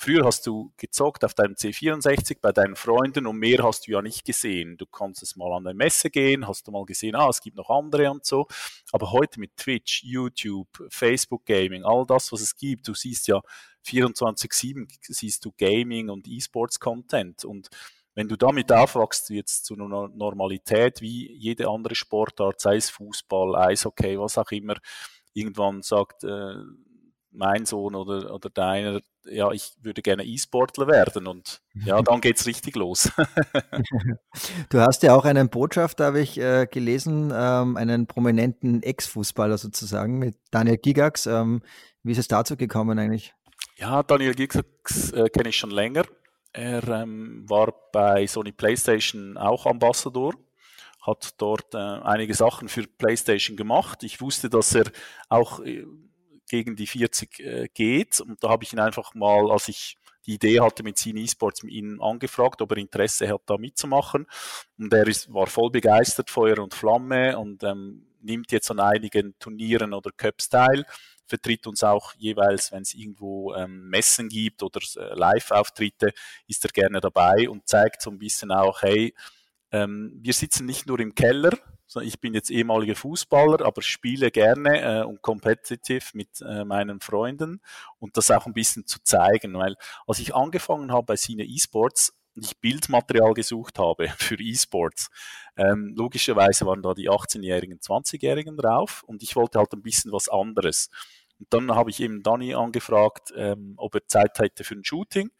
Früher 0.00 0.24
hast 0.24 0.46
du 0.46 0.72
gezockt 0.76 1.24
auf 1.24 1.34
deinem 1.34 1.54
C64 1.54 2.38
bei 2.40 2.52
deinen 2.52 2.76
Freunden 2.76 3.26
und 3.26 3.36
mehr 3.36 3.64
hast 3.64 3.88
du 3.88 3.90
ja 3.90 4.00
nicht 4.00 4.24
gesehen. 4.24 4.76
Du 4.76 4.86
konntest 4.86 5.36
mal 5.36 5.52
an 5.52 5.66
eine 5.66 5.74
Messe 5.74 6.08
gehen, 6.08 6.46
hast 6.46 6.68
du 6.68 6.70
mal 6.70 6.84
gesehen, 6.84 7.16
ah, 7.16 7.28
es 7.28 7.40
gibt 7.40 7.56
noch 7.56 7.68
andere 7.68 8.08
und 8.08 8.24
so. 8.24 8.46
Aber 8.92 9.10
heute 9.10 9.40
mit 9.40 9.56
Twitch, 9.56 10.04
YouTube, 10.04 10.68
Facebook 10.88 11.44
Gaming, 11.46 11.82
all 11.84 12.06
das, 12.06 12.30
was 12.30 12.42
es 12.42 12.56
gibt, 12.56 12.86
du 12.86 12.94
siehst 12.94 13.26
ja 13.26 13.40
24-7 13.84 14.86
siehst 15.02 15.44
du 15.44 15.52
Gaming 15.58 16.10
und 16.10 16.28
E-Sports 16.28 16.78
Content 16.78 17.44
und 17.44 17.68
wenn 18.14 18.28
du 18.28 18.36
damit 18.36 18.70
aufwachst, 18.70 19.30
jetzt 19.30 19.64
zu 19.64 19.74
einer 19.74 20.08
Normalität 20.08 21.00
wie 21.00 21.32
jede 21.32 21.68
andere 21.68 21.96
Sportart, 21.96 22.60
sei 22.60 22.76
es 22.76 22.88
Fußball, 22.90 23.56
Eishockey, 23.56 24.18
was 24.18 24.38
auch 24.38 24.50
immer, 24.52 24.76
irgendwann 25.34 25.82
sagt 25.82 26.22
äh, 26.22 26.54
mein 27.38 27.64
Sohn 27.64 27.94
oder, 27.94 28.34
oder 28.34 28.50
deiner, 28.50 29.00
ja, 29.24 29.50
ich 29.52 29.72
würde 29.80 30.02
gerne 30.02 30.24
E-Sportler 30.24 30.88
werden 30.88 31.26
und 31.26 31.62
ja, 31.74 32.02
dann 32.02 32.20
geht's 32.20 32.46
richtig 32.46 32.76
los. 32.76 33.10
du 34.70 34.80
hast 34.80 35.02
ja 35.02 35.14
auch 35.14 35.24
einen 35.24 35.48
Botschafter, 35.48 36.06
habe 36.06 36.20
ich 36.20 36.38
äh, 36.38 36.66
gelesen, 36.70 37.32
ähm, 37.34 37.76
einen 37.76 38.06
prominenten 38.06 38.82
Ex-Fußballer 38.82 39.56
sozusagen 39.56 40.18
mit 40.18 40.36
Daniel 40.50 40.78
Gigax. 40.78 41.26
Ähm, 41.26 41.62
wie 42.02 42.12
ist 42.12 42.18
es 42.18 42.28
dazu 42.28 42.56
gekommen 42.56 42.98
eigentlich? 42.98 43.34
Ja, 43.76 44.02
Daniel 44.02 44.34
Gigax 44.34 45.12
äh, 45.12 45.28
kenne 45.28 45.50
ich 45.50 45.56
schon 45.56 45.70
länger. 45.70 46.04
Er 46.52 46.86
ähm, 46.88 47.44
war 47.48 47.72
bei 47.92 48.26
Sony 48.26 48.52
PlayStation 48.52 49.36
auch 49.36 49.66
Ambassador 49.66 50.34
hat 51.08 51.34
dort 51.38 51.74
äh, 51.74 51.78
einige 51.78 52.34
Sachen 52.34 52.68
für 52.68 52.86
PlayStation 52.86 53.56
gemacht. 53.56 54.02
Ich 54.02 54.20
wusste, 54.20 54.50
dass 54.50 54.74
er 54.74 54.84
auch 55.28 55.60
äh, 55.60 55.86
gegen 56.48 56.76
die 56.76 56.86
40 56.86 57.40
äh, 57.40 57.68
geht 57.72 58.20
und 58.20 58.42
da 58.42 58.48
habe 58.48 58.64
ich 58.64 58.72
ihn 58.72 58.80
einfach 58.80 59.14
mal, 59.14 59.50
als 59.50 59.68
ich 59.68 59.96
die 60.26 60.34
Idee 60.34 60.60
hatte 60.60 60.82
mit 60.82 60.98
Cine 60.98 61.22
Esports, 61.22 61.62
ihm 61.64 62.02
angefragt, 62.02 62.60
ob 62.60 62.72
er 62.72 62.78
Interesse 62.78 63.28
hat, 63.28 63.42
da 63.46 63.56
mitzumachen. 63.56 64.26
Und 64.76 64.92
er 64.92 65.06
ist, 65.06 65.32
war 65.32 65.46
voll 65.46 65.70
begeistert, 65.70 66.28
Feuer 66.28 66.58
und 66.58 66.74
Flamme 66.74 67.38
und 67.38 67.62
ähm, 67.62 68.06
nimmt 68.20 68.52
jetzt 68.52 68.70
an 68.70 68.78
einigen 68.78 69.38
Turnieren 69.38 69.94
oder 69.94 70.10
Cups 70.14 70.50
teil 70.50 70.84
vertritt 71.28 71.66
uns 71.66 71.84
auch 71.84 72.14
jeweils, 72.14 72.72
wenn 72.72 72.82
es 72.82 72.94
irgendwo 72.94 73.54
ähm, 73.54 73.88
Messen 73.88 74.28
gibt 74.28 74.62
oder 74.62 74.80
äh, 74.96 75.14
Live-Auftritte, 75.14 76.12
ist 76.46 76.64
er 76.64 76.70
gerne 76.70 77.00
dabei 77.00 77.48
und 77.48 77.68
zeigt 77.68 78.02
so 78.02 78.10
ein 78.10 78.18
bisschen 78.18 78.50
auch, 78.50 78.82
hey, 78.82 79.14
ähm, 79.70 80.18
wir 80.20 80.32
sitzen 80.32 80.66
nicht 80.66 80.86
nur 80.86 80.98
im 80.98 81.14
Keller, 81.14 81.56
ich 81.96 82.20
bin 82.20 82.34
jetzt 82.34 82.50
ehemaliger 82.50 82.94
Fußballer, 82.94 83.64
aber 83.64 83.82
spiele 83.82 84.30
gerne 84.30 85.00
äh, 85.00 85.04
und 85.04 85.22
competitive 85.22 86.04
mit 86.12 86.40
äh, 86.42 86.64
meinen 86.64 87.00
Freunden 87.00 87.60
und 87.98 88.16
das 88.16 88.30
auch 88.30 88.46
ein 88.46 88.52
bisschen 88.52 88.86
zu 88.86 88.98
zeigen, 89.02 89.54
weil 89.54 89.76
als 90.06 90.18
ich 90.18 90.34
angefangen 90.34 90.92
habe 90.92 91.06
bei 91.06 91.16
Cine 91.16 91.44
Esports, 91.44 92.14
ich 92.40 92.58
Bildmaterial 92.60 93.34
gesucht 93.34 93.78
habe 93.78 94.08
für 94.18 94.36
E-Sports. 94.36 95.08
Ähm, 95.56 95.94
logischerweise 95.96 96.66
waren 96.66 96.82
da 96.82 96.94
die 96.94 97.10
18-Jährigen, 97.10 97.80
20-Jährigen 97.80 98.56
drauf 98.56 99.02
und 99.06 99.22
ich 99.22 99.36
wollte 99.36 99.58
halt 99.58 99.72
ein 99.72 99.82
bisschen 99.82 100.12
was 100.12 100.28
anderes. 100.28 100.90
Und 101.38 101.46
dann 101.50 101.74
habe 101.74 101.90
ich 101.90 102.00
eben 102.00 102.22
Dani 102.22 102.54
angefragt, 102.54 103.32
ähm, 103.36 103.74
ob 103.76 103.94
er 103.94 104.06
Zeit 104.06 104.38
hätte 104.38 104.64
für 104.64 104.74
ein 104.74 104.84
Shooting. 104.84 105.30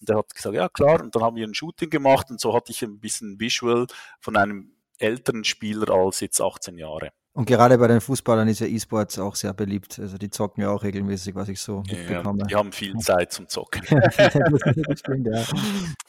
Und 0.00 0.10
er 0.10 0.16
hat 0.16 0.34
gesagt, 0.34 0.54
ja 0.54 0.68
klar. 0.68 1.00
Und 1.00 1.14
dann 1.14 1.22
haben 1.22 1.36
wir 1.36 1.46
ein 1.46 1.54
Shooting 1.54 1.90
gemacht 1.90 2.30
und 2.30 2.40
so 2.40 2.54
hatte 2.54 2.72
ich 2.72 2.82
ein 2.82 3.00
bisschen 3.00 3.38
Visual 3.38 3.86
von 4.18 4.36
einem 4.36 4.74
älteren 4.98 5.44
Spieler 5.44 5.90
als 5.90 6.20
jetzt 6.20 6.40
18 6.40 6.78
Jahre. 6.78 7.10
Und 7.34 7.46
gerade 7.46 7.78
bei 7.78 7.88
den 7.88 8.02
Fußballern 8.02 8.46
ist 8.48 8.60
ja 8.60 8.66
E-Sports 8.66 9.18
auch 9.18 9.36
sehr 9.36 9.54
beliebt. 9.54 9.98
Also 9.98 10.18
die 10.18 10.28
zocken 10.28 10.62
ja 10.62 10.70
auch 10.70 10.82
regelmäßig, 10.82 11.34
was 11.34 11.48
ich 11.48 11.60
so 11.60 11.82
ja, 11.86 11.96
mitbekomme. 11.96 12.44
Die 12.46 12.54
haben 12.54 12.72
viel 12.72 12.94
Zeit 12.98 13.32
zum 13.32 13.48
Zocken. 13.48 13.82
stimmt, 14.96 15.28
ja. 15.32 15.44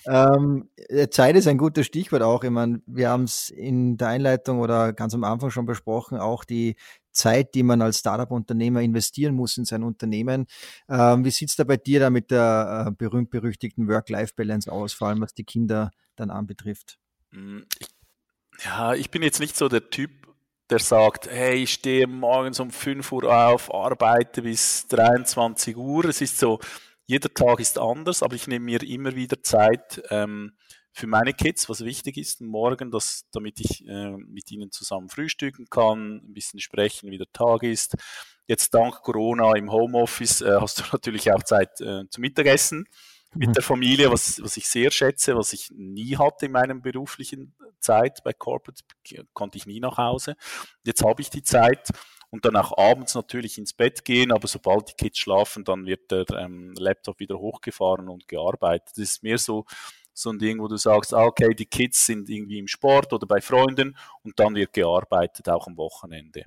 Ähm, 0.06 0.69
Zeit 1.12 1.38
ist 1.38 1.48
ein 1.48 1.58
gutes 1.58 1.86
Stichwort 1.86 2.24
auch. 2.24 2.43
Ich 2.43 2.50
meine, 2.50 2.82
wir 2.88 3.10
haben 3.10 3.24
es 3.24 3.50
in 3.50 3.96
der 3.96 4.10
Einleitung 4.10 4.60
oder 4.60 4.91
ganz 4.91 5.13
am 5.13 5.24
Anfang 5.24 5.50
schon 5.50 5.65
besprochen, 5.65 6.17
auch 6.17 6.43
die 6.43 6.76
Zeit, 7.13 7.54
die 7.54 7.63
man 7.63 7.82
als 7.82 8.00
Startup-Unternehmer 8.00 8.82
investieren 8.82 9.34
muss 9.34 9.58
in 9.58 9.63
sein 9.63 9.84
Unternehmen. 9.84 10.46
Ähm, 10.89 11.24
wie 11.24 11.32
sieht 11.32 11.50
es 11.50 11.56
da 11.56 11.63
bei 11.63 11.78
dir 11.78 12.02
da 12.02 12.10
mit 12.10 12.32
der 12.32 12.88
äh, 12.88 12.91
berühmt-berüchtigten 12.91 13.88
Work-Life-Balance 13.88 14.69
aus, 14.69 14.91
vor 14.91 15.08
allem 15.08 15.22
was 15.22 15.34
die 15.34 15.46
Kinder 15.46 15.91
dann 16.17 16.32
anbetrifft? 16.32 16.98
Hm, 17.32 17.65
ja, 18.63 18.93
ich 18.93 19.09
bin 19.09 19.23
jetzt 19.23 19.39
nicht 19.39 19.55
so 19.55 19.69
der 19.69 19.89
Typ, 19.89 20.11
der 20.69 20.79
sagt, 20.79 21.27
hey, 21.29 21.63
ich 21.63 21.73
stehe 21.73 22.07
morgens 22.07 22.59
um 22.59 22.71
5 22.71 23.11
Uhr 23.11 23.23
auf, 23.25 23.73
arbeite 23.73 24.41
bis 24.41 24.87
23 24.87 25.75
Uhr. 25.75 26.05
Es 26.05 26.21
ist 26.21 26.37
so, 26.39 26.59
jeder 27.05 27.33
Tag 27.33 27.59
ist 27.59 27.77
anders, 27.77 28.23
aber 28.23 28.35
ich 28.35 28.47
nehme 28.47 28.65
mir 28.65 28.81
immer 28.83 29.15
wieder 29.15 29.41
Zeit 29.43 30.01
ähm, 30.09 30.53
für 30.93 31.07
meine 31.07 31.33
Kids, 31.33 31.67
was 31.69 31.83
wichtig 31.83 32.17
ist, 32.17 32.39
morgen, 32.41 32.91
dass, 32.91 33.25
damit 33.31 33.59
ich 33.59 33.85
äh, 33.87 34.11
mit 34.11 34.51
ihnen 34.51 34.71
zusammen 34.71 35.09
frühstücken 35.09 35.65
kann, 35.69 36.17
ein 36.17 36.33
bisschen 36.33 36.59
sprechen, 36.59 37.11
wie 37.11 37.17
der 37.17 37.31
Tag 37.33 37.63
ist. 37.63 37.95
Jetzt 38.47 38.73
dank 38.73 39.01
Corona 39.01 39.55
im 39.55 39.71
Homeoffice 39.71 40.41
äh, 40.41 40.57
hast 40.59 40.79
du 40.79 40.83
natürlich 40.91 41.31
auch 41.31 41.43
Zeit 41.43 41.81
äh, 41.81 42.07
zum 42.09 42.21
Mittagessen 42.21 42.85
mit 43.36 43.50
mhm. 43.50 43.54
der 43.54 43.63
Familie, 43.63 44.12
was, 44.12 44.41
was 44.41 44.58
ich 44.58 44.67
sehr 44.67 44.91
schätze, 44.91 45.36
was 45.36 45.54
ich 45.54 45.72
nie 45.72 46.17
hatte 46.17 46.46
in 46.46 46.52
meinem 46.52 46.82
beruflichen 46.82 47.56
Zeit 47.80 48.24
bei 48.24 48.34
Corporate, 48.34 48.84
konnte 49.34 49.58
ich 49.58 49.65
nie 49.65 49.80
nach 49.80 49.98
Hause. 49.98 50.36
Jetzt 50.84 51.04
habe 51.04 51.22
ich 51.22 51.30
die 51.30 51.43
Zeit 51.43 51.89
und 52.30 52.46
dann 52.46 52.56
auch 52.56 52.78
abends 52.78 53.13
natürlich 53.15 53.58
ins 53.58 53.74
Bett 53.74 54.06
gehen, 54.06 54.32
aber 54.32 54.48
sobald 54.48 54.89
die 54.89 54.93
Kids 54.93 55.19
schlafen, 55.19 55.63
dann 55.63 55.86
wird 55.86 56.10
der 56.10 56.26
ähm, 56.32 56.74
Laptop 56.78 57.19
wieder 57.19 57.38
hochgefahren 57.38 58.10
und 58.10 58.28
gearbeitet. 58.28 58.89
Das 58.96 58.98
ist 58.98 59.24
mehr 59.24 59.38
so, 59.38 59.65
so 60.13 60.32
ein 60.32 60.39
Ding, 60.39 60.60
wo 60.60 60.67
du 60.67 60.78
sagst, 60.78 61.13
ah, 61.13 61.26
okay, 61.26 61.54
die 61.54 61.65
Kids 61.65 62.06
sind 62.06 62.30
irgendwie 62.30 62.60
im 62.60 62.67
Sport 62.67 63.13
oder 63.13 63.28
bei 63.28 63.41
Freunden 63.41 63.96
und 64.24 64.39
dann 64.39 64.56
wird 64.56 64.74
gearbeitet, 64.74 65.48
auch 65.50 65.67
am 65.67 65.78
Wochenende. 65.78 66.43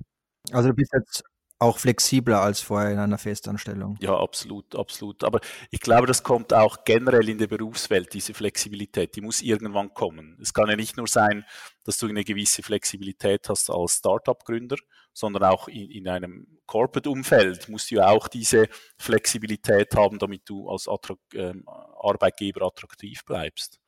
Also 0.51 0.69
du 0.69 0.75
bist 0.75 0.93
jetzt 0.93 1.23
auch 1.59 1.79
flexibler 1.79 2.41
als 2.41 2.61
vorher 2.61 2.91
in 2.91 2.99
einer 2.99 3.17
Festanstellung. 3.17 3.97
Ja, 3.99 4.15
absolut, 4.15 4.75
absolut. 4.75 5.23
Aber 5.23 5.39
ich 5.71 5.79
glaube, 5.79 6.05
das 6.05 6.21
kommt 6.21 6.53
auch 6.53 6.83
generell 6.85 7.27
in 7.29 7.39
der 7.39 7.47
Berufswelt, 7.47 8.13
diese 8.13 8.33
Flexibilität, 8.33 9.15
die 9.15 9.21
muss 9.21 9.41
irgendwann 9.41 9.93
kommen. 9.93 10.37
Es 10.39 10.53
kann 10.53 10.69
ja 10.69 10.75
nicht 10.75 10.97
nur 10.97 11.07
sein, 11.07 11.45
dass 11.83 11.97
du 11.97 12.07
eine 12.07 12.23
gewisse 12.23 12.61
Flexibilität 12.61 13.49
hast 13.49 13.71
als 13.71 13.95
Startup-Gründer, 13.95 14.77
sondern 15.13 15.45
auch 15.45 15.67
in, 15.67 15.89
in 15.89 16.07
einem 16.07 16.59
Corporate-Umfeld 16.67 17.69
musst 17.69 17.89
du 17.89 17.95
ja 17.95 18.09
auch 18.09 18.27
diese 18.27 18.67
Flexibilität 18.97 19.95
haben, 19.95 20.19
damit 20.19 20.47
du 20.47 20.69
als 20.69 20.87
Attrakt, 20.87 21.33
äh, 21.33 21.53
Arbeitgeber 21.99 22.67
attraktiv 22.67 23.25
bleibst. 23.25 23.79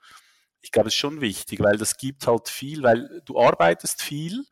Ich 0.62 0.72
glaube, 0.72 0.86
das 0.86 0.96
ist 0.96 1.00
schon 1.00 1.22
wichtig, 1.22 1.60
weil 1.60 1.78
das 1.78 1.98
gibt 1.98 2.26
halt 2.26 2.50
viel, 2.50 2.82
weil 2.82 3.22
du 3.26 3.40
arbeitest 3.40 4.02
viel, 4.02 4.44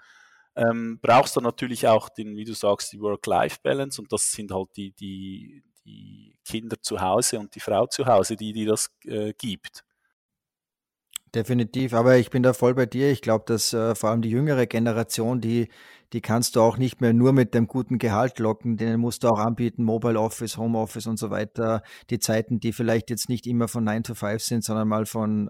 ähm, 0.58 1.00
brauchst 1.02 1.36
du 1.36 1.42
natürlich 1.42 1.88
auch 1.88 2.10
den, 2.10 2.36
wie 2.36 2.44
du 2.44 2.54
sagst, 2.54 2.92
die 2.92 3.00
Work-Life-Balance 3.00 4.02
und 4.02 4.12
das 4.12 4.32
sind 4.32 4.52
halt 4.52 4.70
die, 4.76 4.92
die, 4.92 5.64
die 5.86 6.36
Kinder 6.44 6.82
zu 6.82 7.00
Hause 7.00 7.40
und 7.40 7.54
die 7.54 7.60
Frau 7.60 7.86
zu 7.86 8.06
Hause, 8.06 8.36
die, 8.36 8.54
die 8.54 8.66
das 8.66 8.90
äh, 9.06 9.34
gibt. 9.38 9.84
Definitiv, 11.36 11.94
aber 11.94 12.18
ich 12.18 12.32
bin 12.32 12.42
da 12.42 12.54
voll 12.54 12.74
bei 12.74 12.86
dir. 12.88 13.12
Ich 13.12 13.22
glaube, 13.22 13.46
dass 13.46 13.74
äh, 13.74 13.94
vor 13.94 14.10
allem 14.10 14.22
die 14.22 14.30
jüngere 14.32 14.66
Generation, 14.66 15.42
die 15.42 15.70
die 16.14 16.22
kannst 16.22 16.56
du 16.56 16.62
auch 16.62 16.78
nicht 16.78 17.02
mehr 17.02 17.14
nur 17.14 17.34
mit 17.34 17.54
dem 17.54 17.68
guten 17.68 17.98
Gehalt 17.98 18.40
locken, 18.40 18.78
denen 18.78 19.00
musst 19.00 19.24
du 19.24 19.30
auch 19.30 19.40
anbieten, 19.40 19.84
Mobile 19.84 20.20
Office, 20.20 20.58
Home 20.58 20.78
Office 20.78 21.08
und 21.08 21.18
so 21.18 21.30
weiter. 21.30 21.82
Die 22.10 22.20
Zeiten, 22.20 22.60
die 22.60 22.72
vielleicht 22.72 23.10
jetzt 23.10 23.30
nicht 23.30 23.46
immer 23.48 23.68
von 23.68 23.84
9 23.84 24.04
to 24.04 24.16
5 24.16 24.42
sind, 24.42 24.64
sondern 24.64 24.88
mal 24.88 25.06
von 25.06 25.50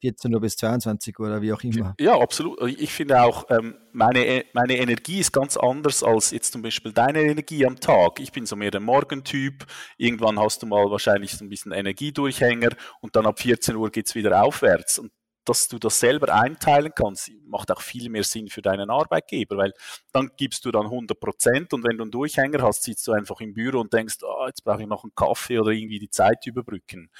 14 0.00 0.30
äh, 0.30 0.34
Uhr 0.34 0.40
bis 0.40 0.56
22 0.56 1.18
Uhr 1.18 1.26
oder 1.26 1.42
wie 1.42 1.52
auch 1.52 1.62
immer. 1.62 1.94
Ja, 1.98 2.18
absolut. 2.18 2.60
Ich 2.78 2.92
finde 2.92 3.22
auch, 3.22 3.46
ähm, 3.50 3.76
meine, 3.92 4.26
e, 4.26 4.44
meine 4.52 4.76
Energie 4.76 5.20
ist 5.20 5.32
ganz 5.32 5.56
anders 5.56 6.02
als 6.02 6.30
jetzt 6.30 6.52
zum 6.52 6.62
Beispiel 6.62 6.92
deine 6.92 7.22
Energie 7.22 7.66
am 7.66 7.80
Tag. 7.80 8.20
Ich 8.20 8.32
bin 8.32 8.46
so 8.46 8.56
mehr 8.56 8.70
der 8.70 8.80
Morgentyp. 8.80 9.66
Irgendwann 9.96 10.38
hast 10.38 10.62
du 10.62 10.66
mal 10.66 10.90
wahrscheinlich 10.90 11.32
so 11.32 11.44
ein 11.44 11.48
bisschen 11.48 11.72
Energiedurchhänger 11.72 12.70
und 13.00 13.16
dann 13.16 13.26
ab 13.26 13.40
14 13.40 13.76
Uhr 13.76 13.90
geht 13.90 14.06
es 14.06 14.14
wieder 14.14 14.42
aufwärts. 14.42 14.98
Und 14.98 15.12
dass 15.48 15.68
du 15.68 15.78
das 15.78 15.98
selber 15.98 16.34
einteilen 16.34 16.92
kannst, 16.94 17.30
macht 17.46 17.70
auch 17.70 17.80
viel 17.80 18.08
mehr 18.10 18.24
Sinn 18.24 18.48
für 18.48 18.62
deinen 18.62 18.90
Arbeitgeber, 18.90 19.56
weil 19.56 19.72
dann 20.12 20.30
gibst 20.36 20.64
du 20.64 20.70
dann 20.70 20.86
100 20.86 21.18
Prozent 21.18 21.72
und 21.74 21.84
wenn 21.84 21.96
du 21.96 22.02
einen 22.02 22.10
Durchhänger 22.10 22.62
hast, 22.62 22.82
sitzt 22.82 23.06
du 23.06 23.12
einfach 23.12 23.40
im 23.40 23.54
Büro 23.54 23.80
und 23.80 23.92
denkst, 23.92 24.18
oh, 24.22 24.46
jetzt 24.46 24.64
brauche 24.64 24.82
ich 24.82 24.88
noch 24.88 25.04
einen 25.04 25.14
Kaffee 25.14 25.58
oder 25.58 25.70
irgendwie 25.70 25.98
die 25.98 26.10
Zeit 26.10 26.46
überbrücken. 26.46 27.10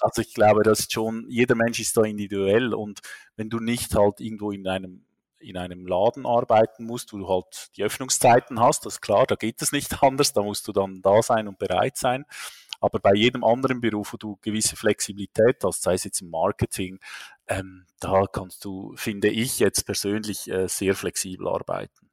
Also 0.00 0.22
ich 0.22 0.34
glaube, 0.34 0.62
das 0.62 0.80
ist 0.80 0.92
schon, 0.92 1.26
jeder 1.28 1.54
Mensch 1.54 1.80
ist 1.80 1.96
da 1.96 2.02
individuell 2.02 2.74
und 2.74 3.00
wenn 3.36 3.48
du 3.48 3.60
nicht 3.60 3.94
halt 3.94 4.20
irgendwo 4.20 4.50
in 4.50 4.66
einem 4.66 5.05
in 5.48 5.56
einem 5.56 5.86
Laden 5.86 6.26
arbeiten 6.26 6.84
musst, 6.84 7.12
wo 7.12 7.18
du 7.18 7.28
halt 7.28 7.68
die 7.76 7.84
Öffnungszeiten 7.84 8.60
hast, 8.60 8.84
das 8.86 8.94
ist 8.94 9.00
klar, 9.00 9.26
da 9.26 9.34
geht 9.34 9.62
es 9.62 9.72
nicht 9.72 10.02
anders, 10.02 10.32
da 10.32 10.42
musst 10.42 10.66
du 10.68 10.72
dann 10.72 11.02
da 11.02 11.22
sein 11.22 11.48
und 11.48 11.58
bereit 11.58 11.96
sein. 11.96 12.24
Aber 12.80 12.98
bei 12.98 13.14
jedem 13.14 13.42
anderen 13.42 13.80
Beruf, 13.80 14.12
wo 14.12 14.16
du 14.16 14.36
gewisse 14.42 14.76
Flexibilität 14.76 15.56
hast, 15.64 15.82
sei 15.82 15.94
es 15.94 16.04
jetzt 16.04 16.20
im 16.20 16.30
Marketing, 16.30 16.98
ähm, 17.48 17.86
da 18.00 18.26
kannst 18.30 18.64
du, 18.64 18.92
finde 18.96 19.28
ich 19.28 19.58
jetzt 19.58 19.86
persönlich, 19.86 20.50
äh, 20.50 20.68
sehr 20.68 20.94
flexibel 20.94 21.48
arbeiten. 21.48 22.10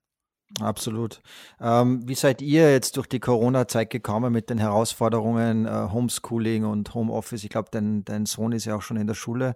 Absolut. 0.62 1.22
Ähm, 1.60 2.08
wie 2.08 2.16
seid 2.16 2.42
ihr 2.42 2.72
jetzt 2.72 2.98
durch 2.98 3.08
die 3.08 3.20
Corona-Zeit 3.20 3.90
gekommen 3.90 4.32
mit 4.32 4.50
den 4.50 4.60
Herausforderungen 4.60 5.66
äh, 5.66 5.90
Homeschooling 5.92 6.64
und 6.66 6.94
Homeoffice? 6.94 7.44
Ich 7.44 7.50
glaube, 7.50 7.70
dein, 7.72 8.06
dein 8.06 8.26
Sohn 8.26 8.52
ist 8.52 8.66
ja 8.66 8.76
auch 8.76 8.84
schon 8.84 8.98
in 8.98 9.08
der 9.08 9.16
Schule. 9.16 9.56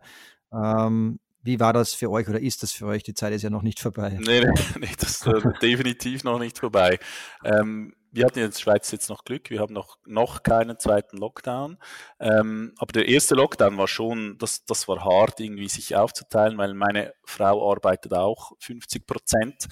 Ähm, 0.51 1.19
wie 1.47 1.59
war 1.59 1.73
das 1.73 1.93
für 1.93 2.11
euch 2.11 2.27
oder 2.27 2.39
ist 2.39 2.61
das 2.61 2.73
für 2.73 2.85
euch? 2.85 3.03
Die 3.03 3.13
Zeit 3.13 3.33
ist 3.33 3.41
ja 3.41 3.49
noch 3.49 3.61
nicht 3.61 3.79
vorbei. 3.79 4.17
Nee, 4.19 4.41
nee, 4.79 4.89
das 4.99 5.21
ist 5.21 5.27
äh, 5.27 5.41
definitiv 5.61 6.23
noch 6.23 6.39
nicht 6.39 6.59
vorbei. 6.59 6.99
Ähm, 7.43 7.95
wir 8.11 8.25
hatten 8.25 8.39
in 8.39 8.49
der 8.49 8.57
Schweiz 8.57 8.91
jetzt 8.91 9.09
noch 9.09 9.23
Glück, 9.23 9.49
wir 9.49 9.59
haben 9.59 9.73
noch, 9.73 9.97
noch 10.05 10.43
keinen 10.43 10.77
zweiten 10.77 11.17
Lockdown. 11.17 11.77
Ähm, 12.19 12.73
aber 12.77 12.91
der 12.91 13.07
erste 13.07 13.35
Lockdown 13.35 13.77
war 13.77 13.87
schon, 13.87 14.37
das, 14.39 14.65
das 14.65 14.87
war 14.87 15.05
hart, 15.05 15.39
irgendwie 15.39 15.69
sich 15.69 15.95
aufzuteilen, 15.95 16.57
weil 16.57 16.73
meine 16.73 17.13
Frau 17.23 17.71
arbeitet 17.71 18.13
auch 18.13 18.51
50 18.59 19.07
Prozent. 19.07 19.67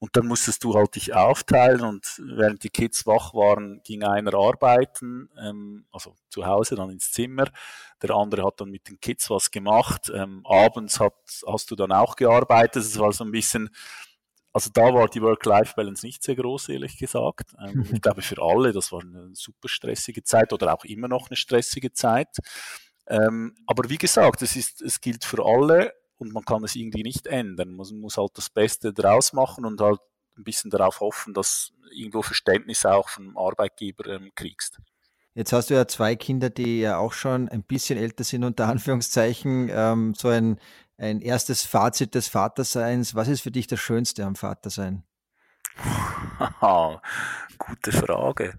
Und 0.00 0.16
dann 0.16 0.26
musstest 0.26 0.64
du 0.64 0.74
halt 0.74 0.96
dich 0.96 1.14
aufteilen 1.14 1.82
und 1.82 2.22
während 2.24 2.64
die 2.64 2.70
Kids 2.70 3.06
wach 3.06 3.34
waren, 3.34 3.82
ging 3.84 4.02
einer 4.02 4.32
arbeiten, 4.32 5.28
ähm, 5.38 5.84
also 5.92 6.16
zu 6.30 6.46
Hause 6.46 6.74
dann 6.74 6.88
ins 6.88 7.12
Zimmer. 7.12 7.44
Der 8.02 8.12
andere 8.12 8.46
hat 8.46 8.62
dann 8.62 8.70
mit 8.70 8.88
den 8.88 8.98
Kids 8.98 9.28
was 9.28 9.50
gemacht. 9.50 10.10
Ähm, 10.14 10.40
abends 10.46 10.98
hat, 11.00 11.12
hast 11.46 11.70
du 11.70 11.76
dann 11.76 11.92
auch 11.92 12.16
gearbeitet. 12.16 12.82
Es 12.82 12.98
war 12.98 13.12
so 13.12 13.24
ein 13.24 13.30
bisschen, 13.30 13.68
also 14.54 14.70
da 14.72 14.94
war 14.94 15.06
die 15.06 15.20
Work-Life-Balance 15.20 16.06
nicht 16.06 16.22
sehr 16.22 16.34
groß, 16.34 16.70
ehrlich 16.70 16.96
gesagt. 16.96 17.54
Ähm, 17.62 17.86
ich 17.92 18.00
glaube 18.00 18.22
für 18.22 18.40
alle, 18.40 18.72
das 18.72 18.92
war 18.92 19.02
eine 19.02 19.34
super 19.34 19.68
stressige 19.68 20.22
Zeit 20.22 20.54
oder 20.54 20.72
auch 20.72 20.84
immer 20.86 21.08
noch 21.08 21.28
eine 21.28 21.36
stressige 21.36 21.92
Zeit. 21.92 22.38
Ähm, 23.06 23.54
aber 23.66 23.90
wie 23.90 23.98
gesagt, 23.98 24.40
es, 24.40 24.56
ist, 24.56 24.80
es 24.80 24.98
gilt 25.02 25.26
für 25.26 25.44
alle 25.44 25.92
und 26.20 26.32
man 26.32 26.44
kann 26.44 26.62
es 26.64 26.76
irgendwie 26.76 27.02
nicht 27.02 27.26
ändern. 27.26 27.74
Man 27.74 28.00
muss 28.00 28.16
halt 28.16 28.32
das 28.34 28.50
Beste 28.50 28.92
draus 28.92 29.32
machen 29.32 29.64
und 29.64 29.80
halt 29.80 30.00
ein 30.36 30.44
bisschen 30.44 30.70
darauf 30.70 31.00
hoffen, 31.00 31.34
dass 31.34 31.72
irgendwo 31.92 32.22
Verständnis 32.22 32.86
auch 32.86 33.08
vom 33.08 33.36
Arbeitgeber 33.36 34.06
ähm, 34.06 34.30
kriegst. 34.34 34.78
Jetzt 35.34 35.52
hast 35.52 35.70
du 35.70 35.74
ja 35.74 35.86
zwei 35.86 36.16
Kinder, 36.16 36.50
die 36.50 36.80
ja 36.80 36.98
auch 36.98 37.12
schon 37.12 37.48
ein 37.48 37.62
bisschen 37.62 37.98
älter 37.98 38.24
sind, 38.24 38.44
unter 38.44 38.66
Anführungszeichen. 38.68 39.70
Ähm, 39.72 40.14
so 40.14 40.28
ein, 40.28 40.60
ein 40.98 41.20
erstes 41.20 41.64
Fazit 41.64 42.14
des 42.14 42.28
Vaterseins. 42.28 43.14
Was 43.14 43.28
ist 43.28 43.40
für 43.40 43.50
dich 43.50 43.66
das 43.66 43.80
Schönste 43.80 44.24
am 44.24 44.36
Vatersein? 44.36 45.04
Gute 47.58 47.92
Frage. 47.92 48.56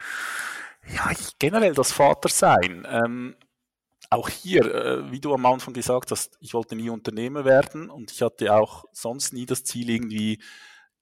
Ja, 0.87 1.11
ich, 1.11 1.37
generell 1.37 1.73
das 1.73 1.91
Vatersein. 1.91 2.87
Ähm, 2.89 3.35
auch 4.11 4.29
hier, 4.29 4.65
äh, 4.65 5.11
wie 5.11 5.21
du 5.21 5.33
am 5.33 5.45
Anfang 5.45 5.73
gesagt 5.73 6.11
hast, 6.11 6.37
ich 6.41 6.53
wollte 6.53 6.75
nie 6.75 6.89
Unternehmer 6.89 7.45
werden 7.45 7.89
und 7.89 8.11
ich 8.11 8.21
hatte 8.21 8.53
auch 8.53 8.85
sonst 8.91 9.33
nie 9.33 9.45
das 9.45 9.63
Ziel, 9.63 9.89
irgendwie 9.89 10.39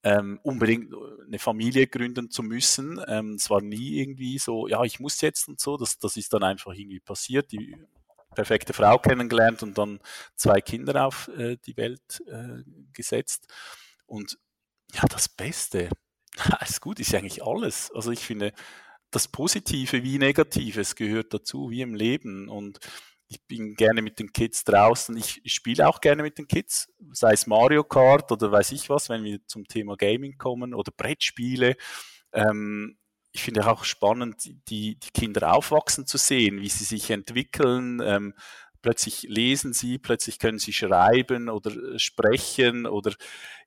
ähm, 0.04 0.40
unbedingt 0.44 0.94
eine 1.26 1.40
Familie 1.40 1.88
gründen 1.88 2.30
zu 2.30 2.44
müssen. 2.44 3.02
Ähm, 3.08 3.34
es 3.34 3.50
war 3.50 3.62
nie 3.62 4.00
irgendwie 4.00 4.38
so, 4.38 4.68
ja, 4.68 4.84
ich 4.84 5.00
muss 5.00 5.20
jetzt 5.22 5.48
und 5.48 5.60
so. 5.60 5.76
Das, 5.76 5.98
das 5.98 6.18
ist 6.18 6.32
dann 6.34 6.44
einfach 6.44 6.74
irgendwie 6.74 7.00
passiert. 7.00 7.52
Die 7.52 7.76
perfekte 8.36 8.74
Frau 8.74 9.00
kennengelernt 9.00 9.64
und 9.64 9.78
dann 9.78 10.00
zwei 10.36 10.62
Kinder 10.62 11.06
auf 11.08 11.30
äh, 11.30 11.58
die 11.66 11.76
Welt 11.78 12.24
äh, 12.28 12.64
gesetzt. 12.94 13.48
Und 14.06 14.38
ja, 14.94 15.04
das 15.10 15.28
Beste, 15.30 15.90
ist 16.62 16.80
gut, 16.80 17.00
ist 17.00 17.14
eigentlich 17.16 17.44
alles. 17.44 17.92
Also 17.92 18.12
ich 18.12 18.24
finde, 18.24 18.54
das 19.12 19.28
Positive 19.28 20.04
wie 20.04 20.18
Negatives 20.18 20.96
gehört 20.96 21.34
dazu, 21.34 21.70
wie 21.70 21.82
im 21.82 21.96
Leben. 21.96 22.50
Und 22.50 22.80
ich 23.28 23.46
bin 23.46 23.76
gerne 23.76 24.02
mit 24.02 24.20
den 24.20 24.34
Kids 24.34 24.64
draußen. 24.64 25.16
Ich, 25.18 25.42
spiele 25.46 25.88
auch 25.88 26.02
gerne 26.02 26.24
mit 26.24 26.38
den 26.38 26.48
Kids, 26.48 26.90
sei 27.12 27.34
es 27.34 27.48
Mario 27.48 27.84
Kart 27.84 28.32
oder 28.32 28.52
weiß 28.52 28.72
ich 28.72 28.90
was, 28.90 29.10
wenn 29.10 29.24
wir 29.24 29.46
zum 29.46 29.68
Thema 29.68 29.96
Gaming 29.96 30.38
kommen 30.38 30.74
oder 30.74 30.92
Brettspiele. 30.96 31.76
Ähm, 32.34 32.98
ich 33.32 33.44
finde 33.44 33.68
auch 33.68 33.84
spannend, 33.84 34.44
die, 34.70 34.98
die 34.98 35.12
Kinder 35.14 35.54
aufwachsen 35.54 36.08
zu 36.08 36.18
sehen, 36.18 36.62
wie 36.62 36.70
sie 36.70 36.86
sich 36.86 37.12
entwickeln. 37.12 38.02
Ähm, 38.04 38.34
plötzlich 38.82 39.24
lesen 39.24 39.74
sie, 39.74 40.00
plötzlich 40.00 40.40
können 40.40 40.60
sie 40.60 40.74
schreiben 40.74 41.50
oder 41.50 41.72
äh, 41.72 42.00
sprechen 42.00 42.88
oder 42.88 43.14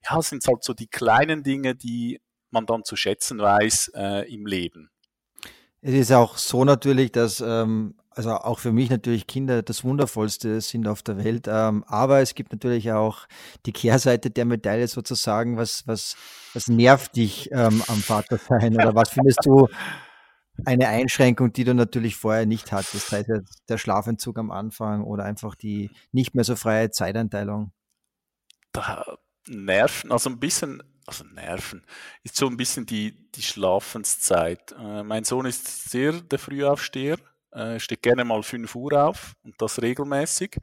ja, 0.08 0.18
es 0.18 0.30
sind 0.30 0.44
halt 0.46 0.64
so 0.64 0.74
die 0.74 0.88
kleinen 0.88 1.44
Dinge, 1.44 1.76
die 1.76 2.20
man 2.50 2.66
dann 2.66 2.84
zu 2.84 2.96
schätzen 2.96 3.38
weiß 3.38 3.92
äh, 3.94 4.32
im 4.32 4.46
Leben. 4.46 4.91
Es 5.84 5.94
ist 5.94 6.12
auch 6.12 6.38
so 6.38 6.64
natürlich, 6.64 7.10
dass, 7.10 7.40
ähm, 7.40 7.96
also 8.10 8.30
auch 8.30 8.60
für 8.60 8.70
mich 8.72 8.88
natürlich 8.88 9.26
Kinder 9.26 9.62
das 9.62 9.82
Wundervollste 9.82 10.60
sind 10.60 10.86
auf 10.86 11.02
der 11.02 11.22
Welt. 11.22 11.48
Ähm, 11.48 11.84
aber 11.88 12.20
es 12.20 12.36
gibt 12.36 12.52
natürlich 12.52 12.92
auch 12.92 13.26
die 13.66 13.72
Kehrseite 13.72 14.30
der 14.30 14.44
Medaille 14.44 14.86
sozusagen. 14.86 15.56
Was, 15.56 15.84
was, 15.88 16.16
was 16.54 16.68
nervt 16.68 17.16
dich 17.16 17.50
ähm, 17.50 17.82
am 17.88 17.98
Vatersein? 17.98 18.76
Oder 18.76 18.94
was 18.94 19.10
findest 19.10 19.40
du 19.44 19.66
eine 20.64 20.86
Einschränkung, 20.86 21.52
die 21.52 21.64
du 21.64 21.74
natürlich 21.74 22.14
vorher 22.14 22.46
nicht 22.46 22.70
hattest? 22.70 23.08
Sei 23.08 23.24
es 23.26 23.42
der 23.68 23.78
Schlafentzug 23.78 24.38
am 24.38 24.52
Anfang 24.52 25.02
oder 25.02 25.24
einfach 25.24 25.56
die 25.56 25.90
nicht 26.12 26.36
mehr 26.36 26.44
so 26.44 26.54
freie 26.54 26.90
Zeiteinteilung? 26.90 27.72
Da 28.70 29.16
nerven, 29.48 30.12
also 30.12 30.30
ein 30.30 30.38
bisschen 30.38 30.80
also 31.06 31.24
Nerven, 31.24 31.84
ist 32.22 32.36
so 32.36 32.46
ein 32.46 32.56
bisschen 32.56 32.86
die, 32.86 33.30
die 33.32 33.42
Schlafenszeit. 33.42 34.72
Äh, 34.78 35.02
mein 35.02 35.24
Sohn 35.24 35.46
ist 35.46 35.90
sehr 35.90 36.12
der 36.12 36.38
Frühaufsteher, 36.38 37.16
äh, 37.52 37.78
steht 37.78 38.02
gerne 38.02 38.24
mal 38.24 38.42
5 38.42 38.74
Uhr 38.74 38.92
auf 39.04 39.34
und 39.42 39.60
das 39.60 39.82
regelmäßig. 39.82 40.56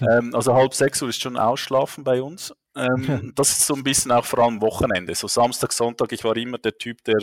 Ähm, 0.00 0.34
also 0.34 0.54
halb 0.54 0.74
sechs 0.74 1.00
Uhr 1.02 1.08
ist 1.08 1.20
schon 1.20 1.36
Ausschlafen 1.36 2.04
bei 2.04 2.22
uns. 2.22 2.52
Ähm, 2.76 3.32
das 3.36 3.50
ist 3.50 3.66
so 3.66 3.74
ein 3.74 3.84
bisschen 3.84 4.10
auch 4.10 4.24
vor 4.24 4.40
allem 4.40 4.60
Wochenende. 4.60 5.14
So 5.14 5.28
Samstag, 5.28 5.72
Sonntag, 5.72 6.12
ich 6.12 6.24
war 6.24 6.36
immer 6.36 6.58
der 6.58 6.76
Typ, 6.76 7.04
der 7.04 7.18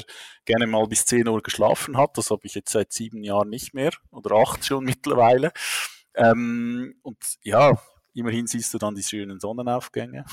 gerne 0.46 0.68
mal 0.68 0.88
bis 0.88 1.06
10 1.06 1.28
Uhr 1.28 1.42
geschlafen 1.42 1.98
hat. 1.98 2.18
Das 2.18 2.32
habe 2.32 2.42
ich 2.46 2.56
jetzt 2.56 2.72
seit 2.72 2.94
sieben 2.94 3.24
Jahren 3.24 3.50
nicht 3.50 3.74
mehr 3.74 3.92
oder 4.12 4.36
acht 4.38 4.66
schon 4.66 4.86
mittlerweile. 4.86 5.52
Ähm, 6.16 6.96
und 7.04 7.18
ja, 7.44 7.78
Immerhin 8.14 8.46
siehst 8.46 8.74
du 8.74 8.78
dann 8.78 8.94
die 8.94 9.04
schönen 9.04 9.40
Sonnenaufgänge. 9.40 10.26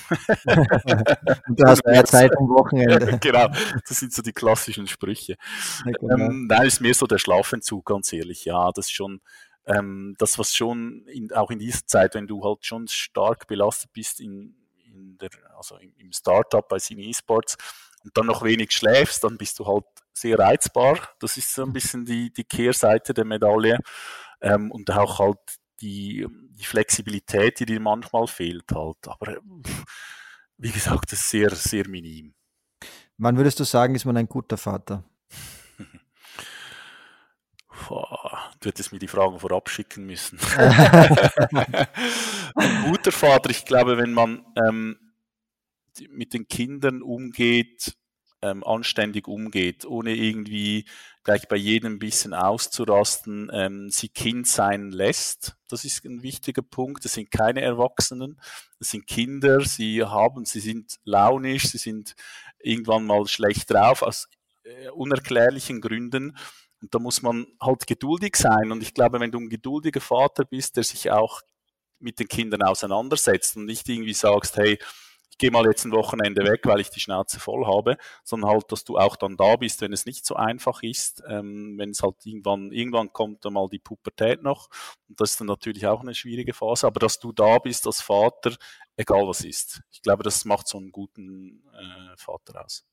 Und 1.46 1.58
du 1.60 1.64
hast 1.64 1.84
mehr 1.84 2.04
Zeit 2.04 2.36
am 2.36 2.48
Wochenende. 2.48 3.18
genau, 3.22 3.48
das 3.88 4.00
sind 4.00 4.12
so 4.12 4.22
die 4.22 4.32
klassischen 4.32 4.86
Sprüche. 4.88 5.36
Ja, 5.84 5.92
genau. 5.92 6.16
ähm, 6.16 6.46
nein, 6.48 6.66
ist 6.66 6.80
mehr 6.80 6.94
so 6.94 7.06
der 7.06 7.18
Schlafentzug, 7.18 7.84
ganz 7.84 8.12
ehrlich. 8.12 8.44
Ja, 8.44 8.72
das 8.72 8.86
ist 8.86 8.92
schon 8.92 9.20
ähm, 9.66 10.16
das, 10.18 10.38
was 10.38 10.54
schon 10.54 11.06
in, 11.06 11.32
auch 11.32 11.50
in 11.50 11.58
dieser 11.58 11.86
Zeit, 11.86 12.14
wenn 12.14 12.26
du 12.26 12.42
halt 12.42 12.64
schon 12.64 12.88
stark 12.88 13.46
belastet 13.46 13.92
bist 13.92 14.20
in, 14.20 14.56
in 14.84 15.16
der, 15.18 15.30
also 15.56 15.76
im, 15.76 15.94
im 15.98 16.12
Startup 16.12 16.66
bei 16.68 16.78
Cine 16.78 17.08
Esports 17.08 17.56
und 18.02 18.16
dann 18.16 18.26
noch 18.26 18.42
wenig 18.42 18.72
schläfst, 18.72 19.22
dann 19.22 19.38
bist 19.38 19.58
du 19.58 19.66
halt 19.66 19.84
sehr 20.12 20.38
reizbar. 20.38 20.98
Das 21.20 21.36
ist 21.36 21.54
so 21.54 21.62
ein 21.62 21.72
bisschen 21.72 22.04
die, 22.04 22.32
die 22.32 22.44
Kehrseite 22.44 23.14
der 23.14 23.24
Medaille. 23.24 23.78
Ähm, 24.40 24.70
und 24.70 24.90
auch 24.90 25.18
halt 25.18 25.38
die, 25.80 26.26
die 26.50 26.64
Flexibilität, 26.64 27.60
die 27.60 27.66
dir 27.66 27.80
manchmal 27.80 28.26
fehlt 28.26 28.70
halt. 28.72 29.06
Aber 29.06 29.38
wie 30.56 30.70
gesagt, 30.70 31.12
das 31.12 31.20
ist 31.20 31.30
sehr, 31.30 31.50
sehr 31.50 31.88
minim. 31.88 32.34
Wann 33.16 33.36
würdest 33.36 33.58
du 33.60 33.64
sagen, 33.64 33.94
ist 33.94 34.04
man 34.04 34.16
ein 34.16 34.28
guter 34.28 34.56
Vater? 34.56 35.04
Du 38.60 38.68
hättest 38.68 38.92
mir 38.92 38.98
die 38.98 39.08
Fragen 39.08 39.38
vorab 39.38 39.70
schicken 39.70 40.04
müssen. 40.04 40.38
ein 40.58 41.86
guter 42.84 43.12
Vater, 43.12 43.50
ich 43.50 43.64
glaube, 43.64 43.96
wenn 43.98 44.12
man 44.12 44.44
ähm, 44.56 44.98
mit 46.10 46.34
den 46.34 46.48
Kindern 46.48 47.02
umgeht, 47.02 47.96
ähm, 48.42 48.64
anständig 48.64 49.28
umgeht, 49.28 49.84
ohne 49.84 50.14
irgendwie 50.14 50.86
gleich 51.28 51.46
bei 51.46 51.56
jedem 51.56 51.96
ein 51.96 51.98
bisschen 51.98 52.32
auszurasten, 52.32 53.50
ähm, 53.52 53.90
sie 53.90 54.08
Kind 54.08 54.46
sein 54.46 54.90
lässt. 54.92 55.58
Das 55.68 55.84
ist 55.84 56.02
ein 56.06 56.22
wichtiger 56.22 56.62
Punkt. 56.62 57.04
Das 57.04 57.12
sind 57.12 57.30
keine 57.30 57.60
Erwachsenen, 57.60 58.40
das 58.78 58.92
sind 58.92 59.06
Kinder. 59.06 59.60
Sie 59.60 60.02
haben, 60.02 60.46
sie 60.46 60.60
sind 60.60 60.96
launisch, 61.04 61.64
sie 61.64 61.76
sind 61.76 62.14
irgendwann 62.58 63.04
mal 63.04 63.26
schlecht 63.26 63.70
drauf 63.70 64.00
aus 64.00 64.26
äh, 64.64 64.88
unerklärlichen 64.88 65.82
Gründen. 65.82 66.34
Und 66.80 66.94
da 66.94 66.98
muss 66.98 67.20
man 67.20 67.46
halt 67.60 67.86
geduldig 67.86 68.34
sein. 68.36 68.72
Und 68.72 68.82
ich 68.82 68.94
glaube, 68.94 69.20
wenn 69.20 69.30
du 69.30 69.38
ein 69.38 69.50
geduldiger 69.50 70.00
Vater 70.00 70.46
bist, 70.46 70.78
der 70.78 70.84
sich 70.84 71.10
auch 71.10 71.42
mit 71.98 72.20
den 72.20 72.28
Kindern 72.28 72.62
auseinandersetzt 72.62 73.54
und 73.58 73.66
nicht 73.66 73.86
irgendwie 73.86 74.14
sagst, 74.14 74.56
hey, 74.56 74.78
gehe 75.38 75.50
mal 75.50 75.64
jetzt 75.66 75.84
ein 75.84 75.92
Wochenende 75.92 76.44
weg, 76.44 76.60
weil 76.64 76.80
ich 76.80 76.90
die 76.90 77.00
Schnauze 77.00 77.40
voll 77.40 77.66
habe, 77.66 77.96
sondern 78.24 78.50
halt, 78.50 78.70
dass 78.70 78.84
du 78.84 78.98
auch 78.98 79.16
dann 79.16 79.36
da 79.36 79.56
bist, 79.56 79.80
wenn 79.80 79.92
es 79.92 80.06
nicht 80.06 80.26
so 80.26 80.36
einfach 80.36 80.82
ist, 80.82 81.22
ähm, 81.28 81.76
wenn 81.78 81.90
es 81.90 82.02
halt 82.02 82.16
irgendwann, 82.24 82.72
irgendwann 82.72 83.12
kommt 83.12 83.44
dann 83.44 83.54
mal 83.54 83.68
die 83.68 83.78
Pubertät 83.78 84.42
noch 84.42 84.68
und 85.08 85.20
das 85.20 85.32
ist 85.32 85.40
dann 85.40 85.46
natürlich 85.46 85.86
auch 85.86 86.00
eine 86.00 86.14
schwierige 86.14 86.52
Phase, 86.52 86.86
aber 86.86 87.00
dass 87.00 87.18
du 87.18 87.32
da 87.32 87.58
bist 87.58 87.86
als 87.86 88.00
Vater, 88.00 88.56
egal 88.96 89.26
was 89.26 89.44
ist. 89.44 89.80
Ich 89.90 90.02
glaube, 90.02 90.22
das 90.22 90.44
macht 90.44 90.68
so 90.68 90.78
einen 90.78 90.92
guten 90.92 91.62
äh, 91.72 92.16
Vater 92.16 92.64
aus. 92.64 92.84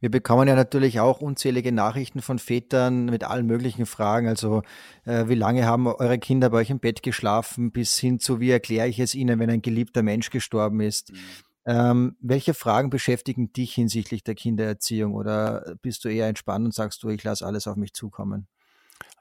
Wir 0.00 0.10
bekommen 0.10 0.48
ja 0.48 0.54
natürlich 0.54 1.00
auch 1.00 1.20
unzählige 1.20 1.72
Nachrichten 1.72 2.20
von 2.20 2.38
Vätern 2.38 3.06
mit 3.06 3.24
allen 3.24 3.46
möglichen 3.46 3.86
Fragen. 3.86 4.26
Also, 4.26 4.62
äh, 5.04 5.28
wie 5.28 5.34
lange 5.34 5.66
haben 5.66 5.86
eure 5.86 6.18
Kinder 6.18 6.50
bei 6.50 6.58
euch 6.58 6.70
im 6.70 6.80
Bett 6.80 7.02
geschlafen, 7.02 7.70
bis 7.70 7.96
hin 7.98 8.18
zu, 8.18 8.40
wie 8.40 8.50
erkläre 8.50 8.88
ich 8.88 8.98
es 8.98 9.14
ihnen, 9.14 9.38
wenn 9.38 9.50
ein 9.50 9.62
geliebter 9.62 10.02
Mensch 10.02 10.30
gestorben 10.30 10.80
ist? 10.80 11.12
Mhm. 11.12 11.18
Ähm, 11.64 12.16
welche 12.20 12.54
Fragen 12.54 12.90
beschäftigen 12.90 13.52
dich 13.52 13.74
hinsichtlich 13.74 14.24
der 14.24 14.34
Kindererziehung 14.34 15.14
oder 15.14 15.76
bist 15.80 16.04
du 16.04 16.08
eher 16.08 16.26
entspannt 16.28 16.64
und 16.64 16.74
sagst 16.74 17.02
du, 17.02 17.08
ich 17.08 17.22
lasse 17.22 17.46
alles 17.46 17.66
auf 17.68 17.76
mich 17.76 17.92
zukommen? 17.92 18.48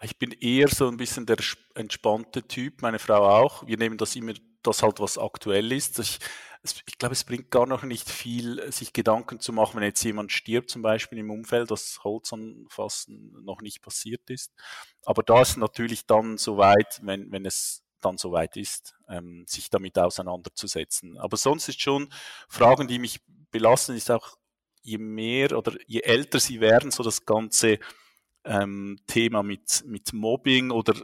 Ich 0.01 0.17
bin 0.17 0.31
eher 0.31 0.67
so 0.67 0.87
ein 0.87 0.97
bisschen 0.97 1.25
der 1.25 1.37
entspannte 1.75 2.47
Typ, 2.47 2.81
meine 2.81 2.99
Frau 2.99 3.27
auch. 3.27 3.65
Wir 3.67 3.77
nehmen 3.77 3.97
das 3.97 4.15
immer, 4.15 4.33
das 4.63 4.81
halt, 4.81 4.99
was 4.99 5.17
aktuell 5.17 5.71
ist. 5.71 5.99
Ich, 5.99 6.19
ich 6.87 6.97
glaube, 6.97 7.13
es 7.13 7.23
bringt 7.23 7.51
gar 7.51 7.67
noch 7.67 7.83
nicht 7.83 8.09
viel, 8.09 8.71
sich 8.71 8.93
Gedanken 8.93 9.39
zu 9.39 9.53
machen, 9.53 9.75
wenn 9.75 9.83
jetzt 9.83 10.03
jemand 10.03 10.31
stirbt, 10.31 10.69
zum 10.69 10.81
Beispiel 10.81 11.19
im 11.19 11.29
Umfeld, 11.29 11.69
das 11.69 12.03
Holzanfassen 12.03 13.43
noch 13.43 13.61
nicht 13.61 13.81
passiert 13.81 14.29
ist. 14.29 14.51
Aber 15.05 15.23
da 15.23 15.41
ist 15.41 15.57
natürlich 15.57 16.05
dann 16.05 16.37
soweit, 16.37 16.99
wenn, 17.03 17.31
wenn 17.31 17.45
es 17.45 17.83
dann 18.01 18.17
soweit 18.17 18.57
ist, 18.57 18.95
ähm, 19.07 19.45
sich 19.47 19.69
damit 19.69 19.97
auseinanderzusetzen. 19.97 21.17
Aber 21.17 21.37
sonst 21.37 21.69
ist 21.69 21.81
schon 21.81 22.11
Fragen, 22.49 22.87
die 22.87 22.99
mich 22.99 23.21
belassen, 23.51 23.95
ist 23.95 24.11
auch 24.11 24.37
je 24.81 24.97
mehr 24.97 25.57
oder 25.57 25.73
je 25.87 26.01
älter 26.01 26.39
sie 26.39 26.59
werden, 26.59 26.91
so 26.91 27.03
das 27.03 27.25
ganze 27.25 27.79
ähm, 28.43 28.99
Thema 29.07 29.43
mit, 29.43 29.83
mit 29.85 30.13
Mobbing 30.13 30.71
oder 30.71 30.95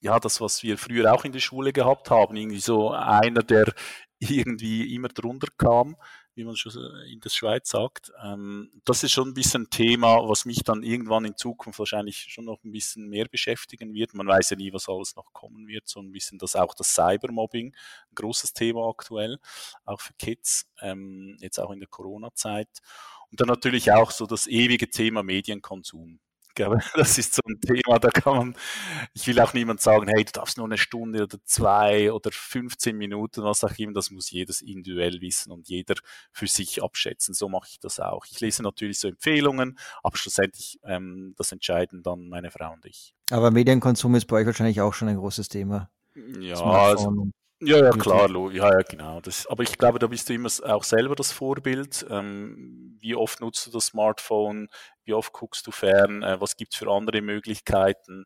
ja, 0.00 0.18
das, 0.20 0.40
was 0.40 0.62
wir 0.62 0.78
früher 0.78 1.12
auch 1.12 1.24
in 1.24 1.32
der 1.32 1.40
Schule 1.40 1.72
gehabt 1.72 2.10
haben, 2.10 2.36
irgendwie 2.36 2.60
so 2.60 2.90
einer, 2.90 3.42
der 3.42 3.72
irgendwie 4.18 4.94
immer 4.94 5.08
drunter 5.08 5.48
kam, 5.58 5.96
wie 6.36 6.44
man 6.44 6.54
schon 6.54 6.72
in 7.06 7.18
der 7.20 7.30
Schweiz 7.30 7.70
sagt. 7.70 8.12
Ähm, 8.22 8.70
das 8.84 9.02
ist 9.02 9.12
schon 9.12 9.28
ein 9.28 9.34
bisschen 9.34 9.62
ein 9.62 9.70
Thema, 9.70 10.28
was 10.28 10.44
mich 10.44 10.62
dann 10.62 10.82
irgendwann 10.82 11.24
in 11.24 11.36
Zukunft 11.36 11.78
wahrscheinlich 11.78 12.26
schon 12.28 12.44
noch 12.44 12.62
ein 12.62 12.72
bisschen 12.72 13.08
mehr 13.08 13.26
beschäftigen 13.26 13.94
wird. 13.94 14.12
Man 14.12 14.26
weiß 14.28 14.50
ja 14.50 14.56
nie, 14.56 14.72
was 14.72 14.88
alles 14.88 15.16
noch 15.16 15.32
kommen 15.32 15.66
wird. 15.66 15.88
So 15.88 16.00
ein 16.00 16.12
bisschen 16.12 16.38
das 16.38 16.54
auch 16.54 16.74
das 16.74 16.94
Cybermobbing, 16.94 17.74
ein 17.74 18.14
großes 18.14 18.52
Thema 18.52 18.86
aktuell, 18.88 19.38
auch 19.86 20.00
für 20.00 20.12
Kids, 20.14 20.68
ähm, 20.82 21.38
jetzt 21.40 21.58
auch 21.58 21.70
in 21.70 21.80
der 21.80 21.88
Corona-Zeit. 21.88 22.68
Und 23.30 23.40
dann 23.40 23.48
natürlich 23.48 23.90
auch 23.92 24.10
so 24.10 24.26
das 24.26 24.46
ewige 24.46 24.90
Thema 24.90 25.22
Medienkonsum 25.22 26.20
glaube, 26.56 26.78
das 26.94 27.16
ist 27.18 27.34
so 27.34 27.42
ein 27.46 27.60
Thema, 27.60 28.00
da 28.00 28.10
kann 28.10 28.36
man, 28.36 28.56
ich 29.14 29.26
will 29.28 29.38
auch 29.40 29.54
niemand 29.54 29.80
sagen, 29.80 30.08
hey, 30.08 30.24
du 30.24 30.32
darfst 30.32 30.56
nur 30.56 30.66
eine 30.66 30.78
Stunde 30.78 31.22
oder 31.22 31.38
zwei 31.44 32.10
oder 32.10 32.30
15 32.32 32.96
Minuten, 32.96 33.44
was 33.44 33.62
auch 33.62 33.78
immer, 33.78 33.92
das 33.92 34.10
muss 34.10 34.30
jedes 34.30 34.62
individuell 34.62 35.20
wissen 35.20 35.52
und 35.52 35.68
jeder 35.68 35.94
für 36.32 36.48
sich 36.48 36.82
abschätzen. 36.82 37.34
So 37.34 37.48
mache 37.48 37.68
ich 37.70 37.78
das 37.78 38.00
auch. 38.00 38.24
Ich 38.28 38.40
lese 38.40 38.62
natürlich 38.62 38.98
so 38.98 39.08
Empfehlungen, 39.08 39.78
aber 40.02 40.16
schlussendlich 40.16 40.80
ähm, 40.82 41.34
das 41.36 41.52
entscheiden 41.52 42.02
dann 42.02 42.28
meine 42.28 42.50
Frau 42.50 42.72
und 42.72 42.84
ich. 42.84 43.14
Aber 43.30 43.50
Medienkonsum 43.50 44.14
ist 44.14 44.26
bei 44.26 44.40
euch 44.40 44.46
wahrscheinlich 44.46 44.80
auch 44.80 44.94
schon 44.94 45.08
ein 45.08 45.16
großes 45.16 45.48
Thema. 45.48 45.90
Ja, 46.40 46.60
also, 46.60 47.28
ja, 47.60 47.78
ja, 47.78 47.90
klar, 47.90 48.28
ja, 48.52 48.70
ja, 48.70 48.82
genau. 48.82 49.20
Das, 49.20 49.46
aber 49.46 49.62
ich 49.62 49.78
glaube, 49.78 49.98
da 49.98 50.06
bist 50.06 50.28
du 50.28 50.34
immer 50.34 50.50
auch 50.64 50.84
selber 50.84 51.14
das 51.14 51.32
Vorbild. 51.32 52.04
Ähm, 52.10 52.96
wie 53.00 53.14
oft 53.14 53.40
nutzt 53.40 53.66
du 53.66 53.70
das 53.70 53.86
Smartphone? 53.86 54.68
Wie 55.04 55.14
oft 55.14 55.32
guckst 55.32 55.66
du 55.66 55.70
fern? 55.70 56.22
Äh, 56.22 56.38
was 56.40 56.56
gibt's 56.56 56.76
für 56.76 56.90
andere 56.90 57.22
Möglichkeiten? 57.22 58.24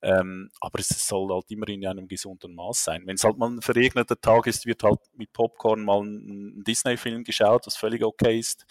Ähm, 0.00 0.50
aber 0.60 0.78
es 0.78 0.88
soll 0.88 1.28
halt 1.30 1.50
immer 1.50 1.68
in 1.68 1.86
einem 1.86 2.08
gesunden 2.08 2.54
Maß 2.54 2.84
sein. 2.84 3.02
Wenn 3.06 3.16
es 3.16 3.24
halt 3.24 3.36
mal 3.36 3.50
ein 3.50 3.60
verregneter 3.60 4.18
Tag 4.18 4.46
ist, 4.46 4.64
wird 4.64 4.82
halt 4.82 5.00
mit 5.14 5.32
Popcorn 5.32 5.84
mal 5.84 6.02
ein, 6.02 6.64
Disney-Film 6.66 7.24
geschaut, 7.24 7.66
was 7.66 7.76
völlig 7.76 8.02
okay 8.02 8.38
ist. 8.38 8.64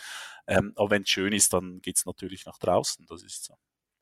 Ähm, 0.48 0.74
aber 0.76 0.92
wenn 0.92 1.04
es 1.04 1.10
schön 1.10 1.34
ist, 1.34 1.54
dann 1.54 1.82
geht's 1.82 2.06
natürlich 2.06 2.46
nach 2.46 2.58
draußen. 2.58 3.06
Das 3.08 3.22
ist 3.22 3.46
so. 3.46 3.54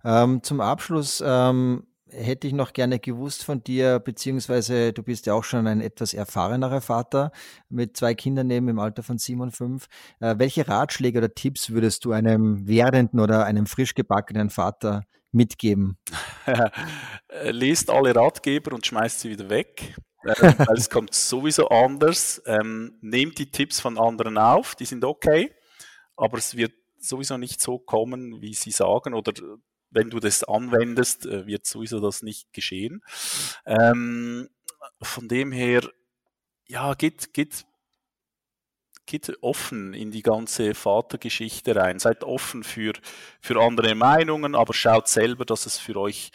Ähm, 0.05 0.41
zum 0.43 0.61
Abschluss, 0.61 1.21
ähm, 1.25 1.85
hätte 2.09 2.47
ich 2.47 2.53
noch 2.53 2.73
gerne 2.73 2.99
gewusst 2.99 3.43
von 3.43 3.63
dir, 3.63 3.99
beziehungsweise 3.99 4.93
du 4.93 5.03
bist 5.03 5.25
ja 5.25 5.33
auch 5.33 5.43
schon 5.43 5.67
ein 5.67 5.81
etwas 5.81 6.13
erfahrenerer 6.13 6.81
Vater 6.81 7.31
mit 7.69 7.97
zwei 7.97 8.15
Kindern 8.15 8.47
neben 8.47 8.67
im 8.69 8.79
Alter 8.79 9.03
von 9.03 9.17
sieben 9.17 9.41
und 9.41 9.51
fünf. 9.51 9.87
Äh, 10.19 10.35
welche 10.37 10.67
Ratschläge 10.67 11.19
oder 11.19 11.33
Tipps 11.33 11.69
würdest 11.69 12.05
du 12.05 12.11
einem 12.11 12.67
werdenden 12.67 13.19
oder 13.19 13.45
einem 13.45 13.65
frisch 13.65 13.93
gebackenen 13.93 14.49
Vater 14.49 15.03
mitgeben? 15.31 15.97
Lest 17.43 17.89
alle 17.89 18.15
Ratgeber 18.15 18.73
und 18.73 18.85
schmeißt 18.85 19.19
sie 19.19 19.29
wieder 19.29 19.49
weg. 19.49 19.95
äh, 20.23 20.33
weil 20.67 20.77
es 20.77 20.89
kommt 20.89 21.13
sowieso 21.13 21.69
anders. 21.69 22.41
Ähm, 22.45 22.97
nehmt 23.01 23.37
die 23.37 23.51
Tipps 23.51 23.79
von 23.79 23.97
anderen 23.97 24.37
auf, 24.37 24.75
die 24.75 24.85
sind 24.85 25.03
okay, 25.03 25.51
aber 26.15 26.37
es 26.37 26.55
wird 26.55 26.73
sowieso 26.99 27.37
nicht 27.37 27.61
so 27.61 27.79
kommen, 27.79 28.41
wie 28.41 28.53
sie 28.53 28.71
sagen, 28.71 29.13
oder 29.13 29.33
wenn 29.89 30.09
du 30.09 30.19
das 30.19 30.43
anwendest, 30.43 31.25
äh, 31.25 31.45
wird 31.47 31.65
sowieso 31.65 31.99
das 31.99 32.21
nicht 32.23 32.51
geschehen. 32.53 33.03
Ähm, 33.65 34.49
von 35.01 35.27
dem 35.27 35.51
her, 35.51 35.89
ja, 36.67 36.93
geht, 36.93 37.33
geht, 37.33 37.65
geht 39.05 39.41
offen 39.41 39.93
in 39.93 40.11
die 40.11 40.21
ganze 40.21 40.73
Vatergeschichte 40.73 41.75
rein. 41.75 41.99
Seid 41.99 42.23
offen 42.23 42.63
für, 42.63 42.93
für 43.41 43.61
andere 43.61 43.95
Meinungen, 43.95 44.55
aber 44.55 44.73
schaut 44.73 45.07
selber, 45.07 45.45
dass 45.45 45.65
es 45.65 45.77
für 45.77 45.95
euch, 45.95 46.31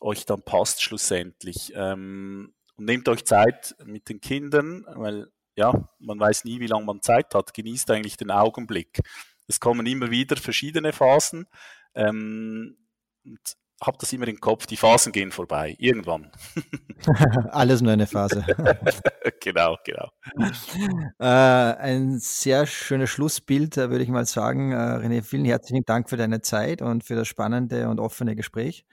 euch 0.00 0.24
dann 0.24 0.42
passt 0.42 0.82
schlussendlich. 0.82 1.72
Ähm, 1.74 2.54
und 2.76 2.86
nehmt 2.86 3.08
euch 3.08 3.24
Zeit 3.24 3.74
mit 3.84 4.08
den 4.08 4.20
Kindern, 4.20 4.84
weil 4.94 5.28
ja, 5.54 5.88
man 5.98 6.18
weiß 6.18 6.44
nie, 6.44 6.60
wie 6.60 6.66
lange 6.66 6.86
man 6.86 7.02
Zeit 7.02 7.34
hat. 7.34 7.52
Genießt 7.52 7.90
eigentlich 7.90 8.16
den 8.16 8.30
Augenblick. 8.30 9.00
Es 9.46 9.60
kommen 9.60 9.86
immer 9.86 10.10
wieder 10.10 10.36
verschiedene 10.36 10.92
Phasen. 10.92 11.46
Ähm, 11.94 12.78
und 13.24 13.56
habe 13.82 13.98
das 13.98 14.12
immer 14.12 14.28
im 14.28 14.40
Kopf, 14.40 14.66
die 14.66 14.76
Phasen 14.76 15.12
gehen 15.12 15.32
vorbei, 15.32 15.74
irgendwann. 15.78 16.30
Alles 17.50 17.82
nur 17.82 17.92
eine 17.92 18.06
Phase. 18.06 18.44
genau, 19.40 19.76
genau. 19.84 20.08
Äh, 21.18 21.24
ein 21.24 22.18
sehr 22.18 22.66
schönes 22.66 23.10
Schlussbild, 23.10 23.76
äh, 23.76 23.90
würde 23.90 24.04
ich 24.04 24.10
mal 24.10 24.26
sagen. 24.26 24.72
Äh, 24.72 24.76
René, 24.76 25.22
vielen 25.22 25.44
herzlichen 25.44 25.84
Dank 25.84 26.08
für 26.08 26.16
deine 26.16 26.42
Zeit 26.42 26.80
und 26.80 27.04
für 27.04 27.16
das 27.16 27.28
spannende 27.28 27.88
und 27.88 27.98
offene 27.98 28.36
Gespräch. 28.36 28.84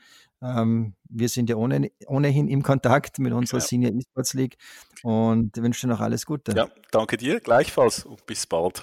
Ähm, 0.41 0.95
wir 1.09 1.30
sind 1.30 1.49
ja 1.49 1.57
ohne, 1.57 1.91
ohnehin 2.07 2.47
im 2.47 2.63
Kontakt 2.63 3.19
mit 3.19 3.34
unserer 3.34 3.59
ja. 3.59 3.65
Senior 3.65 3.93
Esports 3.93 4.34
League 4.34 4.57
und 5.03 5.55
wünsche 5.57 5.82
dir 5.86 5.93
noch 5.93 5.99
alles 5.99 6.25
Gute. 6.25 6.53
Ja, 6.53 6.69
danke 6.91 7.17
dir, 7.17 7.39
gleichfalls 7.41 8.05
und 8.05 8.25
bis 8.25 8.47
bald. 8.47 8.82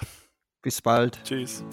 Bis 0.61 0.81
bald. 0.81 1.19
Tschüss. 1.23 1.63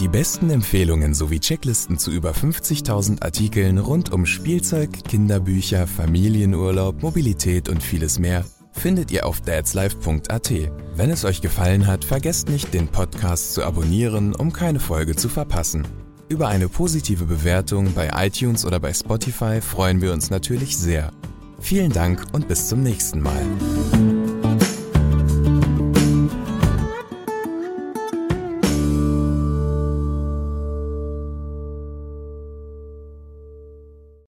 Die 0.00 0.08
besten 0.08 0.50
Empfehlungen 0.50 1.12
sowie 1.12 1.40
Checklisten 1.40 1.98
zu 1.98 2.12
über 2.12 2.30
50.000 2.30 3.22
Artikeln 3.22 3.78
rund 3.78 4.12
um 4.12 4.26
Spielzeug, 4.26 4.90
Kinderbücher, 5.08 5.88
Familienurlaub, 5.88 7.02
Mobilität 7.02 7.68
und 7.68 7.82
vieles 7.82 8.18
mehr 8.18 8.44
findet 8.78 9.10
ihr 9.10 9.26
auf 9.26 9.40
dadslife.at. 9.40 10.52
Wenn 10.94 11.10
es 11.10 11.24
euch 11.24 11.40
gefallen 11.40 11.86
hat, 11.86 12.04
vergesst 12.04 12.48
nicht, 12.48 12.72
den 12.74 12.88
Podcast 12.88 13.54
zu 13.54 13.64
abonnieren, 13.64 14.34
um 14.34 14.52
keine 14.52 14.80
Folge 14.80 15.16
zu 15.16 15.28
verpassen. 15.28 15.86
Über 16.28 16.48
eine 16.48 16.68
positive 16.68 17.24
Bewertung 17.24 17.92
bei 17.94 18.10
iTunes 18.14 18.64
oder 18.64 18.78
bei 18.78 18.92
Spotify 18.92 19.60
freuen 19.60 20.00
wir 20.00 20.12
uns 20.12 20.30
natürlich 20.30 20.76
sehr. 20.76 21.10
Vielen 21.60 21.90
Dank 21.90 22.24
und 22.32 22.46
bis 22.46 22.68
zum 22.68 22.82
nächsten 22.82 23.20
Mal. 23.20 23.42